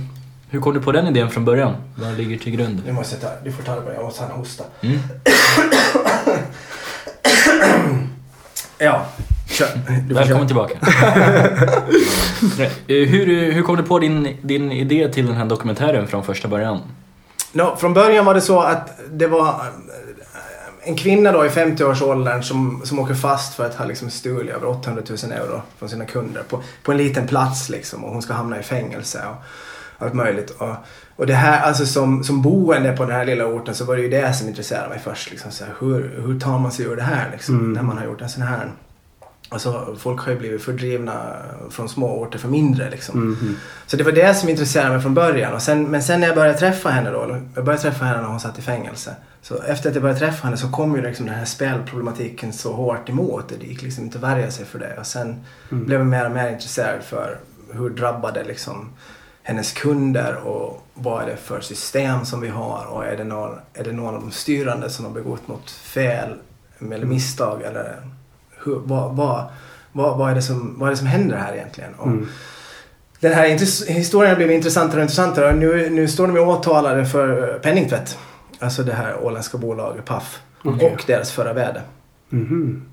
hur 0.51 0.61
kom 0.61 0.75
du 0.75 0.81
på 0.81 0.93
den 0.93 1.07
idén 1.07 1.31
från 1.31 1.45
början? 1.45 1.75
Vad 1.95 2.17
ligger 2.17 2.39
till 2.39 2.53
grund? 2.53 2.83
Nu 2.87 2.93
måste 2.93 3.15
jag 3.15 3.23
ta, 3.23 3.45
du 3.45 3.53
får 3.53 3.63
ta 3.63 3.75
det 3.75 3.81
bara, 3.81 3.95
jag 3.95 4.05
måste 4.05 4.23
ha 4.23 4.31
en 4.31 4.37
hosta. 4.39 4.65
Mm. 4.81 4.99
Ja, 8.83 9.07
kör. 9.49 9.69
Välkommen 10.15 10.47
tillbaka. 10.47 10.79
Eh, 12.87 13.09
hur, 13.09 13.53
hur 13.53 13.63
kom 13.63 13.77
du 13.77 13.83
på 13.83 13.99
din, 13.99 14.37
din 14.43 14.73
idé 14.73 15.09
till 15.09 15.27
den 15.27 15.37
här 15.37 15.45
dokumentären 15.45 16.09
från 16.09 16.25
första 16.25 16.49
början? 16.49 16.81
No, 17.53 17.77
från 17.77 17.95
början 17.95 18.25
var 18.25 18.35
det 18.35 18.41
så 18.41 18.61
att 18.61 19.01
det 19.11 19.27
var 19.27 19.49
eh, 19.49 19.55
en 20.83 20.97
kvinna 20.97 21.33
då 21.33 21.47
i 21.47 21.49
50-årsåldern 21.49 22.43
som, 22.43 22.83
som 22.85 22.99
åker 22.99 23.15
fast 23.15 23.55
för 23.55 23.67
att 23.67 23.75
ha 23.75 23.85
liksom 23.85 24.11
stulit 24.11 24.55
över 24.55 24.67
800 24.67 25.03
000 25.25 25.33
euro 25.33 25.63
från 25.79 25.89
sina 25.89 26.05
kunder 26.05 26.43
på, 26.49 26.63
på 26.83 26.93
en 26.93 26.99
liten 26.99 27.27
plats 27.27 27.69
liksom 27.69 28.05
och 28.05 28.13
hon 28.13 28.23
ska 28.23 28.33
hamna 28.33 28.61
i 28.61 28.63
fängelse 28.63 29.23
och 29.31 29.45
allt 30.01 30.15
möjligt. 30.15 30.51
Och, 30.51 30.75
och 31.17 31.27
det 31.27 31.35
här, 31.35 31.61
alltså 31.63 31.87
som, 31.87 32.25
som 32.25 32.43
boende 32.43 32.93
på 32.97 33.05
den 33.05 33.13
här 33.17 33.25
lilla 33.25 33.47
orten 33.47 33.75
så 33.75 33.85
var 33.85 33.97
det 33.97 34.03
ju 34.03 34.09
det 34.09 34.33
som 34.33 34.49
intresserade 34.49 34.89
mig 34.89 34.99
först. 35.05 35.31
Liksom, 35.31 35.51
så 35.51 35.65
här, 35.65 35.73
hur, 35.81 36.23
hur 36.27 36.41
tar 36.41 36.59
man 36.59 36.73
sig 36.73 36.85
ur 36.87 36.97
det 36.97 37.03
här 37.03 37.29
liksom, 37.33 37.55
Mm. 37.59 37.73
när 37.73 37.83
man 37.83 37.99
har 37.99 38.05
gjort 38.05 38.21
en 38.21 38.29
sån 38.29 38.43
här 38.43 38.71
Alltså, 39.53 39.97
folk 39.99 40.21
har 40.21 40.33
ju 40.33 40.39
blivit 40.39 40.63
fördrivna 40.63 41.37
från 41.71 41.89
små 41.89 42.21
orter 42.21 42.39
för 42.39 42.49
mindre 42.49 42.91
liksom. 42.91 43.21
Mhm. 43.21 43.57
Så 43.87 43.97
det 43.97 44.05
var 44.05 44.13
det 44.13 44.35
som 44.35 44.49
intresserade 44.49 44.91
mig 44.91 45.01
från 45.03 45.15
början. 45.15 45.53
Och 45.55 45.63
sen, 45.63 45.85
men 45.85 46.03
sen 46.03 46.21
när 46.21 46.27
jag 46.27 46.37
började 46.37 46.59
träffa 46.59 46.89
henne 46.91 47.11
då, 47.11 47.39
jag 47.55 47.65
började 47.65 47.83
träffa 47.83 48.05
henne 48.05 48.21
när 48.23 48.29
hon 48.29 48.41
satt 48.41 48.59
i 48.59 48.63
fängelse. 48.63 49.15
Så 49.43 49.63
efter 49.63 49.89
att 49.89 49.95
jag 49.95 50.03
började 50.03 50.21
träffa 50.21 50.45
henne 50.45 50.57
så 50.57 50.69
kom 50.71 50.97
ju 50.97 51.03
liksom 51.03 51.27
den 51.27 51.35
här 51.35 51.45
spelproblematiken 51.45 52.53
så 52.53 52.73
hårt 52.73 53.09
emot. 53.09 53.53
Det 53.61 53.67
gick 53.67 53.83
liksom 53.83 54.05
inte 54.05 54.19
att 54.19 54.25
värja 54.25 54.51
sig 54.51 54.65
för 54.67 54.79
det. 54.79 54.97
Och 55.01 55.07
sen 55.07 55.45
Mm. 55.73 55.85
blev 55.87 55.99
jag 56.01 56.07
mer 56.07 56.25
och 56.27 56.33
mer 56.33 56.51
intresserad 56.53 57.03
för 57.03 57.39
hur 57.73 57.91
drabbade 57.91 58.45
liksom 58.45 58.89
hennes 59.51 59.73
kunder 59.73 60.37
och 60.37 60.87
vad 60.95 61.23
är 61.23 61.27
det 61.27 61.37
för 61.37 61.61
system 61.61 62.25
som 62.25 62.41
vi 62.41 62.49
har 62.49 62.87
och 62.91 63.05
är 63.05 63.17
det 63.17 63.25
någon, 63.25 63.51
är 63.75 63.85
det 63.85 63.93
någon 63.93 64.15
av 64.15 64.21
de 64.21 64.31
styrande 64.31 64.91
som 64.91 65.05
har 65.05 65.13
begått 65.13 65.49
något 65.49 65.71
fel 65.71 66.35
eller 66.81 67.07
misstag 67.07 67.63
eller 67.63 67.97
hur, 68.65 68.81
vad, 68.85 69.17
vad, 69.17 69.45
vad, 69.93 70.19
vad, 70.19 70.31
är 70.31 70.35
det 70.35 70.43
som, 70.43 70.79
vad 70.79 70.89
är 70.89 70.91
det 70.91 70.97
som 70.97 71.07
händer 71.07 71.37
här 71.37 71.55
egentligen? 71.55 71.95
Och 71.95 72.07
Mm. 72.07 72.29
Den 73.21 73.33
här 73.33 73.49
historien 73.93 74.31
har 74.31 74.37
blivit 74.37 74.55
intressantare 74.55 74.97
och 74.97 75.03
intressantare. 75.03 75.53
Nu, 75.53 75.91
nu 75.91 76.09
står 76.09 76.27
de 76.27 76.37
ju 76.37 76.43
åtalade 76.43 77.07
för 77.07 77.59
penningtvätt. 77.59 78.19
Alltså 78.59 78.83
det 78.83 78.93
här 78.93 79.25
åländska 79.25 79.59
bolaget 79.59 80.05
Paf. 80.05 80.39
Okej. 80.65 80.91
Och 80.93 81.05
deras 81.07 81.33
förra 81.33 81.53
vd. 81.53 81.81
Mhm. 82.29 82.90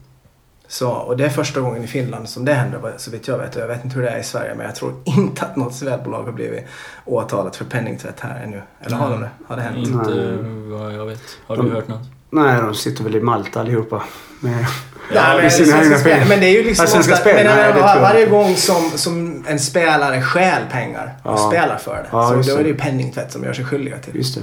Så, 0.69 0.89
och 0.91 1.17
det 1.17 1.25
är 1.25 1.29
första 1.29 1.59
gången 1.59 1.83
i 1.83 1.87
Finland 1.87 2.29
som 2.29 2.45
det 2.45 2.53
händer 2.53 2.93
så 2.97 3.11
vitt 3.11 3.27
jag 3.27 3.37
vet. 3.37 3.55
Jag 3.55 3.67
vet 3.67 3.83
inte 3.83 3.95
hur 3.95 4.03
det 4.03 4.09
är 4.09 4.19
i 4.19 4.23
Sverige 4.23 4.55
men 4.55 4.65
jag 4.65 4.75
tror 4.75 4.93
inte 5.05 5.45
att 5.45 5.55
något 5.55 5.75
spelbolag 5.75 6.23
har 6.23 6.31
blivit 6.31 6.65
åtalat 7.05 7.55
för 7.55 7.65
penningtvätt 7.65 8.19
här 8.19 8.43
ännu. 8.43 8.61
Eller 8.81 8.97
har 8.97 9.09
de 9.09 9.21
det? 9.21 9.29
Har 9.47 9.55
det 9.55 9.61
hänt? 9.61 9.77
Inte 9.77 10.37
vad 10.69 10.93
jag 10.93 11.05
vet. 11.05 11.21
Har 11.47 11.57
du 11.57 11.63
De- 11.63 11.71
hört 11.71 11.87
något? 11.87 12.01
Nej, 12.29 12.61
de 12.61 12.75
sitter 12.75 13.03
väl 13.03 13.15
i 13.15 13.21
Malta 13.21 13.59
allihopa. 13.59 14.03
Med, 14.39 14.51
Nej, 14.53 14.65
med 15.13 15.41
men, 15.41 15.51
sina 15.51 15.83
egna 15.83 15.97
spel, 15.97 16.13
pengar. 16.13 16.27
men 16.29 16.39
det 16.39 16.45
är 16.45 16.51
ju 16.53 16.63
liksom 16.63 16.83
Ja, 16.85 16.91
Svenska 16.91 17.15
Spel, 17.15 17.35
men, 17.35 17.45
nej, 17.45 17.55
men, 17.55 17.75
det 17.75 17.81
var, 17.81 18.01
varje 18.01 18.25
gång 18.25 18.55
som, 18.55 18.89
som 18.95 19.45
en 19.47 19.59
spelare 19.59 20.21
stjäl 20.21 20.61
pengar 20.71 21.13
och 21.23 21.31
Ja. 21.31 21.37
spelar 21.51 21.77
för 21.77 21.95
det. 21.95 22.05
Ja, 22.11 22.27
så 22.27 22.33
då 22.33 22.53
är 22.53 22.57
det. 22.57 22.63
det 22.63 22.69
ju 22.69 22.77
penningtvätt 22.77 23.31
som 23.31 23.43
gör 23.43 23.53
sig 23.53 23.65
skyldiga 23.65 23.97
till. 23.97 24.15
Just 24.15 24.35
det. 24.35 24.41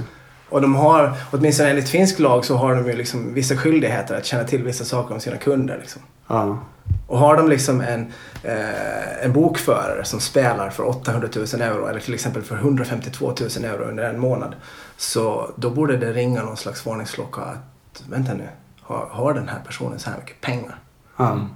Och 0.49 0.61
de 0.61 0.75
har, 0.75 1.13
åtminstone 1.31 1.69
enligt 1.69 1.89
finsk 1.89 2.19
lag, 2.19 2.45
så 2.45 2.55
har 2.55 2.75
de 2.75 2.87
ju 2.87 2.93
liksom 2.95 3.33
vissa 3.33 3.55
skyldigheter 3.57 4.17
att 4.17 4.25
känna 4.25 4.43
till 4.43 4.63
vissa 4.63 4.85
saker 4.85 5.13
om 5.13 5.19
sina 5.19 5.37
kunder. 5.37 5.77
Liksom. 5.81 6.01
Ja. 6.27 6.57
Och 7.07 7.19
har 7.19 7.37
de 7.37 7.49
liksom 7.49 7.81
en, 7.81 8.13
eh, 8.43 9.25
en 9.25 9.33
bokförare 9.33 10.05
som 10.05 10.19
spelar 10.19 10.69
för 10.69 10.87
800 10.87 11.27
000 11.35 11.61
euro 11.61 11.87
eller 11.87 11.99
till 11.99 12.13
exempel 12.13 12.43
för 12.43 12.55
152 12.55 13.25
000 13.25 13.65
euro 13.65 13.83
under 13.83 14.03
en 14.03 14.19
månad. 14.19 14.55
Så 14.97 15.51
då 15.55 15.69
borde 15.69 15.97
det 15.97 16.13
ringa 16.13 16.43
någon 16.43 16.57
slags 16.57 16.85
varningsklocka 16.85 17.41
att 17.41 18.03
vänta 18.09 18.33
nu, 18.33 18.47
har, 18.81 19.07
har 19.11 19.33
den 19.33 19.49
här 19.49 19.59
personen 19.65 19.99
så 19.99 20.09
här 20.09 20.17
mycket 20.17 20.41
pengar? 20.41 20.79
Ja. 21.17 21.31
Mm. 21.31 21.49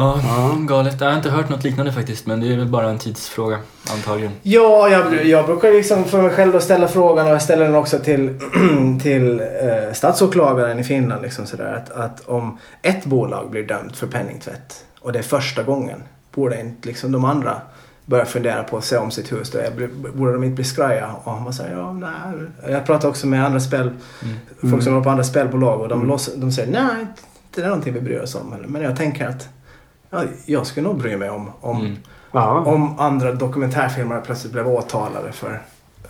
Ja, 0.00 0.56
galet. 0.60 1.00
Jag 1.00 1.08
har 1.08 1.16
inte 1.16 1.30
hört 1.30 1.48
något 1.48 1.64
liknande 1.64 1.92
faktiskt, 1.92 2.26
men 2.26 2.40
det 2.40 2.52
är 2.52 2.56
väl 2.56 2.66
bara 2.66 2.90
en 2.90 2.98
tidsfråga 2.98 3.58
antagligen. 3.92 4.32
Ja, 4.42 4.88
jag, 4.88 5.26
jag 5.26 5.46
brukar 5.46 5.72
liksom 5.72 6.04
för 6.04 6.22
mig 6.22 6.30
själv 6.30 6.52
då 6.52 6.60
ställa 6.60 6.88
frågan 6.88 7.26
och 7.26 7.32
jag 7.32 7.42
ställer 7.42 7.64
den 7.64 7.74
också 7.74 7.98
till, 7.98 8.40
till 9.02 9.40
eh, 9.40 9.92
statsåklagaren 9.92 10.78
i 10.78 10.84
Finland. 10.84 11.22
Liksom 11.22 11.46
sådär, 11.46 11.74
att, 11.76 11.90
att 11.90 12.28
om 12.28 12.58
ett 12.82 13.04
bolag 13.04 13.50
blir 13.50 13.62
dömt 13.66 13.96
för 13.96 14.06
penningtvätt 14.06 14.84
och 15.00 15.12
det 15.12 15.18
är 15.18 15.22
första 15.22 15.62
gången, 15.62 16.02
borde 16.34 16.60
inte 16.60 16.88
liksom 16.88 17.12
de 17.12 17.24
andra 17.24 17.60
börja 18.06 18.24
fundera 18.24 18.62
på 18.62 18.76
att 18.76 18.84
se 18.84 18.96
om 18.96 19.10
sitt 19.10 19.32
hus? 19.32 19.50
Då? 19.50 19.58
Borde 20.14 20.32
de 20.32 20.44
inte 20.44 20.54
bli 20.54 20.64
skraja? 20.64 21.10
Och 21.24 21.32
han 21.32 21.52
säger 21.52 21.76
ja, 21.76 21.92
nej. 21.92 22.10
Jag 22.68 22.86
pratar 22.86 23.08
också 23.08 23.26
med 23.26 23.44
andra 23.46 23.60
spel, 23.60 23.90
folk 24.70 24.82
som 24.82 24.92
jobbar 24.92 25.04
på 25.04 25.10
andra 25.10 25.24
spelbolag 25.24 25.80
och 25.80 25.88
de, 25.88 25.94
Mm. 25.98 26.08
låts, 26.08 26.30
de 26.36 26.52
säger 26.52 26.72
nej, 26.72 27.06
det 27.54 27.60
är 27.60 27.66
någonting 27.66 27.94
vi 27.94 28.00
bryr 28.00 28.20
oss 28.20 28.34
om. 28.34 28.54
Men 28.66 28.82
jag 28.82 28.96
tänker 28.96 29.28
att 29.28 29.48
ja, 30.10 30.24
jag 30.46 30.66
skulle 30.66 30.88
nog 30.88 30.98
bry 30.98 31.16
mig 31.16 31.30
om, 31.30 31.50
om 31.60 31.80
Mm. 31.80 31.96
Ja. 32.32 32.50
om 32.60 32.98
andra 32.98 33.32
dokumentärfilmare 33.32 34.20
plötsligt 34.20 34.52
blev 34.52 34.68
åtalade 34.68 35.32
för 35.32 35.62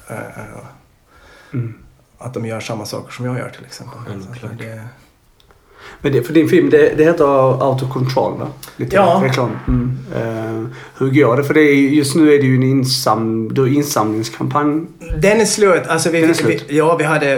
eh, 0.08 0.16
eh, 0.16 0.44
Mm. 1.52 1.74
att 2.18 2.34
de 2.34 2.46
gör 2.46 2.60
samma 2.60 2.86
saker 2.86 3.12
som 3.12 3.24
jag 3.26 3.38
gör 3.38 3.50
till 3.50 3.64
exempel. 3.64 3.98
Självklart. 4.06 4.38
Så 4.40 4.46
det, 4.58 4.84
Men 6.00 6.12
det, 6.12 6.22
för 6.22 6.32
din 6.34 6.48
film, 6.48 6.70
det, 6.70 6.94
det 6.96 7.04
heter 7.04 7.24
Out 7.68 7.82
of 7.82 7.92
Control 7.92 8.38
va? 8.38 8.46
Lite 8.76 8.96
Ja. 8.96 9.20
reklam. 9.24 9.50
Mm. 9.68 9.98
Eh, 10.16 10.70
hur 10.98 11.10
går 11.10 11.36
det? 11.36 11.44
För 11.44 11.54
det 11.54 11.60
är, 11.60 11.74
just 11.74 12.16
nu 12.16 12.34
är 12.34 12.38
det 12.38 12.46
ju 12.46 12.54
en 12.56 12.62
insam, 12.62 13.54
du 13.54 13.74
insamlingskampanj. 13.74 14.86
den 15.22 15.40
är 15.40 15.44
slut. 15.44 15.82
Alltså 15.86 16.10
vi, 16.10 16.22
är 16.22 16.34
slut. 16.34 16.64
Vi, 16.68 16.76
ja, 16.78 16.96
vi 16.96 17.04
hade, 17.04 17.34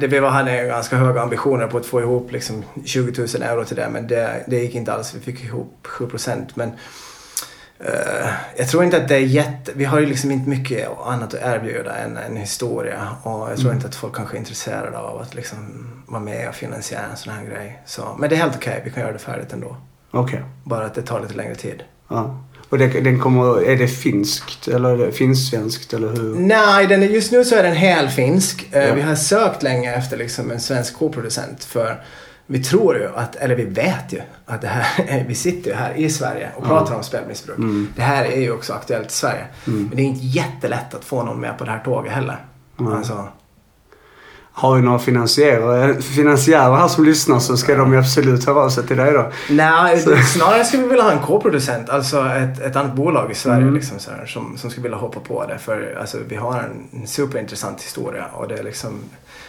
det, 0.00 0.06
vi 0.06 0.18
hade 0.18 0.66
ganska 0.66 0.96
höga 0.96 1.20
ambitioner 1.20 1.66
på 1.66 1.78
att 1.78 1.86
få 1.86 2.00
ihop 2.00 2.32
liksom 2.32 2.62
20 2.84 3.20
000 3.34 3.42
euro 3.42 3.64
till 3.64 3.76
det. 3.76 3.88
Men 3.92 4.06
det, 4.06 4.44
det 4.46 4.58
gick 4.58 4.74
inte 4.74 4.92
alls. 4.92 5.14
Vi 5.14 5.32
fick 5.32 5.44
ihop 5.44 5.86
7 5.86 6.06
procent. 6.06 6.56
Men 6.56 6.70
jag 8.56 8.68
tror 8.68 8.84
inte 8.84 8.96
att 8.96 9.08
det 9.08 9.14
är 9.14 9.20
jätte... 9.20 9.72
Vi 9.74 9.84
har 9.84 10.00
ju 10.00 10.06
liksom 10.06 10.30
inte 10.30 10.48
mycket 10.48 10.88
annat 11.06 11.34
att 11.34 11.40
erbjuda 11.42 11.96
än 11.96 12.16
en 12.16 12.36
historia. 12.36 13.08
Och 13.22 13.50
jag 13.50 13.56
tror 13.56 13.66
Mm. 13.66 13.76
inte 13.76 13.88
att 13.88 13.94
folk 13.94 14.14
kanske 14.16 14.36
är 14.36 14.38
intresserade 14.38 14.98
av 14.98 15.20
att 15.20 15.34
liksom 15.34 15.86
vara 16.08 16.22
med 16.22 16.48
och 16.48 16.54
finansiera 16.54 17.02
en 17.10 17.16
sån 17.16 17.32
här 17.32 17.44
grej. 17.44 17.82
Så, 17.86 18.16
men 18.18 18.28
det 18.30 18.36
är 18.36 18.40
helt 18.40 18.56
okej. 18.56 18.82
Vi 18.84 18.90
kan 18.90 19.02
göra 19.02 19.12
det 19.12 19.18
färdigt 19.18 19.52
ändå. 19.52 19.76
Okej. 20.10 20.42
Bara 20.64 20.84
att 20.86 20.94
det 20.94 21.02
tar 21.02 21.20
lite 21.20 21.34
längre 21.34 21.54
tid. 21.54 21.82
Ja. 22.08 22.44
Och 22.68 22.78
det, 22.78 22.86
den 22.86 23.20
kommer, 23.20 23.62
är 23.68 23.76
det 23.76 23.88
finskt 23.88 24.68
eller 24.68 24.90
är 24.90 25.06
det 25.06 25.12
finsksvenskt 25.12 25.92
eller 25.92 26.08
hur? 26.08 26.34
Nej, 26.34 26.86
den 26.86 27.02
är, 27.02 27.06
just 27.06 27.32
nu 27.32 27.44
så 27.44 27.56
är 27.56 27.62
den 27.62 27.76
helfinsk. 27.76 28.68
Eh, 28.72 28.84
Ja. 28.88 28.94
Vi 28.94 29.00
har 29.02 29.14
sökt 29.14 29.62
länge 29.62 29.94
efter 29.94 30.16
liksom 30.16 30.50
en 30.50 30.60
svensk 30.60 30.98
koproducent. 30.98 31.64
För 31.64 32.02
vi 32.52 32.64
tror 32.64 32.96
ju 32.96 33.08
att, 33.16 33.36
eller 33.36 33.54
vi 33.54 33.64
vet 33.64 34.12
ju 34.12 34.20
att 34.46 34.60
det 34.60 34.68
här, 34.68 35.24
vi 35.28 35.34
sitter 35.34 35.70
ju 35.70 35.76
här 35.76 35.94
i 35.94 36.10
Sverige 36.10 36.50
och 36.56 36.64
pratar 36.64 36.94
om 36.94 37.02
spelmissbruk. 37.02 37.58
Mm. 37.58 37.88
Det 37.96 38.02
här 38.02 38.24
är 38.24 38.40
ju 38.40 38.52
också 38.52 38.72
aktuellt 38.72 39.08
i 39.10 39.12
Sverige. 39.12 39.44
Mm. 39.66 39.82
Men 39.86 39.96
det 39.96 40.02
är 40.02 40.04
inte 40.04 40.26
jättelätt 40.26 40.94
att 40.94 41.04
få 41.04 41.22
någon 41.22 41.40
med 41.40 41.58
på 41.58 41.64
det 41.64 41.70
här 41.70 41.78
tåget 41.84 42.12
heller. 42.12 42.44
Mm. 42.80 42.92
Alltså, 42.92 43.28
Har 44.52 44.76
vi 44.76 44.82
några 44.82 44.98
finansiärer, 44.98 46.00
finansiärer 46.00 46.76
här 46.76 46.88
som 46.88 47.04
lyssnar 47.04 47.38
så 47.38 47.56
ska 47.56 47.74
de 47.76 47.92
ju 47.92 47.98
absolut 47.98 48.46
höra 48.46 48.60
av 48.60 48.68
sig 48.70 48.86
till 48.86 48.96
dig 48.96 49.12
då. 49.12 49.30
nej, 49.50 50.00
snarare 50.24 50.64
skulle 50.64 50.82
vi 50.82 50.88
vilja 50.88 51.04
ha 51.04 51.12
en 51.12 51.18
koproducent. 51.22 51.90
Alltså 51.90 52.24
ett, 52.28 52.60
ett 52.60 52.76
annat 52.76 52.94
bolag 52.94 53.30
i 53.30 53.34
Sverige 53.34 53.62
Mm. 53.62 53.74
liksom, 53.74 53.98
så 53.98 54.10
här, 54.10 54.26
som, 54.26 54.56
som 54.58 54.70
skulle 54.70 54.82
vilja 54.82 54.98
hoppa 54.98 55.20
på 55.20 55.46
det. 55.46 55.58
För 55.58 55.96
alltså, 56.00 56.18
vi 56.28 56.36
har 56.36 56.58
en, 56.58 57.00
en 57.00 57.06
superintressant 57.06 57.82
historia. 57.82 58.24
Och 58.32 58.48
det 58.48 58.54
är 58.58 58.62
liksom, 58.62 59.00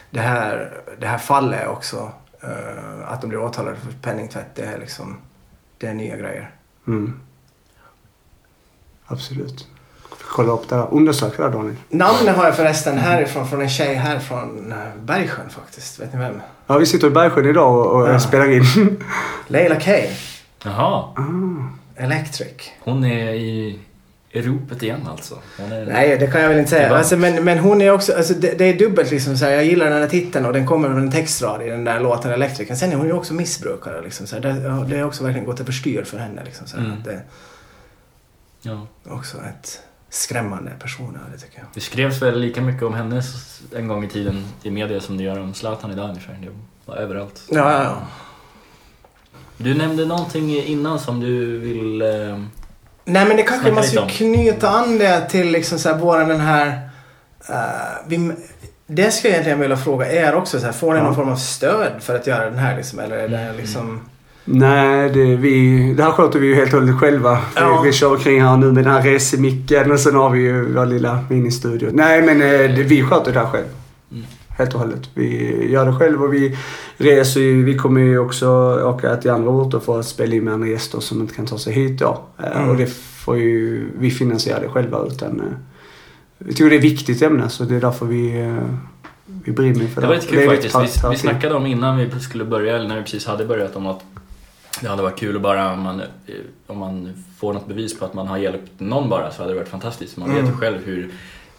det 0.09 0.19
här, 0.19 0.71
det 0.99 1.07
här 1.07 1.17
fallet 1.17 1.67
också 1.67 2.11
eh, 2.43 3.11
att 3.11 3.21
de 3.21 3.27
blir 3.27 3.39
åtalade 3.39 3.75
för 3.77 3.91
penningtvätt. 4.01 4.55
Det 4.55 4.61
är 4.65 4.77
liksom, 4.79 5.17
det 5.77 5.87
är 5.87 5.93
nya 5.93 6.17
grejer. 6.17 6.51
Mm. 6.87 7.19
Absolut. 9.05 9.67
Kolla 10.31 10.51
upp 10.51 10.69
det 10.69 10.75
här. 10.75 10.87
Undersök 10.93 11.37
det 11.37 11.43
här 11.43 11.49
Daniel. 11.49 11.75
Namnet 11.89 12.35
har 12.35 12.45
jag 12.45 12.55
förresten 12.55 12.97
härifrån, 12.97 13.47
från 13.47 13.61
en 13.61 13.69
tjej 13.69 13.95
här 13.95 14.19
från 14.19 14.71
eh, 14.71 14.77
Bergsjön 15.03 15.49
faktiskt. 15.49 15.99
Vet 15.99 16.13
ni 16.13 16.19
vem? 16.19 16.41
Ja, 16.67 16.77
vi 16.77 16.85
sitter 16.85 17.07
i 17.07 17.09
Bergsjön 17.09 17.45
idag 17.45 17.77
och, 17.79 18.01
och 18.01 18.09
Ja. 18.09 18.19
spelar 18.19 18.51
in. 18.51 18.63
Leila 19.47 19.75
Kay, 19.75 20.07
Jaha, 20.63 20.85
ah. 21.15 21.23
Electric. 21.95 22.71
hon 22.79 23.03
är 23.03 23.33
i 23.33 23.79
i 24.33 24.41
ropet 24.41 24.83
igen 24.83 25.07
alltså. 25.07 25.39
Är... 25.57 25.85
Nej, 25.85 26.17
det 26.17 26.27
kan 26.27 26.41
jag 26.41 26.49
väl 26.49 26.57
inte 26.59 26.75
Det 26.75 26.81
säga. 26.81 26.97
Alltså, 26.97 27.17
men, 27.17 27.43
men 27.43 27.59
hon 27.59 27.81
är 27.81 27.91
också, 27.91 28.13
alltså, 28.17 28.33
det, 28.33 28.57
det 28.57 28.65
är 28.65 28.79
dubbelt 28.79 29.11
liksom 29.11 29.37
så 29.37 29.45
här, 29.45 29.51
Jag 29.51 29.65
gillar 29.65 29.89
den 29.89 30.01
här 30.01 30.07
titeln 30.09 30.45
och 30.45 30.53
den 30.53 30.67
kommer 30.67 30.87
från 30.87 30.97
en 31.01 31.11
textrad 31.11 31.61
i 31.61 31.69
den 31.69 31.83
där 31.83 31.99
låten 31.99 32.31
Electric. 32.31 32.79
Sen 32.79 32.91
är 32.91 32.95
hon 32.95 33.05
ju 33.07 33.13
också 33.13 33.33
missbrukare 33.33 34.01
liksom. 34.01 34.27
Så 34.27 34.35
här, 34.35 34.41
det, 34.43 34.53
det 34.95 34.97
har 34.99 35.07
också 35.07 35.23
verkligen 35.23 35.45
gått 35.45 35.59
överstyr 35.59 36.03
för 36.03 36.17
henne 36.17 36.41
liksom. 36.45 36.67
Så 36.67 36.77
här, 36.77 36.85
Mm. 36.85 36.97
att 36.97 37.03
Det 37.05 37.21
Ja. 38.61 38.87
också 39.09 39.37
ett 39.37 39.79
skrämmande 40.09 40.71
personöde 40.79 41.37
tycker 41.41 41.57
jag. 41.59 41.67
Det 41.73 41.81
skrevs 41.81 42.21
väl 42.21 42.39
lika 42.39 42.61
mycket 42.61 42.83
om 42.83 42.93
henne 42.93 43.21
en 43.75 43.87
gång 43.87 44.03
i 44.03 44.07
tiden 44.07 44.45
i 44.63 44.71
media 44.71 44.99
som 44.99 45.17
det 45.17 45.23
gör 45.23 45.39
om 45.39 45.53
Zlatan 45.53 45.91
idag 45.91 46.09
ungefär. 46.09 46.37
Det 46.41 46.47
var 46.85 46.95
överallt. 46.95 47.41
Ja, 47.49 47.71
ja, 47.73 47.83
ja. 47.83 47.97
Du 49.57 49.73
nämnde 49.73 50.05
någonting 50.05 50.63
innan 50.63 50.99
som 50.99 51.19
du 51.19 51.57
vill... 51.59 52.01
Eh... 52.01 52.43
Nej 53.05 53.25
men 53.27 53.37
det 53.37 53.43
kanske 53.43 53.71
man 53.71 53.83
ska 53.83 54.07
knyta 54.07 54.69
an 54.69 54.97
det 54.97 55.25
till 55.29 55.51
liksom 55.51 55.79
så 55.79 55.89
här, 55.89 55.97
våran 55.97 56.27
den 56.29 56.39
här... 56.39 56.67
eh, 57.49 57.55
vi, 58.07 58.31
det 58.87 59.11
skulle 59.11 59.29
jag 59.29 59.33
egentligen 59.33 59.59
vilja 59.59 59.77
fråga 59.77 60.11
er 60.11 60.35
också. 60.35 60.59
Så 60.59 60.65
här, 60.65 60.73
får 60.73 60.93
ni 60.93 60.99
Ja. 60.99 61.03
någon 61.03 61.15
form 61.15 61.29
av 61.29 61.35
stöd 61.35 61.91
för 61.99 62.15
att 62.15 62.27
göra 62.27 62.45
den 62.49 62.59
här 62.59 62.77
liksom? 62.77 62.99
Eller 62.99 63.17
är 63.17 63.27
det 63.27 63.37
Mm. 63.37 63.55
liksom... 63.57 63.99
Nej, 64.45 65.09
det, 65.09 65.35
vi, 65.35 65.93
det 65.93 66.03
här 66.03 66.11
sköter 66.11 66.39
vi 66.39 66.47
ju 66.47 66.55
helt 66.55 66.73
och 66.73 66.79
hållet 66.79 66.99
själva. 66.99 67.39
Ja. 67.55 67.81
Vi, 67.81 67.87
vi 67.89 67.93
kör 67.93 68.17
kring 68.17 68.41
här 68.43 68.57
nu 68.57 68.65
med 68.71 68.83
den 68.83 68.93
här 68.93 69.01
resemicken 69.01 69.91
och 69.91 69.99
sen 69.99 70.15
har 70.15 70.29
vi 70.29 70.39
ju 70.39 70.73
vår 70.73 70.85
lilla 70.85 71.19
ministudio. 71.29 71.89
Nej, 71.93 72.21
men 72.21 72.41
eh, 72.41 72.47
det, 72.75 72.83
vi 72.83 73.03
sköter 73.03 73.33
det 73.33 73.39
här 73.39 73.47
själv. 73.47 73.65
Mm. 74.11 74.25
Helt 74.61 74.73
och 74.73 74.79
hållet. 74.79 75.09
Vi 75.13 75.71
gör 75.71 75.85
det 75.85 75.93
själv 75.93 76.23
och 76.23 76.33
vi 76.33 76.57
reser 76.97 77.39
ju. 77.41 77.63
Vi 77.63 77.77
kommer 77.77 78.01
ju 78.01 78.19
också 78.19 78.47
åka 78.83 79.15
till 79.15 79.31
andra 79.31 79.49
orter 79.49 79.79
för 79.79 79.99
att 79.99 80.05
spela 80.05 80.35
in 80.35 80.43
med 80.43 80.53
andra 80.53 80.67
gäster 80.67 80.99
som 80.99 81.21
inte 81.21 81.33
kan 81.35 81.45
ta 81.45 81.57
sig 81.57 81.73
hit 81.73 81.99
då. 81.99 82.21
Eh, 82.43 82.57
Mm. 82.57 82.69
Och 82.69 82.77
det 82.77 82.87
får 82.93 83.37
ju 83.37 83.85
vi 83.99 84.11
finansiera 84.11 84.59
det 84.59 84.69
själva 84.69 85.05
utan 85.07 85.39
eh, 85.39 85.45
vi 86.37 86.53
tycker 86.53 86.69
det 86.69 86.75
är 86.75 86.77
ett 86.77 86.83
viktigt 86.83 87.21
ämne 87.21 87.49
så 87.49 87.63
det 87.63 87.75
är 87.75 87.81
därför 87.81 88.05
vi, 88.05 88.41
eh, 88.41 88.57
vi 89.25 89.51
brinner 89.51 89.87
för 89.87 90.01
Det 90.01 90.01
det. 90.01 90.07
var 90.07 90.15
lite 90.15 90.27
kul 90.27 90.49
faktiskt. 90.49 91.03
Vi, 91.05 91.09
vi 91.09 91.17
snackade 91.17 91.55
om 91.55 91.65
innan 91.65 91.97
vi 91.97 92.19
skulle 92.19 92.45
börja, 92.45 92.75
eller 92.75 92.87
när 92.87 92.95
vi 92.97 93.03
precis 93.03 93.25
hade 93.25 93.45
börjat, 93.45 93.75
om 93.75 93.85
att 93.87 94.03
det 94.81 94.87
hade 94.87 95.01
varit 95.03 95.19
kul 95.19 95.35
att 95.35 95.41
bara 95.41 95.73
om 95.73 95.79
man, 95.81 95.99
eh, 96.01 96.05
om 96.67 96.77
man 96.77 97.09
får 97.39 97.53
något 97.53 97.67
bevis 97.67 97.99
på 97.99 98.05
att 98.05 98.13
man 98.13 98.27
har 98.27 98.37
hjälpt 98.37 98.71
någon 98.77 99.09
bara 99.09 99.31
så 99.31 99.41
hade 99.41 99.53
det 99.53 99.59
varit 99.59 99.69
fantastiskt. 99.69 100.17
Man 100.17 100.29
vet 100.29 100.37
ju 100.37 100.41
Mm. 100.47 100.57
själv 100.57 100.77
hur 100.85 101.11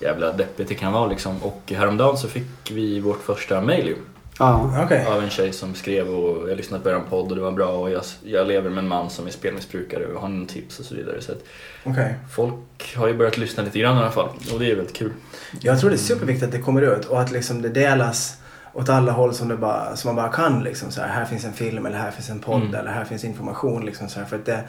jävla 0.03 0.33
deppigt 0.33 0.69
det 0.69 0.75
kan 0.75 0.93
vara 0.93 1.07
liksom. 1.07 1.43
Och 1.43 1.73
häromdagen 1.77 2.17
så 2.17 2.29
fick 2.29 2.71
vi 2.71 3.01
vårt 3.01 3.23
första 3.23 3.61
mail 3.61 3.87
ju, 3.87 3.97
Ja. 4.39 4.81
Okej. 4.85 5.07
av 5.07 5.23
en 5.23 5.31
tjej 5.31 5.53
som 5.53 5.75
skrev 5.75 6.09
och 6.09 6.51
jag 6.51 6.57
lyssnade 6.57 6.83
på 6.83 6.91
er 6.91 7.01
podd 7.11 7.31
och 7.31 7.37
det 7.37 7.43
var 7.43 7.53
bra 7.53 7.69
och 7.69 7.91
jag, 7.91 8.03
jag 8.23 8.47
lever 8.47 8.71
med 8.71 8.79
en 8.79 8.89
man 8.89 9.11
som 9.11 9.27
är 9.27 9.31
spelmissbrukare 9.31 10.07
och 10.07 10.21
har 10.21 10.29
någon 10.29 10.47
tips 10.47 10.79
och 10.79 10.85
så 10.85 10.95
vidare. 10.95 11.21
Så 11.21 11.33
att 11.33 11.39
Okej. 11.85 12.15
folk 12.33 12.95
har 12.97 13.09
ju 13.09 13.15
börjat 13.15 13.39
lyssna 13.39 13.63
lite 13.63 13.79
grann 13.79 13.97
i 13.97 14.01
alla 14.01 14.11
fall 14.11 14.29
och 14.53 14.59
det 14.61 14.71
är 14.71 14.77
väldigt 14.77 14.97
kul. 14.97 15.13
Jag 15.61 15.81
tror 15.81 15.91
det 15.91 15.97
är 15.97 15.99
superviktigt 15.99 16.45
att 16.47 16.53
det 16.53 16.59
kommer 16.59 16.83
ut 16.83 17.05
och 17.05 17.21
att 17.21 17.31
liksom 17.31 17.63
det 17.63 17.69
delas 17.69 18.37
åt 18.75 18.89
alla 18.89 19.13
håll 19.13 19.35
som, 19.35 19.49
det 19.49 19.57
bara, 19.57 19.97
som 19.97 20.09
man 20.09 20.17
bara 20.17 20.33
kan. 20.33 20.63
Liksom, 20.63 20.91
så 20.91 21.01
här, 21.01 21.09
här 21.09 21.25
finns 21.25 21.45
en 21.45 21.53
film 21.53 21.87
eller 21.87 21.99
här 21.99 22.11
finns 22.11 22.31
en 22.31 22.39
podd 22.39 22.63
Mm. 22.63 22.75
eller 22.75 22.91
här 22.91 23.05
finns 23.05 23.25
information. 23.25 23.85
Liksom, 23.87 24.09
så 24.09 24.19
här, 24.21 24.27
för 24.27 24.37
att 24.37 24.47
det, 24.47 24.61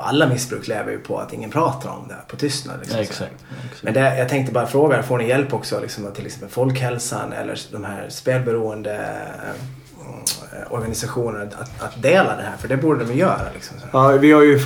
alla 0.00 0.28
missbruk 0.28 0.68
lever 0.68 0.92
ju 0.92 0.98
på 0.98 1.18
att 1.18 1.32
ingen 1.32 1.50
pratar 1.50 1.90
om 1.90 2.08
det, 2.08 2.16
på 2.28 2.36
tystnad. 2.36 2.76
Liksom, 2.78 2.96
Ja, 2.96 3.02
exakt. 3.02 3.32
exakt. 3.64 3.82
Men 3.82 3.94
det, 3.94 4.18
jag 4.18 4.28
tänkte 4.28 4.52
bara 4.52 4.66
fråga, 4.66 5.02
får 5.02 5.18
ni 5.18 5.28
hjälp 5.28 5.54
också 5.54 5.80
liksom, 5.80 6.06
av 6.06 6.10
till 6.10 6.26
exempel 6.26 6.48
Folkhälsan 6.48 7.32
eller 7.32 7.58
de 7.72 7.84
här 7.84 8.06
spelberoende 8.08 8.94
eh, 8.94 10.72
organisationerna 10.72 11.44
att, 11.44 11.82
att 11.82 12.02
dela 12.02 12.36
det 12.36 12.42
här? 12.42 12.56
För 12.58 12.68
det 12.68 12.76
borde 12.76 13.04
de 13.04 13.12
ju 13.12 13.18
göra. 13.18 13.52
Liksom. 13.54 13.76
Ja, 13.92 14.08
vi 14.08 14.32
har 14.32 14.42
ju 14.42 14.60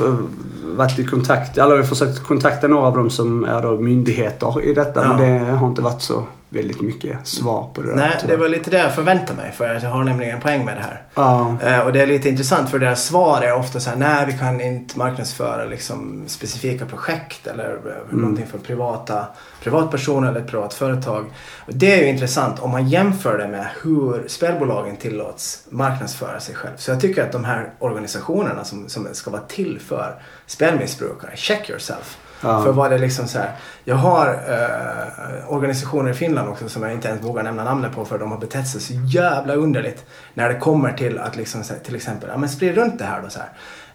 varit 0.65 0.99
i 0.99 1.05
kontakt, 1.05 1.59
eller 1.59 1.75
vi 1.75 1.81
har 1.81 1.89
försökt 1.89 2.23
kontakta 2.23 2.69
några 2.69 2.87
av 2.87 2.97
dem 2.97 3.11
som 3.11 3.45
är 3.45 3.63
då 3.63 3.81
myndigheter 3.81 4.63
i 4.65 4.75
detta. 4.75 5.05
Ja. 5.05 5.17
Men 5.17 5.19
det 5.19 5.51
har 5.51 5.69
inte 5.69 5.83
varit 5.83 6.03
så 6.03 6.27
väldigt 6.51 6.81
mycket 6.81 7.27
svar 7.27 7.71
på 7.75 7.83
det 7.83 7.89
där. 7.89 7.97
Nej, 7.97 8.25
det 8.27 8.37
var 8.37 8.49
lite 8.49 8.71
det 8.71 8.79
jag 8.79 8.95
förväntade 8.95 9.43
mig 9.43 9.53
för 9.53 9.75
jag 9.75 9.91
har 9.91 10.05
nämligen 10.05 10.35
en 10.35 10.41
poäng 10.41 10.65
med 10.65 10.77
det 10.77 10.83
här. 10.83 11.03
Ja. 11.15 11.57
Eh, 11.63 11.79
och 11.81 11.93
det 11.93 12.03
är 12.03 12.07
lite 12.07 12.29
intressant 12.29 12.71
för 12.71 12.79
deras 12.79 13.05
svar 13.05 13.43
är 13.43 13.55
ofta 13.55 13.81
så 13.81 13.91
här, 13.91 13.97
nej 13.97 14.27
vi 14.27 14.39
kan 14.39 14.61
inte 14.61 14.99
marknadsföra 14.99 15.65
liksom, 15.65 16.25
specifika 16.27 16.87
projekt 16.87 17.47
eller 17.47 17.71
mm. 17.71 18.21
någonting 18.21 18.47
för 18.47 18.59
privata 18.59 19.27
privatpersoner 19.63 20.29
eller 20.29 20.41
ett 20.41 20.47
privat 20.47 20.75
företag. 20.75 21.25
Och 21.67 21.75
det 21.75 21.93
är 21.93 22.03
ju 22.03 22.09
intressant 22.09 22.61
om 22.61 22.71
man 22.71 22.89
jämför 22.89 23.39
det 23.39 23.49
med 23.49 23.67
hur 23.83 24.29
spelbolagen 24.29 24.97
tillåts 24.97 25.65
marknadsföra 25.69 26.41
sig 26.41 26.55
själv. 26.55 26.77
Så 26.77 26.91
jag 26.91 27.01
tycker 27.01 27.25
att 27.25 27.33
de 27.33 27.45
här 27.45 27.73
organisationerna 27.79 28.65
som, 28.65 28.89
som 28.89 29.09
ska 29.13 29.31
vara 29.31 29.43
till 29.43 29.81
för 29.81 30.23
spelmissbrukare, 30.47 31.31
check 31.37 31.71
yourself. 31.71 32.19
Ja. 32.43 32.63
För 32.63 32.73
vad 32.73 32.91
det 32.91 32.99
liksom 32.99 33.29
så 33.29 33.39
här. 33.39 33.51
Jag 33.85 33.97
har 33.97 34.27
eh, 34.27 35.53
organisationer 35.53 36.11
i 36.11 36.15
Finland 36.15 36.49
också 36.49 36.69
som 36.69 36.83
jag 36.83 36.93
inte 36.93 37.09
ens 37.09 37.25
vågar 37.25 37.43
nämna 37.43 37.65
namnet 37.65 37.93
på 37.93 38.05
för 38.05 38.19
de 38.19 38.31
har 38.31 38.39
betett 38.39 38.69
sig 38.69 38.81
så 38.81 38.95
jävla 38.95 39.55
underligt. 39.55 40.05
När 40.35 40.49
det 40.49 40.55
kommer 40.55 40.93
till 40.93 41.19
att 41.19 41.37
liksom, 41.37 41.63
här, 41.71 41.77
till 41.85 41.97
exempel, 41.97 42.31
ja 42.33 42.39
men 42.39 42.49
sprid 42.49 42.75
runt 42.75 42.99
det 42.99 43.05
här 43.05 43.23
då 43.23 43.29
så 43.29 43.39
här. 43.39 43.49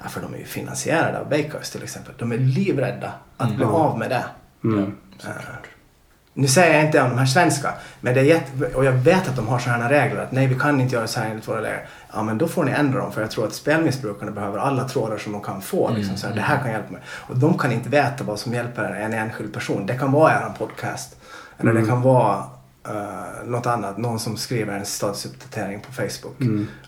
Ja, 0.04 0.10
för 0.10 0.22
de 0.22 0.34
är 0.34 0.38
ju 0.38 0.46
finansierade 0.46 1.20
av 1.20 1.30
Bakers 1.30 1.70
till 1.70 1.84
exempel. 1.84 2.14
De 2.18 2.32
är 2.32 2.38
livrädda 2.38 3.12
att 3.38 3.56
bli 3.56 3.66
av 3.66 4.00
med 4.00 4.10
det. 4.10 4.26
Mm. 4.64 4.96
Eh, 5.24 5.32
nu 6.38 6.48
säger 6.48 6.76
jag 6.76 6.86
inte 6.86 7.02
om 7.02 7.10
de 7.10 7.18
här 7.18 7.26
svenska, 7.26 7.74
men 8.02 8.14
det 8.14 8.20
är 8.20 8.24
jätte, 8.24 8.76
och 8.76 8.86
jag 8.86 8.92
vet 8.92 9.28
att 9.28 9.36
de 9.36 9.48
har 9.48 9.60
sådana 9.60 9.84
här 9.84 9.90
regler 9.90 10.22
att 10.22 10.32
nej 10.32 10.48
vi 10.48 10.56
kan 10.56 10.82
inte 10.82 10.96
göra 10.96 11.08
så 11.08 11.20
här 11.20 11.30
enligt 11.30 11.48
våra 11.48 11.58
regler. 11.58 11.88
Ja 12.16 12.24
men 12.24 12.38
då 12.38 12.48
får 12.48 12.64
ni 12.64 12.72
ändra 12.72 13.00
dem 13.00 13.12
för 13.12 13.22
jag 13.22 13.32
tror 13.32 13.48
att 13.48 13.54
spelmissbrukarna 13.54 14.32
behöver 14.32 14.60
alla 14.60 14.88
trådar 14.88 15.18
som 15.18 15.32
de 15.32 15.42
kan 15.42 15.62
få. 15.62 15.90
Liksom, 15.90 16.18
så 16.18 16.28
här, 16.28 16.36
Det 16.36 16.42
här 16.42 16.58
kan 16.62 16.72
hjälpa 16.72 16.92
mig. 16.92 17.02
Och 17.08 17.38
de 17.38 17.58
kan 17.58 17.72
inte 17.72 17.90
veta 17.90 18.24
vad 18.24 18.40
som 18.40 18.54
hjälper 18.54 18.84
en 18.84 19.14
enskild 19.14 19.54
person. 19.54 19.86
Det 19.86 19.98
kan 19.98 20.12
vara 20.12 20.32
er 20.32 20.54
podcast. 20.58 21.16
Eller 21.58 21.74
det 21.74 21.86
kan 21.86 22.02
vara 22.02 22.44
uh, 22.90 23.46
något 23.46 23.66
annat. 23.66 23.98
Någon 23.98 24.20
som 24.20 24.38
skriver 24.38 24.78
en 24.78 24.86
statusuppdatering 24.86 25.80
på 25.80 25.94
Facebook. 25.94 26.36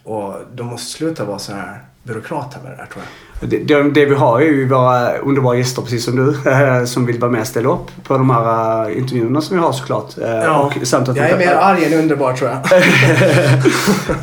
Och 0.03 0.35
de 0.53 0.67
måste 0.67 0.91
sluta 0.91 1.25
vara 1.25 1.39
så 1.39 1.53
här 1.53 1.85
byråkrater 2.07 2.59
med 2.63 2.71
det 2.71 2.75
där 2.75 2.85
tror 2.85 3.03
jag. 3.03 3.49
Det, 3.49 3.57
det, 3.57 3.89
det 3.89 4.05
vi 4.05 4.15
har 4.15 4.41
är 4.41 4.45
ju 4.45 4.67
våra 4.67 5.17
underbara 5.17 5.57
gäster 5.57 5.81
precis 5.81 6.05
som 6.05 6.15
du 6.15 6.51
eh, 6.51 6.85
som 6.85 7.05
vill 7.05 7.19
vara 7.19 7.31
med 7.31 7.41
och 7.41 7.47
ställa 7.47 7.69
upp 7.69 7.87
på 8.03 8.17
de 8.17 8.29
här 8.29 8.89
eh, 8.89 8.97
intervjuerna 8.97 9.41
som 9.41 9.57
vi 9.57 9.63
har 9.63 9.71
såklart. 9.71 10.17
Eh, 10.17 10.59
och 10.59 10.73
samt 10.83 11.09
att 11.09 11.17
jag 11.17 11.29
är 11.29 11.37
mer 11.37 11.55
arg 11.55 11.85
än 11.85 11.99
underbar 11.99 12.33
tror 12.33 12.49
jag. 12.49 12.59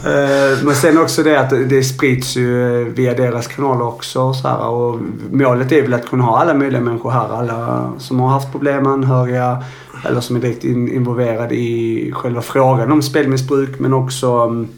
Eh, 0.05 0.59
Men 0.63 0.75
sen 0.75 0.99
också 0.99 1.23
det 1.23 1.41
att 1.41 1.51
det 1.51 1.85
sprids 1.85 2.37
ju 2.37 2.85
via 2.85 3.15
deras 3.15 3.47
kanaler 3.47 3.87
också. 3.87 4.35
Så 4.35 4.49
här, 4.49 4.67
och 4.67 5.01
målet 5.31 5.73
är 5.73 5.83
väl 5.83 5.95
att 5.95 6.09
kunna 6.09 6.25
ha 6.25 6.39
alla 6.39 6.55
möjliga 6.55 6.81
människor 6.81 7.11
här. 7.11 7.39
Alla 7.39 7.93
som 7.99 8.21
har 8.21 8.29
haft 8.29 8.53
problem, 8.53 8.87
anhöriga 8.87 9.65
eller 10.07 10.21
som 10.21 10.37
är 10.37 10.41
direkt 10.41 10.65
in, 10.65 10.93
involverade 10.93 11.55
i 11.55 12.13
själva 12.15 12.43
frågan 12.43 12.93
om 12.93 13.03
spelmissbruk 13.03 13.79
men 13.79 13.95
också 13.95 14.45
um, 14.45 14.69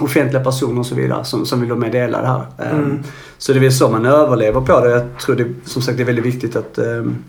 offentliga 0.00 0.44
personer 0.44 0.78
och 0.80 0.86
så 0.86 0.94
vidare 0.94 1.24
som, 1.24 1.46
som 1.46 1.60
vill 1.60 1.68
vara 1.70 1.78
med 1.80 1.86
och 1.88 1.92
dela 1.92 2.20
det 2.20 2.26
här. 2.26 2.46
Eh, 2.58 2.78
Mm. 2.78 3.02
Så 3.38 3.52
det 3.52 3.58
är 3.58 3.60
väl 3.60 3.72
så 3.72 3.88
man 3.88 4.06
överlever 4.06 4.60
på 4.60 4.80
det. 4.80 4.90
Jag 4.90 5.18
tror 5.18 5.36
det, 5.36 5.54
som 5.64 5.82
sagt 5.82 5.96
det 5.96 6.02
är 6.02 6.06
väldigt 6.06 6.24
viktigt 6.26 6.56
att 6.56 6.78
um, 6.78 7.24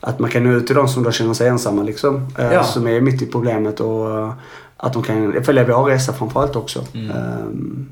att 0.00 0.18
man 0.18 0.30
kan 0.30 0.44
nå 0.44 0.52
ut 0.52 0.66
till 0.66 0.76
de 0.76 0.88
som 0.88 1.02
då 1.02 1.10
känner 1.12 1.34
sig 1.34 1.48
ensamma 1.48 1.82
liksom. 1.82 2.26
eh, 2.38 2.52
Ja. 2.52 2.64
Som 2.64 2.86
är 2.86 3.00
mitt 3.00 3.22
i 3.22 3.26
problemet 3.26 3.80
och 3.80 4.18
eh, 4.18 4.32
att 4.76 4.92
de 4.92 5.02
kan 5.02 5.44
följa 5.44 5.64
vår 5.64 5.84
resa 5.84 6.12
framförallt 6.12 6.56
också. 6.56 6.84
Mm. 6.94 7.10
Ehm, 7.10 7.88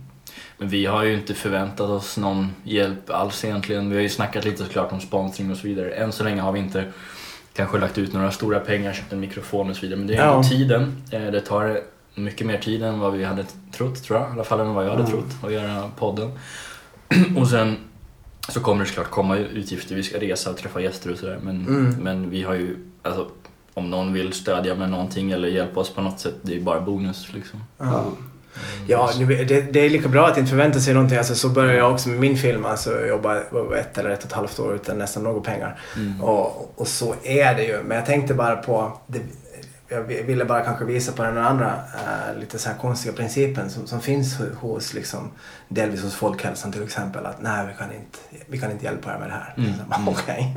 Men 0.58 0.68
vi 0.68 0.86
har 0.86 1.04
ju 1.04 1.14
inte 1.14 1.34
förväntat 1.34 1.90
oss 1.90 2.16
någon 2.18 2.46
hjälp 2.64 3.10
alls 3.10 3.44
egentligen. 3.44 3.90
Vi 3.90 3.96
har 3.96 4.02
ju 4.02 4.08
snackat 4.08 4.44
lite 4.44 4.64
såklart 4.64 4.92
om 4.92 5.00
sponsring 5.00 5.50
och 5.50 5.56
så 5.56 5.66
vidare. 5.66 5.90
Än 5.90 6.12
så 6.12 6.24
länge 6.24 6.40
har 6.42 6.52
vi 6.52 6.58
inte 6.58 6.84
kanske 7.54 7.78
lagt 7.78 7.98
ut 7.98 8.12
några 8.12 8.30
stora 8.30 8.60
pengar, 8.60 8.92
köpt 8.92 9.12
en 9.12 9.20
mikrofon 9.20 9.70
och 9.70 9.76
så 9.76 9.82
vidare. 9.82 9.98
Men 9.98 10.06
det 10.06 10.14
är 10.14 10.26
Ja. 10.26 10.42
ju 10.42 10.48
tiden. 10.48 10.96
Eh, 11.10 11.22
Det 11.22 11.40
tar 11.40 11.80
mycket 12.18 12.46
mer 12.46 12.58
tid 12.58 12.82
än 12.82 12.98
vad 12.98 13.12
vi 13.12 13.24
hade 13.24 13.44
trott 13.72 14.02
tror 14.02 14.18
jag. 14.20 14.28
I 14.28 14.32
alla 14.32 14.44
fall 14.44 14.60
än 14.60 14.74
vad 14.74 14.84
jag 14.84 14.90
hade 14.90 15.02
Mm. 15.02 15.12
trott 15.12 15.44
att 15.44 15.52
göra 15.52 15.90
podden. 15.98 16.30
och 17.36 17.48
sen 17.48 17.76
så 18.48 18.60
kommer 18.60 18.82
det 18.84 18.88
såklart 18.88 19.10
komma 19.10 19.36
utgifter. 19.36 19.94
Vi 19.94 20.02
ska 20.02 20.18
resa 20.20 20.50
och 20.50 20.56
träffa 20.56 20.80
gäster 20.80 21.12
och 21.12 21.18
sådär. 21.18 21.38
Men, 21.42 21.66
Mm. 21.66 21.96
men 22.00 22.30
vi 22.30 22.42
har 22.42 22.54
ju, 22.54 22.76
alltså 23.02 23.28
om 23.74 23.90
någon 23.90 24.12
vill 24.12 24.32
stödja 24.32 24.74
med 24.74 24.90
någonting 24.90 25.30
eller 25.30 25.48
hjälpa 25.48 25.80
oss 25.80 25.90
på 25.94 26.00
något 26.02 26.20
sätt, 26.20 26.34
det 26.42 26.56
är 26.56 26.60
bara 26.60 26.80
bonus 26.80 27.28
liksom. 27.34 27.60
ja. 27.78 28.04
Ja, 28.86 29.10
det, 29.18 29.72
det 29.72 29.80
är 29.80 29.90
lika 29.90 30.08
bra 30.08 30.26
att 30.28 30.38
inte 30.38 30.50
förvänta 30.50 30.80
sig 30.80 30.94
någonting. 30.94 31.18
Alltså, 31.18 31.34
så 31.34 31.48
började 31.48 31.78
jag 31.78 31.92
också 31.92 32.08
med 32.08 32.20
min 32.20 32.36
film. 32.36 32.64
Alltså, 32.64 32.90
jag 33.00 33.08
jobbade 33.08 33.40
ett 33.80 33.98
eller 33.98 34.10
ett 34.10 34.18
och 34.18 34.24
ett 34.26 34.32
halvt 34.32 34.58
år 34.60 34.74
utan 34.74 34.98
nästan 34.98 35.22
några 35.22 35.40
pengar. 35.40 35.80
Mm. 35.96 36.20
Och, 36.22 36.72
och 36.80 36.86
så 36.88 37.14
är 37.22 37.54
det 37.54 37.62
ju. 37.64 37.82
Men 37.82 37.96
jag 37.96 38.06
tänkte 38.06 38.34
bara 38.34 38.56
på... 38.56 38.92
Det, 39.06 39.20
jag 39.88 40.02
ville 40.02 40.44
bara 40.44 40.60
kanske 40.64 40.84
visa 40.84 41.12
på 41.12 41.22
den 41.22 41.38
andra 41.38 41.74
eh, 41.94 42.40
lite 42.40 42.58
så 42.58 42.68
här 42.68 42.76
konstiga 42.76 43.14
principen 43.14 43.70
som, 43.70 43.86
som 43.86 44.00
finns 44.00 44.38
ho- 44.40 44.54
hos 44.56 44.94
liksom, 44.94 45.30
delvis 45.68 46.02
hos 46.02 46.14
Folkhälsan 46.14 46.72
till 46.72 46.82
exempel. 46.82 47.26
Att 47.26 47.42
nej, 47.42 47.66
vi 47.66 47.72
kan 47.78 47.92
inte, 47.92 48.18
vi 48.46 48.58
kan 48.58 48.70
inte 48.70 48.84
hjälpa 48.84 49.14
er 49.14 49.18
med 49.18 49.28
det 49.28 49.34
här. 49.34 49.54
Mm. 49.56 49.70
Mm. 49.94 50.08
Okej. 50.14 50.54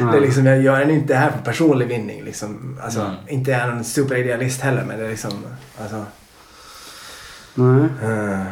Mm. 0.00 0.10
Det 0.12 0.16
är 0.16 0.20
liksom, 0.20 0.46
jag 0.46 0.62
gör 0.62 0.90
inte 0.90 1.12
det 1.14 1.18
här 1.18 1.30
för 1.30 1.38
personlig 1.38 1.88
vinning. 1.88 2.22
Liksom. 2.24 2.78
Alltså, 2.82 3.00
Mm. 3.00 3.14
Inte 3.28 3.52
är 3.54 3.58
jag 3.60 3.68
någon 3.74 3.84
superidealist 3.84 4.60
heller 4.60 4.84
men 4.84 4.98
det 4.98 5.04
är 5.04 5.10
liksom... 5.10 5.32
Alltså, 5.82 6.04
Nej. 7.54 7.88
eh, 8.02 8.42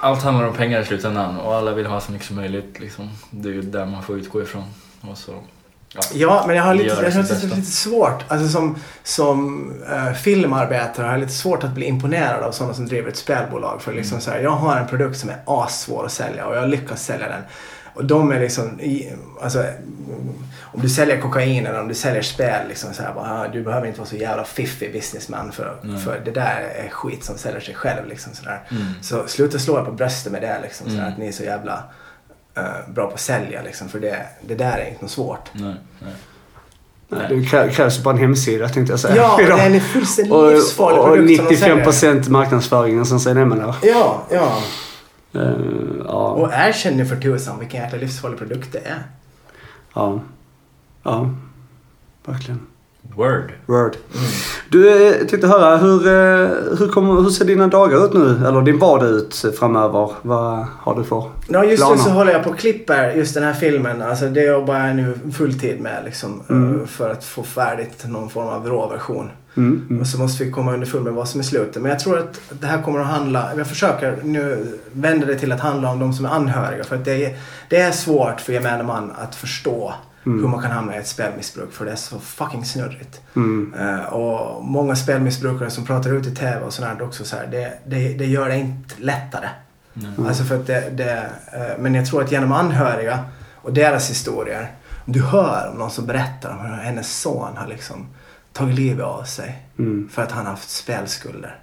Allt 0.00 0.22
handlar 0.22 0.48
om 0.48 0.54
pengar 0.54 0.80
i 0.80 0.84
slutändan 0.84 1.38
och 1.40 1.54
alla 1.54 1.72
vill 1.72 1.86
ha 1.86 2.00
så 2.00 2.12
mycket 2.12 2.26
som 2.26 2.36
möjligt. 2.36 2.80
Liksom. 2.80 3.10
Det 3.30 3.48
är 3.48 3.52
ju 3.52 3.62
där 3.62 3.86
man 3.86 4.02
får 4.02 4.18
utgå 4.18 4.42
ifrån. 4.42 4.64
Och 5.00 5.18
så, 5.18 5.34
ja. 5.94 6.00
Ja, 6.12 6.44
men 6.46 6.56
jag 6.56 6.62
har 6.62 6.74
lite, 6.74 6.88
jag 6.88 6.98
är 7.04 7.22
bästa. 7.22 7.46
lite 7.46 7.62
svårt. 7.70 8.24
Alltså 8.28 8.48
som, 8.48 8.76
som 9.02 9.72
eh, 9.92 10.12
filmarbetare 10.12 11.04
har 11.04 11.12
jag 11.12 11.20
lite 11.20 11.32
svårt 11.32 11.64
att 11.64 11.70
bli 11.74 11.86
imponerad 11.86 12.42
av 12.42 12.52
sådana 12.52 12.74
som 12.74 12.86
driver 12.86 13.08
ett 13.08 13.16
spelbolag. 13.16 13.82
För 13.82 13.92
liksom 13.92 14.20
så 14.20 14.30
här, 14.30 14.38
jag 14.40 14.50
har 14.50 14.76
en 14.76 14.86
produkt 14.86 15.18
som 15.18 15.30
är 15.30 15.36
assvår 15.46 16.04
att 16.06 16.12
sälja 16.12 16.46
och 16.46 16.56
jag 16.56 16.68
lyckas 16.68 17.04
sälja 17.04 17.28
den. 17.28 17.42
Och 17.94 18.04
de 18.04 18.32
är 18.32 18.40
liksom, 18.40 18.78
alltså, 19.42 19.58
mm, 19.58 19.74
om 20.62 20.80
du 20.82 20.88
säljer 20.88 21.20
kokain 21.20 21.66
eller 21.66 21.80
om 21.80 21.88
du 21.88 21.94
säljer 21.94 22.22
spel, 22.22 22.68
liksom 22.68 22.94
så 22.94 23.02
här, 23.02 23.14
bara, 23.14 23.40
ah, 23.40 23.48
du 23.48 23.62
behöver 23.62 23.86
inte 23.86 23.98
vara 24.00 24.08
så 24.08 24.16
jävla 24.16 24.44
fiffig 24.44 24.92
businessman 24.92 25.52
för, 25.52 25.76
Nej. 25.82 26.00
för 26.00 26.20
det 26.24 26.30
där 26.30 26.72
är 26.84 26.88
skit 26.88 27.24
som 27.24 27.38
säljer 27.38 27.60
sig 27.60 27.74
själv. 27.74 28.08
Liksom, 28.08 28.32
så. 28.34 28.42
Mm. 28.70 28.82
Så 29.02 29.26
sluta 29.26 29.58
slå 29.58 29.78
er 29.80 29.84
på 29.84 29.92
bröstet 29.92 30.32
med 30.32 30.42
det, 30.42 30.58
liksom, 30.62 30.86
så 30.86 30.92
Mm. 30.96 31.08
att 31.08 31.18
ni 31.18 31.28
är 31.28 31.32
så 31.32 31.42
jävla 31.42 31.82
eh, 32.54 32.62
bra 32.94 33.06
på 33.06 33.14
att 33.14 33.20
sälja. 33.20 33.62
Liksom, 33.62 33.88
för 33.88 34.00
det, 34.00 34.26
det 34.46 34.54
där 34.54 34.78
är 34.78 34.88
inte 34.88 35.02
något 35.02 35.10
svårt. 35.10 35.50
Nej, 35.52 35.74
nej. 36.00 36.12
Nej, 37.08 37.26
det 37.28 37.34
krä- 37.34 37.68
krävs 37.70 38.02
bara 38.02 38.14
en 38.14 38.20
hemsida 38.20 38.68
tänkte 38.68 38.92
jag 38.92 39.00
säga. 39.00 39.16
Ja, 39.16 39.40
idag. 39.42 39.58
det 39.58 39.62
är 39.62 39.70
en 39.70 39.80
fullständigt 39.80 40.32
och, 40.32 40.52
livsfarlig 40.52 40.98
och 41.00 41.06
som 41.16 41.26
de 41.26 41.54
95% 41.54 41.92
säljer. 41.92 42.30
marknadsföringen 42.30 43.06
som 43.06 43.20
sen 43.20 43.36
är 43.36 43.44
med 43.44 43.58
där. 43.58 43.74
Ja, 43.82 44.22
ja. 44.30 44.58
Eh, 45.34 45.50
ja, 46.04 46.28
Och 46.30 46.52
erkänn 46.52 46.96
nu 46.96 47.06
för 47.06 47.16
tusan 47.16 47.58
vilken 47.58 47.82
jäkla 47.82 47.98
livsfarlig 47.98 48.38
produkt 48.38 48.72
det 48.72 48.78
är. 48.78 49.02
ja. 49.94 50.20
Ja. 51.02 51.30
Verkligen. 52.24 52.60
Word. 53.16 53.52
Word. 53.66 53.96
Du, 54.70 54.88
eh, 54.88 55.18
jag 55.18 55.28
tänkte 55.28 55.46
höra 55.48 55.76
hur, 55.76 56.06
eh, 56.06 56.48
hur, 56.78 56.88
kommer, 56.88 57.22
hur 57.22 57.30
ser 57.30 57.44
dina 57.44 57.66
dagar 57.66 58.04
ut 58.04 58.12
nu? 58.12 58.46
Eller 58.46 58.62
din 58.62 58.78
vardag 58.78 59.08
ut 59.08 59.44
framöver? 59.58 60.10
Vad 60.22 60.66
har 60.80 60.94
du 60.94 61.04
för 61.04 61.24
Ja, 61.48 61.64
just 61.64 61.82
planer? 61.82 61.96
nu 61.96 62.02
så 62.02 62.10
håller 62.10 62.32
jag 62.32 62.44
på 62.44 62.50
och 62.50 62.58
klipper 62.58 63.12
just 63.12 63.34
den 63.34 63.42
här 63.44 63.52
filmen. 63.52 64.02
Alltså 64.02 64.28
det 64.28 64.44
jobbar 64.44 64.74
jag 64.86 64.96
nu 64.96 65.18
fulltid 65.32 65.80
med 65.80 66.02
liksom. 66.04 66.42
Mm. 66.48 66.80
eh, 66.80 66.86
För 66.86 67.10
att 67.10 67.24
få 67.24 67.42
färdigt 67.42 68.04
någon 68.08 68.30
form 68.30 68.48
av 68.48 68.66
råversion. 68.66 69.30
Mm, 69.56 69.86
mm. 69.90 70.00
Och 70.00 70.06
så 70.06 70.18
måste 70.18 70.44
vi 70.44 70.50
komma 70.50 70.74
underfund 70.74 71.04
med 71.04 71.12
vad 71.12 71.28
som 71.28 71.40
är 71.40 71.44
slutet. 71.44 71.82
Men 71.82 71.90
jag 71.90 72.00
tror 72.00 72.18
att 72.18 72.40
det 72.60 72.66
här 72.66 72.82
kommer 72.82 73.00
att 73.00 73.06
handla, 73.06 73.50
jag 73.56 73.66
försöker 73.66 74.18
nu 74.22 74.66
vända 74.92 75.26
det 75.26 75.38
till 75.38 75.52
att 75.52 75.60
handla 75.60 75.90
om 75.90 75.98
de 75.98 76.12
som 76.12 76.24
är 76.24 76.28
anhöriga. 76.28 76.84
För 76.84 76.96
att 76.96 77.04
det 77.04 77.24
är, 77.24 77.36
det 77.68 77.76
är 77.76 77.92
svårt 77.92 78.40
för 78.40 78.52
gemene 78.52 78.82
man 78.82 79.12
att 79.22 79.34
förstå 79.34 79.94
Mm. 80.26 80.40
hur 80.40 80.48
man 80.48 80.62
kan 80.62 80.70
hamna 80.70 80.96
i 80.96 80.98
ett 80.98 81.06
spelmissbruk. 81.06 81.72
För 81.72 81.84
det 81.84 81.92
är 81.92 81.96
så 81.96 82.18
fucking 82.20 82.64
snurrigt. 82.64 83.20
Mm. 83.36 83.74
Eh, 83.78 84.04
och 84.04 84.64
många 84.64 84.96
spelmissbrukare 84.96 85.70
som 85.70 85.84
pratar 85.86 86.10
ut 86.14 86.26
i 86.26 86.34
TV 86.34 86.60
och 86.64 86.72
sådär 86.72 87.02
också 87.02 87.24
så 87.24 87.36
här, 87.36 87.46
det, 87.46 87.78
det, 87.86 88.14
det 88.14 88.26
gör 88.26 88.48
det 88.48 88.56
inte 88.56 88.94
lättare. 88.98 89.48
Nej. 89.92 90.12
Alltså 90.28 90.44
för 90.44 90.56
att 90.60 90.66
det, 90.66 90.90
det, 90.90 91.30
eh, 91.52 91.78
men 91.82 91.94
jag 91.94 92.06
tror 92.06 92.22
att 92.22 92.32
genom 92.32 92.52
anhöriga 92.52 93.24
och 93.54 93.72
deras 93.72 94.10
historier. 94.10 94.72
Om 95.06 95.12
du 95.12 95.22
hör 95.22 95.70
om 95.72 95.78
någon 95.78 95.90
som 95.90 96.06
berättar 96.06 96.50
om 96.50 96.58
hur 96.66 96.76
hennes 96.76 97.20
son 97.20 97.56
har 97.56 97.66
liksom 97.66 98.06
tagit 98.52 98.74
livet 98.74 99.04
av 99.04 99.22
sig 99.24 99.60
Mm. 99.78 100.08
för 100.12 100.22
att 100.22 100.32
han 100.32 100.44
har 100.44 100.50
haft 100.52 100.70
spelskulder. 100.70 101.58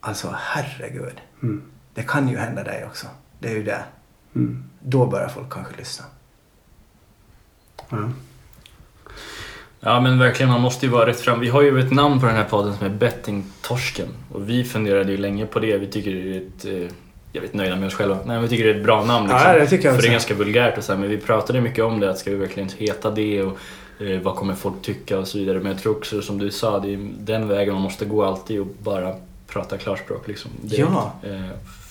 Alltså 0.00 0.34
herregud. 0.38 1.20
Mm. 1.42 1.62
Det 1.94 2.02
kan 2.02 2.28
ju 2.28 2.36
hända 2.38 2.62
dig 2.64 2.84
också. 2.86 3.06
Det 3.38 3.48
är 3.48 3.52
ju 3.52 3.62
det. 3.62 3.82
Mm. 4.34 4.64
Då 4.80 5.06
börjar 5.06 5.28
folk 5.28 5.52
kanske 5.52 5.76
lyssna. 5.76 6.04
Ja. 7.90 7.96
Ja 9.80 10.00
men 10.00 10.18
verkligen, 10.18 10.50
man 10.52 10.60
måste 10.60 10.86
ju 10.86 10.92
vara 10.92 11.06
rätt 11.06 11.20
fram. 11.20 11.40
Vi 11.40 11.48
har 11.48 11.62
ju 11.62 11.80
ett 11.80 11.92
namn 11.92 12.20
på 12.20 12.26
den 12.26 12.36
här 12.36 12.44
podden 12.44 12.76
som 12.76 12.86
är 12.86 12.90
Bettingtorsken. 12.90 14.08
Och 14.32 14.48
vi 14.48 14.64
funderade 14.64 15.12
ju 15.12 15.18
länge 15.18 15.46
på 15.46 15.58
det. 15.60 15.78
Vi 15.78 15.86
tycker 15.86 16.10
det 16.10 16.36
är 16.36 16.36
ett... 16.36 16.84
eh, 16.90 16.94
Jag 17.32 17.40
vet 17.40 17.54
nöjda 17.54 17.76
med 17.76 17.86
oss 17.86 17.94
själva. 17.94 18.14
Nej 18.14 18.26
men 18.26 18.42
vi 18.42 18.48
tycker 18.48 18.64
det 18.64 18.70
är 18.70 18.74
ett 18.76 18.84
bra 18.84 19.04
namn 19.04 19.28
liksom. 19.28 19.50
Ja, 19.52 19.58
det 19.58 19.66
tycker 19.66 19.84
jag 19.88 19.94
För 19.94 20.02
det 20.02 20.08
är 20.08 20.12
ganska 20.12 20.34
vulgärt 20.34 20.78
och 20.78 20.84
så 20.84 20.92
här, 20.92 20.98
men 21.00 21.10
vi 21.10 21.16
pratade 21.18 21.60
mycket 21.60 21.84
om 21.84 22.00
det. 22.00 22.10
Att 22.10 22.18
ska 22.18 22.30
vi 22.30 22.36
verkligen 22.36 22.68
heta 22.78 23.10
det 23.10 23.42
och 23.42 23.58
eh, 24.00 24.20
vad 24.20 24.36
kommer 24.36 24.54
folk 24.54 24.82
tycka 24.82 25.18
och 25.18 25.28
så 25.28 25.38
vidare. 25.38 25.58
Men 25.58 25.72
jag 25.72 25.80
tror 25.82 25.96
också 25.96 26.22
som 26.22 26.38
du 26.38 26.50
sa, 26.50 26.78
det 26.78 26.94
är 26.94 27.08
den 27.18 27.48
vägen 27.48 27.74
man 27.74 27.82
måste 27.82 28.04
gå 28.04 28.24
alltid 28.24 28.60
och 28.60 28.66
bara 28.82 29.14
prata 29.46 29.78
klarspråk 29.78 30.28
liksom. 30.28 30.50
Det, 30.62 30.76
Ja. 30.76 31.12
Eh, 31.22 31.40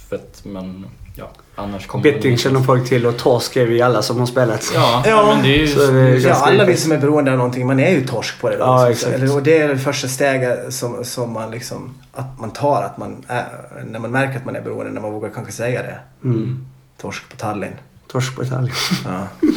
för 0.10 0.16
att 0.16 0.41
man, 0.45 0.86
ja, 1.20 1.30
annars 1.55 1.88
kommer 1.88 2.03
Betting 2.03 2.38
känner 2.38 2.59
folk 2.59 2.89
till 2.89 3.05
och 3.05 3.17
torsk 3.17 3.55
är 3.55 3.65
vi 3.65 3.82
alla 3.82 4.01
som 4.01 4.20
har 4.20 4.26
spelat. 4.26 4.72
Ja, 4.76 5.03
Ja. 5.05 5.34
men 5.34 5.43
det 5.43 5.49
är 5.49 5.59
ju... 5.59 5.67
Så 5.67 5.80
det 5.91 5.99
är 5.99 6.28
Ja, 6.28 6.34
alla 6.36 6.65
vi 6.65 6.78
som 6.78 6.91
är 6.91 6.97
beroende 6.97 7.32
av 7.32 7.38
någonting, 7.38 7.67
man 7.67 7.80
är 7.80 7.91
ju 7.91 8.07
torsk 8.07 8.41
på 8.41 8.49
det 8.49 8.57
då. 8.57 8.63
Ja, 8.63 8.89
exakt. 8.91 9.32
Och 9.32 9.43
det 9.43 9.61
är 9.61 9.67
det 9.67 9.78
första 9.78 10.07
steget 10.07 10.74
som, 10.74 11.03
som 11.05 11.34
man 11.34 11.51
liksom, 11.51 11.93
att 12.13 12.39
man 12.39 12.51
tar, 12.51 12.84
att 12.84 12.97
man 12.97 13.15
är, 13.28 13.45
när 13.91 13.99
man 13.99 14.11
märker 14.11 14.38
att 14.39 14.45
man 14.45 14.55
är 14.55 14.61
beroende, 14.61 14.91
när 14.91 15.01
man 15.01 15.11
vågar 15.11 15.30
kanske 15.30 15.53
säga 15.53 15.82
det. 15.82 15.99
Mm. 16.24 16.65
Torsk 17.01 17.30
på 17.30 17.36
Tallinn. 17.36 17.74
Torsk 18.11 18.36
på 18.36 18.43
Italien. 18.43 18.76
Ja. 19.05 19.47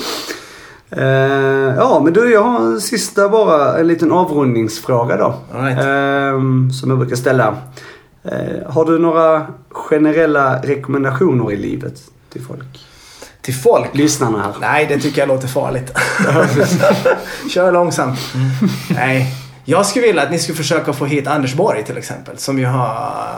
Eh, 0.97 1.75
ja, 1.77 2.01
men 2.05 2.13
du, 2.13 2.33
jag 2.33 2.43
har 2.43 2.59
en 2.61 2.81
sista 2.81 3.29
bara, 3.29 3.79
en 3.79 3.87
liten 3.89 4.13
avrundningsfråga 4.13 5.17
då. 5.17 5.35
Right. 5.55 5.79
Ehm, 5.85 6.71
som 6.73 6.91
jag 6.91 6.99
brukar 6.99 7.17
ställa. 7.17 7.57
Eh, 8.25 8.73
har 8.73 8.85
du 8.85 8.99
några 8.99 9.47
generella 9.71 10.59
rekommendationer 10.63 11.53
i 11.53 11.57
livet 11.57 11.95
till 12.33 12.43
folk? 12.45 12.87
Till 13.41 13.55
folk? 13.55 13.89
Lyssnarna 13.95 14.43
här. 14.43 14.53
Nej, 14.61 14.87
det 14.87 14.99
tycker 14.99 15.21
jag 15.21 15.29
låter 15.29 15.49
farligt. 15.49 15.93
Kör 17.55 17.73
långsamt. 17.73 18.19
Nej. 18.91 19.35
Jag 19.65 19.87
skulle 19.87 20.07
vilja 20.07 20.23
att 20.23 20.31
ni 20.31 20.39
skulle 20.39 20.57
försöka 20.57 20.93
få 20.93 21.05
hit 21.05 21.27
Anders 21.27 21.55
Borg 21.55 21.85
till 21.85 21.99
exempel. 21.99 22.39
Som 22.39 22.59
ju 22.59 22.67
har... 22.67 23.37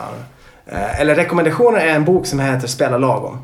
eh, 0.67 1.01
Eller 1.01 1.15
rekommendationer 1.15 1.79
är 1.79 1.95
en 1.95 2.05
bok 2.05 2.27
som 2.27 2.41
heter 2.41 2.67
Spela 2.69 2.99
lagom. 2.99 3.39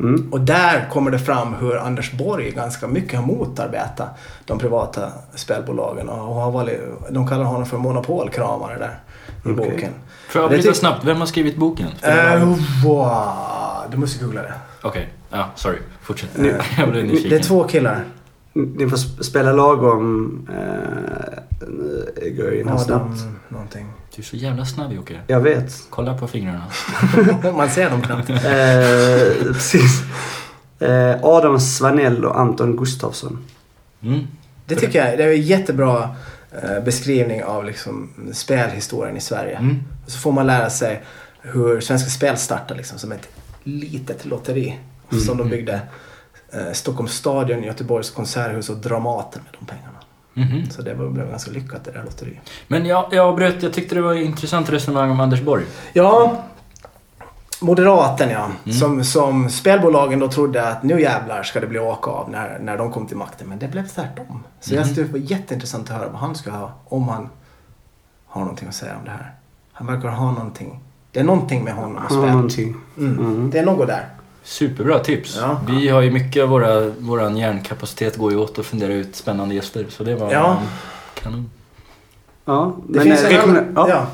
Mm. 0.00 0.28
Och 0.32 0.40
där 0.40 0.88
kommer 0.92 1.10
det 1.10 1.18
fram 1.18 1.54
hur 1.60 1.76
Anders 1.76 2.12
Borg 2.12 2.50
ganska 2.50 2.86
mycket 2.86 3.18
har 3.18 3.26
motarbetat 3.26 4.08
de 4.44 4.58
privata 4.58 5.08
spelbolagen. 5.34 6.08
Och 6.08 6.34
har 6.34 6.50
varit, 6.50 6.80
de 7.10 7.28
kallar 7.28 7.44
honom 7.44 7.66
för 7.66 7.76
monopolkramare 7.78 8.78
där 8.78 8.98
i 9.44 9.50
Okej. 9.50 9.54
boken. 9.54 9.92
Får 10.28 10.40
jag 10.40 10.44
avbryta 10.44 10.74
snabbt? 10.74 11.04
Vem 11.04 11.16
har 11.16 11.26
skrivit 11.26 11.56
boken? 11.56 11.86
Uh, 12.08 12.56
wow. 12.84 13.32
Du 13.90 13.96
måste 13.96 14.24
googla 14.24 14.42
det. 14.42 14.52
Okej, 14.82 15.12
ja, 15.30 15.50
sorry. 15.56 15.78
Fortsätt. 16.02 16.30
Nu- 16.36 16.58
jag 16.78 16.90
blev 16.90 17.04
nyfiken. 17.04 17.30
Det 17.30 17.36
är 17.36 17.42
två 17.42 17.64
killar. 17.64 18.04
Ni 18.52 18.88
får 18.88 18.96
sp- 18.96 19.22
spela 19.22 19.52
lagom. 19.52 20.48
Eh, 20.48 22.60
in 22.60 22.68
här 22.68 22.78
snabbt. 22.78 23.20
Någonting. 23.48 23.86
Du 24.16 24.22
är 24.22 24.26
så 24.26 24.36
jävla 24.36 24.64
snabb 24.64 24.92
Jocke. 24.92 25.20
Jag 25.26 25.40
vet. 25.40 25.72
Kolla 25.90 26.18
på 26.18 26.26
fingrarna. 26.26 26.64
Man 27.56 27.70
ser 27.70 27.90
dem 27.90 28.02
knappt. 28.02 28.30
Eh, 28.30 29.52
precis. 29.52 30.02
Eh, 30.78 31.16
Adam 31.22 31.60
Svanell 31.60 32.24
och 32.24 32.40
Anton 32.40 32.76
Gustafsson. 32.76 33.38
Mm. 34.02 34.26
Det 34.66 34.74
tycker 34.74 35.06
jag 35.06 35.18
det 35.18 35.24
är 35.24 35.32
jättebra 35.32 36.08
beskrivning 36.84 37.44
av 37.44 37.64
liksom 37.64 38.10
spelhistorien 38.32 39.16
i 39.16 39.20
Sverige. 39.20 39.56
Mm. 39.56 39.82
Och 40.04 40.10
så 40.10 40.18
får 40.18 40.32
man 40.32 40.46
lära 40.46 40.70
sig 40.70 41.02
hur 41.42 41.80
Svenska 41.80 42.10
Spel 42.10 42.36
startade 42.36 42.74
liksom 42.74 42.98
som 42.98 43.12
ett 43.12 43.28
litet 43.64 44.24
lotteri. 44.24 44.78
Och 45.08 45.16
Som 45.16 45.36
de 45.36 45.48
byggde 45.48 45.80
eh, 46.52 46.72
Stockholms 46.72 47.12
stadion, 47.12 47.62
Göteborgs 47.62 48.10
konserthus 48.10 48.70
och 48.70 48.76
Dramaten 48.76 49.42
med 49.44 49.52
de 49.60 49.66
pengarna. 49.66 49.98
Mhm. 50.34 50.70
Så 50.70 50.82
det 50.82 50.94
var, 50.94 51.08
blev 51.08 51.30
ganska 51.30 51.50
lyckat 51.50 51.84
det 51.84 51.90
där 51.90 52.02
lotteriet. 52.04 52.50
Men 52.68 52.86
jag, 52.86 53.08
jag 53.10 53.26
avbröt, 53.26 53.62
jag 53.62 53.72
tyckte 53.72 53.94
det 53.94 54.00
var 54.00 54.14
ett 54.14 54.24
intressant 54.24 54.70
resonemang 54.70 55.10
om 55.10 55.20
Anders 55.20 55.40
Borg. 55.40 55.64
Ja, 55.92 56.44
Moderaten 57.60 58.30
ja. 58.30 58.44
Mm. 58.64 58.76
Som, 58.78 59.04
som 59.04 59.50
spelbolagen 59.50 60.18
då 60.18 60.28
trodde 60.28 60.68
att 60.68 60.82
nu 60.82 61.00
jävlar 61.00 61.42
ska 61.42 61.60
det 61.60 61.66
bli 61.66 61.78
åka 61.78 62.10
av 62.10 62.30
när, 62.30 62.58
när 62.60 62.78
de 62.78 62.92
kom 62.92 63.06
till 63.06 63.16
makten. 63.16 63.48
Men 63.48 63.58
det 63.58 63.68
blev 63.68 63.86
tvärtom. 63.86 64.42
Så 64.60 64.74
jag 64.74 64.78
Mhm. 64.80 64.88
tyckte 64.88 65.02
det 65.02 65.12
var 65.12 65.18
jätteintressant 65.30 65.90
att 65.90 65.96
höra 65.96 66.08
vad 66.08 66.20
han 66.20 66.34
ska 66.34 66.50
ha. 66.50 66.72
Om 66.88 67.08
han 67.08 67.28
har 68.26 68.40
någonting 68.40 68.68
att 68.68 68.74
säga 68.74 68.92
om 68.98 69.04
det 69.04 69.10
här. 69.10 69.32
Han 69.72 69.86
verkar 69.86 70.08
ha 70.08 70.32
någonting. 70.32 70.80
Det 71.12 71.20
är 71.20 71.24
någonting 71.24 71.64
med 71.64 71.74
honom 71.74 71.96
och 72.04 72.12
spel. 72.52 72.74
Mm. 72.98 73.18
Mm. 73.18 73.50
Det 73.50 73.58
är 73.58 73.64
något 73.64 73.86
där. 73.86 74.08
Superbra 74.42 74.98
tips. 74.98 75.38
Ja. 75.40 75.60
Vi 75.68 75.88
har 75.88 76.00
ju 76.00 76.10
mycket 76.10 76.42
av 76.42 76.48
våra, 76.48 76.80
våran 76.98 77.36
hjärnkapacitet 77.36 78.16
går 78.18 78.32
ju 78.32 78.38
åt 78.38 78.58
att 78.58 78.66
fundera 78.66 78.92
ut 78.92 79.16
spännande 79.16 79.54
gäster. 79.54 79.86
Så 79.88 80.04
det 80.04 80.14
var 80.16 80.32
Ja. 80.32 80.58
kanon. 81.14 81.50
Ja, 82.44 82.72
Det, 82.88 82.98
men, 82.98 83.02
finns 83.06 83.22
eh, 83.24 83.44
en 83.44 83.50
annan, 83.50 83.88
ja. 83.88 84.06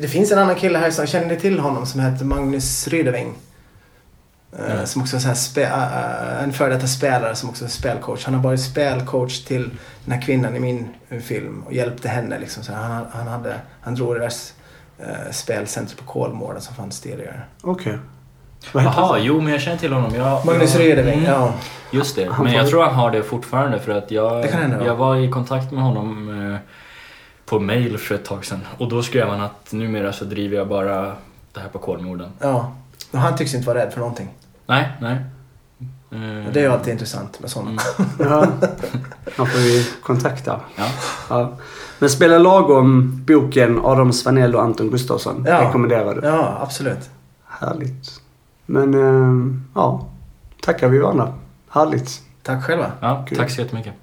Det 0.00 0.08
finns 0.08 0.32
en 0.32 0.38
annan 0.38 0.54
kille 0.56 0.78
här 0.78 0.90
som 0.90 1.06
känner 1.06 1.26
ni 1.26 1.36
till 1.36 1.58
honom 1.58 1.86
som 1.86 2.00
heter 2.00 2.24
Magnus 2.24 2.88
Rydeving. 2.88 3.34
Eh, 4.58 4.74
Ja. 4.78 4.86
Som 4.86 5.02
också 5.02 5.16
är 5.16 5.20
så 5.20 5.28
här 5.28 5.34
spe, 5.34 5.62
eh, 5.62 6.42
en 6.42 6.52
före 6.52 6.74
detta 6.74 6.86
spelare 6.86 7.36
som 7.36 7.48
också 7.48 7.64
är 7.64 7.68
spelcoach. 7.68 8.24
Han 8.24 8.34
har 8.34 8.42
varit 8.42 8.60
spelcoach 8.60 9.44
till 9.44 9.70
den 10.04 10.14
här 10.14 10.22
kvinnan 10.22 10.56
i 10.56 10.60
min 10.60 10.88
eh, 11.08 11.18
film 11.20 11.62
och 11.66 11.72
hjälpte 11.72 12.08
henne. 12.08 12.38
Liksom. 12.38 12.62
Så 12.62 12.72
han, 12.72 13.06
han, 13.12 13.26
hade, 13.28 13.54
han 13.80 13.94
drog 13.94 14.14
det 14.14 14.20
där 14.20 14.32
uh, 15.00 15.30
spelcentret 15.32 15.98
på 15.98 16.04
Kolmården 16.04 16.60
som 16.60 16.74
fanns 16.74 17.00
tidigare. 17.00 17.40
Okej. 17.62 17.98
Heter 18.64 18.80
Jaha, 18.80 19.18
jo 19.18 19.40
men 19.40 19.52
jag 19.52 19.60
känner 19.62 19.78
till 19.78 19.92
honom. 19.92 20.14
Jag, 20.14 20.46
Magnus 20.46 20.76
Rydeving, 20.76 21.18
Mm, 21.18 21.30
ja. 21.30 21.52
Just 21.90 22.16
det, 22.16 22.30
men 22.42 22.52
jag 22.52 22.68
tror 22.68 22.82
han 22.84 22.94
har 22.94 23.10
det 23.10 23.22
fortfarande 23.22 23.78
för 23.78 23.92
att 23.92 24.10
jag, 24.10 24.42
Det 24.42 24.48
kan 24.48 24.60
hända, 24.60 24.76
ja. 24.80 24.86
jag 24.86 24.96
var 24.96 25.16
i 25.16 25.28
kontakt 25.30 25.72
med 25.72 25.82
honom 25.82 26.28
eh, 26.52 26.58
på 27.50 27.60
mail 27.60 27.98
för 27.98 28.14
ett 28.14 28.24
tag 28.24 28.44
sedan. 28.44 28.60
Och 28.78 28.88
då 28.88 29.02
skrev 29.02 29.28
han 29.28 29.40
att 29.40 29.72
numera 29.72 30.12
så 30.12 30.24
driver 30.24 30.56
jag 30.56 30.68
bara 30.68 31.14
det 31.52 31.60
här 31.60 31.68
på 31.68 31.78
Kolmården. 31.78 32.30
ja. 32.38 32.72
Och 33.12 33.18
han 33.18 33.36
tycks 33.36 33.54
inte 33.54 33.66
vara 33.66 33.78
rädd 33.78 33.92
för 33.92 34.00
någonting. 34.00 34.28
Nej, 34.66 34.88
nej. 35.00 35.16
Och 36.46 36.52
det 36.52 36.60
är 36.60 36.64
ju 36.64 36.72
alltid 36.72 36.92
intressant 36.92 37.40
med 37.40 37.50
sådana. 37.50 37.70
Mm. 37.70 38.10
Ja. 38.18 38.46
Han 39.36 39.46
får 39.46 39.58
vi 39.58 39.86
kontakta. 40.02 40.60
Ja. 40.76 40.86
Ja. 41.28 41.52
Men 41.98 42.10
Spela 42.10 42.38
lagom 42.38 43.22
boken 43.26 43.80
Adam 43.84 44.12
Svanell 44.12 44.54
och 44.56 44.62
Anton 44.62 44.90
Gustafsson 44.90 45.44
Ja. 45.48 45.68
rekommenderar 45.68 46.14
du. 46.14 46.26
Ja, 46.28 46.58
absolut. 46.62 47.10
Härligt. 47.44 48.20
Men 48.66 48.94
eh, 48.94 49.54
ja, 49.74 50.06
tackar 50.62 50.88
vi 50.88 50.98
varandra. 50.98 51.32
Härligt. 51.70 52.20
Tack 52.42 52.64
själva. 52.64 52.92
ja, 53.00 53.24
Kul. 53.28 53.38
tack 53.38 53.50
så 53.50 53.60
jättemycket. 53.60 53.94